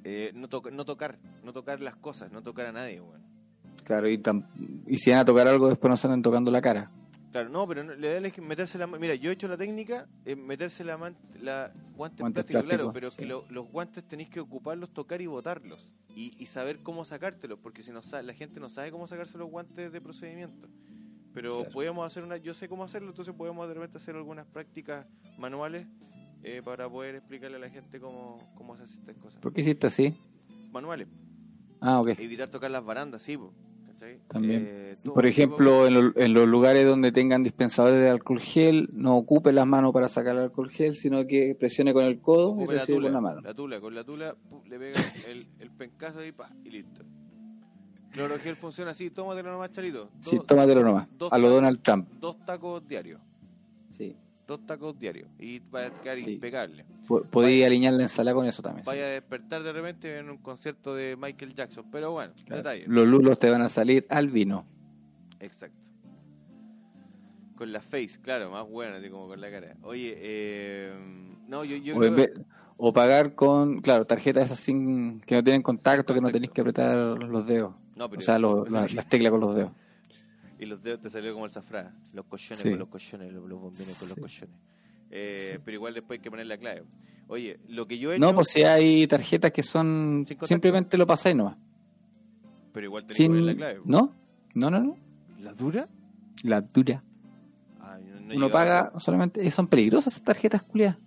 Eh, 0.03 0.31
no, 0.35 0.47
to- 0.49 0.69
no 0.71 0.83
tocar, 0.85 1.17
no 1.43 1.53
tocar 1.53 1.79
las 1.81 1.95
cosas, 1.95 2.31
no 2.31 2.41
tocar 2.41 2.65
a 2.67 2.71
nadie, 2.71 2.99
weón. 3.01 3.23
Claro, 3.85 4.09
y, 4.09 4.21
y 4.87 4.97
si 4.97 5.09
van 5.11 5.19
a 5.19 5.25
tocar 5.25 5.47
algo, 5.47 5.69
después 5.69 5.89
no 5.89 5.97
se 5.97 6.07
anden 6.07 6.21
tocando 6.21 6.51
la 6.51 6.61
cara. 6.61 6.89
Claro, 7.35 7.49
no, 7.49 7.67
pero 7.67 7.83
no, 7.83 7.93
le 7.95 8.07
da 8.11 8.17
el- 8.19 8.41
meterse 8.43 8.77
la 8.77 8.87
Mira, 8.87 9.13
yo 9.13 9.29
he 9.29 9.33
hecho 9.33 9.49
la 9.49 9.57
técnica, 9.57 10.07
eh, 10.23 10.37
meterse 10.37 10.85
la, 10.85 10.97
man- 10.97 11.17
la 11.41 11.69
guante 11.93 12.23
Guante 12.23 12.45
plástico, 12.45 12.63
claro, 12.63 12.93
pero 12.93 13.11
sí. 13.11 13.17
que 13.17 13.25
lo- 13.25 13.43
los 13.49 13.69
guantes 13.69 14.07
tenéis 14.07 14.29
que 14.29 14.39
ocuparlos, 14.39 14.93
tocar 14.93 15.21
y 15.21 15.25
botarlos. 15.27 15.91
Y, 16.15 16.31
y 16.41 16.45
saber 16.45 16.79
cómo 16.81 17.03
sacártelos, 17.03 17.59
porque 17.59 17.81
si 17.83 17.91
no 17.91 17.99
la 18.23 18.33
gente 18.33 18.61
no 18.61 18.69
sabe 18.69 18.89
cómo 18.89 19.05
sacarse 19.05 19.37
los 19.37 19.49
guantes 19.49 19.91
de 19.91 19.99
procedimiento. 19.99 20.69
Pero 21.33 21.57
Claro. 21.57 21.71
podemos 21.71 22.07
hacer 22.07 22.23
una, 22.23 22.37
yo 22.37 22.53
sé 22.53 22.69
cómo 22.69 22.85
hacerlo, 22.85 23.09
entonces 23.09 23.33
podemos 23.35 23.67
de 23.67 23.73
repente 23.73 23.97
hacer 23.97 24.15
algunas 24.15 24.45
prácticas 24.47 25.05
manuales 25.37 25.87
eh, 26.41 26.61
para 26.63 26.89
poder 26.89 27.15
explicarle 27.15 27.57
a 27.57 27.59
la 27.59 27.69
gente 27.69 27.99
cómo, 27.99 28.37
cómo 28.55 28.77
se 28.77 28.83
hacen 28.83 28.99
estas 29.01 29.17
cosas. 29.17 29.41
¿Por 29.41 29.51
qué 29.51 29.59
hiciste 29.59 29.87
así? 29.87 30.17
Manuales. 30.71 31.09
Ah, 31.81 31.99
ok. 31.99 32.11
Evitar 32.17 32.47
tocar 32.47 32.71
las 32.71 32.85
barandas, 32.85 33.23
sí, 33.23 33.35
po. 33.37 33.53
También. 34.27 34.65
Eh, 34.67 34.95
Por 35.13 35.25
ejemplo, 35.25 35.87
en, 35.87 35.93
lo- 35.93 36.13
en 36.15 36.33
los 36.33 36.47
lugares 36.47 36.85
donde 36.85 37.11
tengan 37.11 37.43
dispensadores 37.43 37.99
de 37.99 38.09
alcohol 38.09 38.39
gel, 38.39 38.89
no 38.93 39.15
ocupe 39.17 39.51
las 39.51 39.67
manos 39.67 39.91
para 39.93 40.07
sacar 40.09 40.35
el 40.35 40.41
alcohol 40.43 40.69
gel, 40.69 40.95
sino 40.95 41.25
que 41.27 41.55
presione 41.59 41.93
con 41.93 42.05
el 42.05 42.19
codo 42.19 42.49
y 42.49 42.63
Ocupe 42.63 42.73
la 42.73 42.79
recibe 42.81 42.97
tula, 42.97 43.07
con 43.07 43.13
la 43.13 43.21
mano. 43.21 43.41
la 43.41 43.53
tula, 43.53 43.79
con 43.81 43.95
la 43.95 44.03
tula 44.03 44.35
le 44.67 44.79
pega 44.79 44.99
el, 45.27 45.45
el 45.59 45.71
pencazo 45.71 46.19
ahí 46.19 46.31
pa, 46.31 46.49
y 46.63 46.69
listo. 46.69 47.03
Clorogel 48.11 48.55
funciona 48.55 48.91
así, 48.91 49.09
tómatelo 49.09 49.51
nomás, 49.51 49.71
Charito. 49.71 50.09
Dos, 50.15 50.25
Sí, 50.29 50.39
tómatelo 50.47 50.83
nomás. 50.83 51.07
dos 51.17 51.31
A 51.33 51.37
lo. 51.37 51.49
Donald 51.49 51.81
Trump. 51.81 52.07
dos 52.19 52.37
tacos 52.45 52.87
diarios. 52.87 53.19
Dos 54.47 54.65
tacos 54.65 54.97
diarios. 54.99 55.27
Y 55.39 55.59
va 55.59 55.87
a 55.87 55.89
quedar 55.89 56.19
Sí. 56.19 56.33
impecable. 56.33 56.85
Po- 57.07 57.21
Podía 57.23 57.65
alinear 57.67 57.93
la 57.93 58.03
ensalada 58.03 58.35
con 58.35 58.45
eso 58.45 58.61
también. 58.61 58.85
sí. 58.85 58.89
Vaya 58.89 59.05
a 59.05 59.09
despertar 59.09 59.63
de 59.63 59.73
repente 59.73 60.19
en 60.19 60.29
un 60.29 60.37
concierto 60.37 60.93
de 60.93 61.15
Michael 61.15 61.53
Jackson. 61.55 61.85
Pero 61.91 62.11
bueno, 62.11 62.31
Claro. 62.45 62.57
detalle. 62.57 62.85
Los 62.87 63.07
lulos 63.07 63.39
te 63.39 63.49
van 63.49 63.61
a 63.63 63.69
salir 63.69 64.05
al 64.09 64.27
vino. 64.29 64.65
Exacto. 65.39 65.79
Con 67.57 67.71
la 67.71 67.81
face, 67.81 68.19
claro, 68.21 68.51
más 68.51 68.67
buena, 68.69 68.97
así 68.97 69.09
como 69.09 69.27
con 69.27 69.39
la 69.39 69.49
cara. 69.49 69.75
Oye, 69.83 70.13
eh, 70.17 70.93
no, 71.47 71.63
yo, 71.63 71.77
yo 71.77 71.95
O, 71.97 72.03
en 72.03 72.13
creo- 72.13 72.27
vez- 72.27 72.45
o 72.77 72.91
pagar 72.91 73.33
con, 73.33 73.79
claro, 73.79 74.03
tarjetas 74.05 74.45
esas 74.47 74.59
sin, 74.59 75.21
que 75.21 75.35
no 75.35 75.43
tienen 75.43 75.61
contacto, 75.61 76.13
que 76.13 76.19
no 76.19 76.29
tenéis 76.29 76.51
que 76.51 76.59
apretar 76.61 76.95
los 77.23 77.47
dedos. 77.47 77.73
No, 77.95 78.09
pero- 78.09 78.19
O 78.19 78.21
sea, 78.21 78.37
los- 78.39 78.69
las, 78.69 78.93
las 78.93 79.07
teclas 79.07 79.31
con 79.31 79.39
los 79.39 79.55
dedos. 79.55 79.71
Y 80.59 80.65
los 80.65 80.81
dedos 80.81 81.01
te 81.01 81.09
salió 81.09 81.33
como 81.33 81.45
el 81.45 81.51
zafrán. 81.51 81.93
Los 82.13 82.25
collones 82.25 82.59
Sí. 82.59 82.69
con 82.69 82.79
los 82.79 82.87
collones, 82.87 83.33
los, 83.33 83.47
los 83.47 83.59
bombines 83.59 83.99
con 83.99 84.07
los 84.09 84.15
Sí. 84.31 84.39
collones. 84.39 84.61
Eh, 85.11 85.59
Pero 85.63 85.75
igual 85.75 85.93
después 85.93 86.19
hay 86.19 86.23
que 86.23 86.29
poner 86.29 86.45
la 86.47 86.57
clave. 86.57 86.83
Oye, 87.27 87.59
lo 87.67 87.87
que 87.87 87.97
yo 87.97 88.11
he 88.11 88.15
hecho. 88.17 88.25
No, 88.25 88.33
pues 88.35 88.49
si 88.49 88.63
hay 88.63 89.07
tarjetas 89.07 89.51
que 89.51 89.63
son, 89.63 90.25
simplemente 90.43 90.97
lo 90.97 91.05
pasáis 91.07 91.35
nomás. 91.35 91.57
Pero 92.71 92.85
igual 92.85 93.03
tenés 93.03 93.17
Sin, 93.17 93.31
que 93.33 93.39
poner 93.39 93.45
la 93.45 93.55
clave. 93.55 93.81
¿No? 93.85 94.15
No, 94.55 94.69
no, 94.69 94.79
no. 94.81 94.97
¿La 95.39 95.53
dura? 95.53 95.87
La 96.43 96.61
dura. 96.61 97.03
Ah, 97.79 97.97
no 97.99 98.35
Uno 98.35 98.45
a 98.47 98.51
paga 98.51 98.93
solamente, 98.99 99.45
eh, 99.45 99.51
son 99.51 99.67
peligrosas 99.67 100.13
esas 100.13 100.23
tarjetas 100.23 100.63
culiadas. 100.63 100.97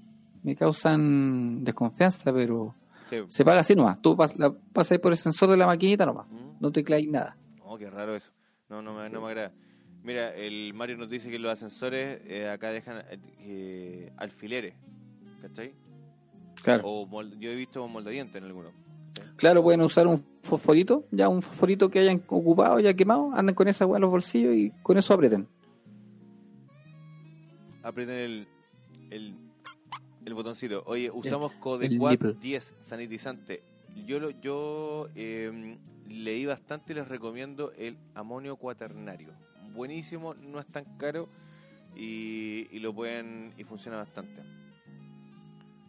Me 0.43 0.55
causan 0.57 1.65
desconfianza, 1.65 2.33
pero 2.33 2.75
Sí. 3.11 3.17
se 3.29 3.45
paga 3.45 3.61
así 3.61 3.75
nomás. 3.75 4.01
Tú 4.01 4.17
pas, 4.17 4.37
la, 4.39 4.51
pasas 4.73 4.99
por 4.99 5.13
el 5.13 5.19
sensor 5.19 5.49
de 5.51 5.57
la 5.57 5.67
maquinita 5.67 6.07
nomás. 6.07 6.27
Mm. 6.29 6.57
No 6.61 6.71
te 6.71 6.83
clais 6.85 7.09
nada. 7.09 7.37
Oh, 7.65 7.77
qué 7.77 7.89
raro 7.91 8.15
eso. 8.17 8.31
No, 8.69 8.83
no 8.83 8.95
me, 8.95 9.09
no 9.09 9.21
me 9.21 9.29
agrada. 9.29 9.53
Mira, 10.03 10.35
el 10.35 10.73
Mario 10.75 10.97
nos 10.97 11.09
dice 11.09 11.31
que 11.31 11.39
los 11.39 11.53
ascensores 11.53 12.21
eh, 12.25 12.49
acá 12.49 12.71
dejan 12.71 13.03
eh, 13.41 14.13
alfileres. 14.17 14.75
¿Cachai? 15.43 15.75
Claro. 16.63 16.83
O 16.85 17.23
yo 17.39 17.51
he 17.51 17.55
visto 17.55 17.87
moldadientes 17.89 18.37
en 18.37 18.45
algunos. 18.45 18.73
Claro, 19.37 19.63
pueden 19.63 19.81
usar 19.83 20.07
un 20.07 20.25
fosforito, 20.43 21.07
ya 21.11 21.29
un 21.29 21.43
fosforito 21.43 21.89
que 21.91 22.01
hayan 22.01 22.23
ocupado, 22.27 22.81
ya 22.81 22.95
quemado, 22.95 23.31
andan 23.35 23.55
con 23.55 23.69
esa 23.69 23.85
en 23.85 24.01
los 24.01 24.11
bolsillos 24.11 24.55
y 24.55 24.73
con 24.83 24.99
eso 24.99 25.15
aprieten. 25.15 25.47
Aprieten 27.83 28.17
el, 28.17 28.49
el, 29.11 29.37
el 30.25 30.35
botoncito. 30.35 30.83
Oye, 30.87 31.11
usamos 31.11 31.53
el 31.53 31.59
Codequat 31.61 32.11
nipple. 32.11 32.35
10 32.41 32.77
sanitizante. 32.81 33.63
Yo 34.07 34.21
lo, 34.21 34.31
yo 34.31 35.09
eh, 35.15 35.79
leí 36.09 36.47
bastante 36.47 36.93
y 36.93 36.97
les 36.97 37.09
recomiendo 37.09 37.73
el 37.73 37.99
amonio 38.15 38.57
cuaternario. 38.57 39.31
Buenísimo, 39.75 40.35
no 40.35 40.61
es 40.61 40.67
tan 40.67 40.85
caro 40.97 41.29
y, 41.95 42.67
y 42.71 42.79
lo 42.81 42.95
pueden 42.95 43.53
y 43.59 43.65
funciona 43.65 43.99
bastante. 43.99 44.43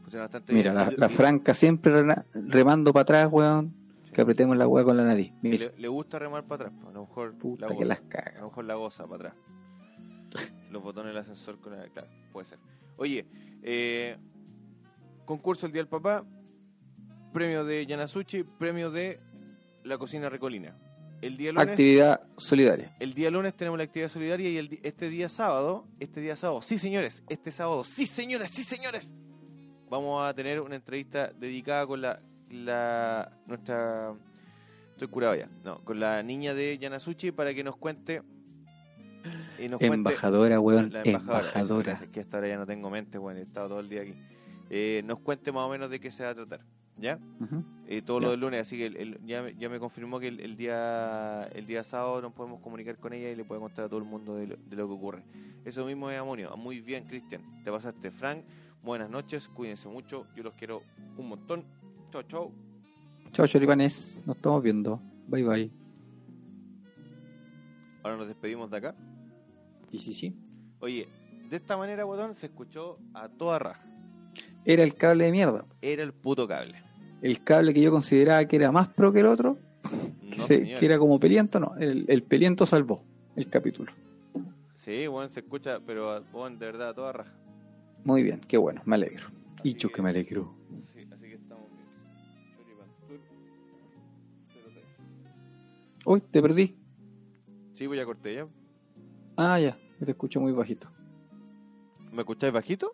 Funciona 0.02 0.24
bastante 0.26 0.54
Mira, 0.54 0.74
bien. 0.86 0.96
la, 0.98 1.10
franca 1.10 1.54
siempre 1.54 2.04
re- 2.04 2.24
remando 2.34 2.92
para 2.94 3.02
atrás, 3.04 3.30
weón. 3.32 3.74
Que 4.14 4.22
apretemos 4.22 4.58
la 4.58 4.68
weá 4.68 4.84
con 4.84 4.98
la 4.98 5.04
nariz. 5.04 5.32
le, 5.44 5.72
le 5.78 5.88
gusta 5.88 6.18
remar 6.18 6.44
para 6.46 6.66
atrás. 6.66 6.82
A 6.88 6.92
lo 6.92 7.02
mejor 7.02 7.38
puta 7.38 7.68
la 7.68 7.76
que 7.76 7.84
goza. 7.86 8.00
A 8.36 8.40
lo 8.40 8.46
mejor 8.48 8.66
la 8.66 8.74
goza 8.74 9.04
para 9.08 9.30
atrás. 9.30 9.34
Los 10.72 10.82
botones 10.82 11.14
del 11.14 11.18
ascensor 11.22 11.60
con 11.60 11.78
la... 11.78 11.88
Claro, 11.90 12.08
puede 12.34 12.48
ser. 12.48 12.58
Oye, 12.98 13.28
eh, 13.62 14.18
concurso 15.26 15.68
el 15.68 15.72
Día 15.72 15.82
del 15.82 15.88
Papá, 15.90 16.26
premio 17.34 17.64
de 17.66 17.86
Yanasuchi, 17.86 18.44
premio 18.44 18.92
de 18.92 19.20
la 19.84 19.98
cocina 19.98 20.30
recolina. 20.30 20.76
El 21.22 21.36
día 21.36 21.52
lunes, 21.52 21.70
Actividad 21.70 22.22
solidaria. 22.38 22.96
el 23.00 23.14
día 23.14 23.30
lunes 23.30 23.54
tenemos 23.54 23.78
la 23.78 23.84
actividad 23.84 24.08
solidaria 24.08 24.50
y 24.50 24.58
el 24.58 24.80
este 24.84 25.10
día 25.10 25.28
sábado, 25.28 25.86
este 26.00 26.22
día 26.22 26.38
sábado, 26.38 26.62
sí 26.62 26.80
señores, 26.80 27.24
este 27.28 27.52
sábado, 27.52 27.84
sí 27.84 28.08
señores, 28.08 28.50
sí 28.52 28.64
señores, 28.64 29.14
vamos 29.90 30.24
a 30.24 30.34
tener 30.34 30.62
una 30.62 30.76
entrevista 30.78 31.28
dedicada 31.38 31.86
con 31.88 32.02
la, 32.02 32.22
la 32.50 33.38
nuestra, 33.48 34.14
estoy 34.92 35.10
curado 35.10 35.36
ya, 35.36 35.50
no, 35.66 35.84
con 35.84 36.00
la 36.00 36.24
niña 36.24 36.54
de 36.54 36.78
Yanasuchi 36.78 37.32
para 37.32 37.54
que 37.54 37.66
nos 37.66 37.76
cuente 37.76 38.22
y 39.58 39.68
nos 39.68 39.80
cuente 39.80 39.96
Embajadora, 39.96 40.58
weón. 40.62 40.94
la 40.94 41.02
embajadora. 41.04 41.84
gracias, 41.84 42.10
que 42.12 42.22
hasta 42.22 42.38
ahora 42.38 42.48
ya 42.48 42.58
no 42.58 42.66
tengo 42.66 42.90
mente, 42.90 43.18
bueno, 43.18 43.42
he 43.42 43.44
estado 43.44 43.68
todo 43.68 43.80
el 43.82 43.90
día 43.90 44.04
aquí. 44.04 44.14
Eh, 44.70 45.02
nos 45.04 45.20
cuente 45.20 45.52
más 45.52 45.64
o 45.64 45.70
menos 45.70 45.90
de 45.90 46.00
qué 46.00 46.12
se 46.12 46.24
va 46.24 46.30
a 46.30 46.36
tratar, 46.36 46.62
¿ya? 47.00 47.20
Eh, 47.88 48.02
todo 48.02 48.20
lo 48.20 48.32
del 48.32 48.40
lunes, 48.40 48.62
así 48.62 48.78
que 48.78 48.86
el- 48.88 48.98
el- 48.98 49.20
ya, 49.26 49.42
me- 49.42 49.56
ya 49.56 49.68
me 49.70 49.80
confirmó 49.80 50.20
que 50.20 50.28
el, 50.28 50.40
el 50.40 50.56
día 50.56 51.44
el 51.54 51.66
día 51.66 51.84
sábado 51.84 52.22
nos 52.22 52.34
podemos 52.34 52.60
comunicar 52.62 52.98
con 52.98 53.14
ella 53.14 53.30
y 53.32 53.36
le 53.36 53.44
puede 53.46 53.60
contar 53.62 53.86
a 53.86 53.90
todo 53.90 54.00
el 54.00 54.06
mundo 54.06 54.36
de 54.36 54.48
lo, 54.48 54.56
de 54.58 54.76
lo 54.76 54.88
que 54.88 54.94
ocurre. 54.94 55.24
Eso 55.66 55.86
mismo 55.86 56.10
es 56.10 56.20
Amonio. 56.20 56.56
Muy 56.58 56.82
bien, 56.82 57.06
Cristian. 57.06 57.42
Te 57.64 57.72
pasaste, 57.72 58.12
Frank. 58.12 58.44
Buenas 58.84 59.10
noches, 59.10 59.48
cuídense 59.50 59.90
mucho. 59.90 60.26
Yo 60.36 60.44
los 60.44 60.54
quiero 60.54 60.84
un 61.18 61.28
montón. 61.30 61.64
Chau, 62.12 62.24
chau. 62.24 62.52
Chao, 63.32 63.46
choripanes. 63.48 64.18
Nos 64.26 64.36
estamos 64.38 64.64
viendo. 64.64 65.02
Bye, 65.28 65.44
bye. 65.44 65.72
Ahora 68.04 68.18
nos 68.18 68.28
despedimos 68.28 68.70
de 68.72 68.78
acá. 68.78 68.96
Sí, 69.92 69.98
sí, 70.00 70.14
sí. 70.14 70.36
Oye, 70.80 71.10
de 71.50 71.56
esta 71.56 71.76
manera, 71.76 72.04
botón, 72.06 72.34
se 72.36 72.46
escuchó 72.48 72.98
a 73.14 73.28
toda 73.28 73.60
raja. 73.60 73.84
Era 74.66 74.84
el 74.84 74.96
cable 74.96 75.26
de 75.26 75.32
mierda. 75.32 75.66
Era 75.82 76.04
el 76.04 76.14
puto 76.14 76.48
cable. 76.48 76.82
El 77.22 77.44
cable 77.44 77.74
que 77.74 77.82
yo 77.82 77.92
consideraba 77.92 78.46
que 78.46 78.56
era 78.56 78.72
más 78.72 78.88
pro 78.88 79.12
que 79.12 79.20
el 79.20 79.26
otro, 79.26 79.58
que, 80.32 80.38
No, 80.38 80.44
se- 80.48 80.58
señores. 80.58 80.80
que 80.80 80.86
era 80.86 80.98
como 80.98 81.20
peliento, 81.20 81.60
no. 81.60 81.76
El, 81.78 82.06
el 82.08 82.24
peliento 82.24 82.66
salvó 82.66 83.04
el 83.36 83.48
capítulo. 83.50 83.92
Sí, 84.76 85.08
bueno, 85.08 85.28
se 85.30 85.42
escucha, 85.42 85.80
pero 85.86 86.24
bueno, 86.32 86.58
de 86.58 86.66
verdad, 86.66 86.90
a 86.90 86.94
toda 86.94 87.12
raja. 87.14 87.34
Muy 88.04 88.24
bien, 88.24 88.40
qué 88.48 88.58
bueno, 88.58 88.82
me 88.86 88.96
alegro. 88.96 89.28
Así 89.60 89.70
Y 89.70 89.74
yo 89.74 89.90
que- 89.90 89.96
que 89.96 90.02
me 90.02 90.10
alegro. 90.10 90.56
Sí, 90.96 91.06
así 91.12 91.22
que 91.24 91.34
estamos 91.34 91.66
bien. 91.72 91.86
Choripan 92.58 92.88
Tour 93.08 93.20
03. 94.74 94.84
Uy, 96.06 96.22
te 96.22 96.42
perdí. 96.42 96.78
Sí, 97.74 97.88
voy 97.88 98.00
a 98.00 98.06
cortar 98.06 98.32
ya. 98.32 98.46
Ah, 99.36 99.60
ya, 99.60 99.78
te 100.04 100.12
escucho 100.12 100.40
muy 100.40 100.52
bajito. 100.54 100.90
¿Me 102.12 102.20
escucháis 102.22 102.54
bajito? 102.54 102.94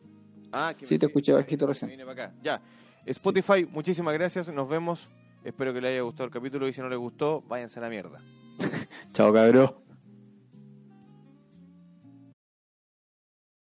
Ah, 0.51 0.73
que 0.77 0.85
Sí, 0.85 0.95
me- 0.95 0.99
te 0.99 1.05
escuché 1.05 1.33
bajito 1.33 1.65
me 1.65 1.73
recién. 1.73 1.91
vine 1.91 2.05
para 2.05 2.25
acá. 2.25 2.35
Ya. 2.43 2.61
Spotify, 3.05 3.65
muchísimas 3.65 4.13
gracias. 4.13 4.49
Nos 4.49 4.67
vemos. 4.67 5.09
Espero 5.43 5.73
que 5.73 5.81
les 5.81 5.91
haya 5.91 6.01
gustado 6.01 6.25
el 6.25 6.31
capítulo 6.31 6.67
y 6.67 6.73
si 6.73 6.81
no 6.81 6.89
les 6.89 6.97
gustó, 6.97 7.43
váyanse 7.47 7.79
a 7.79 7.83
la 7.83 7.89
mierda. 7.89 8.19
Chao, 9.13 9.31
cabrón. 9.31 9.84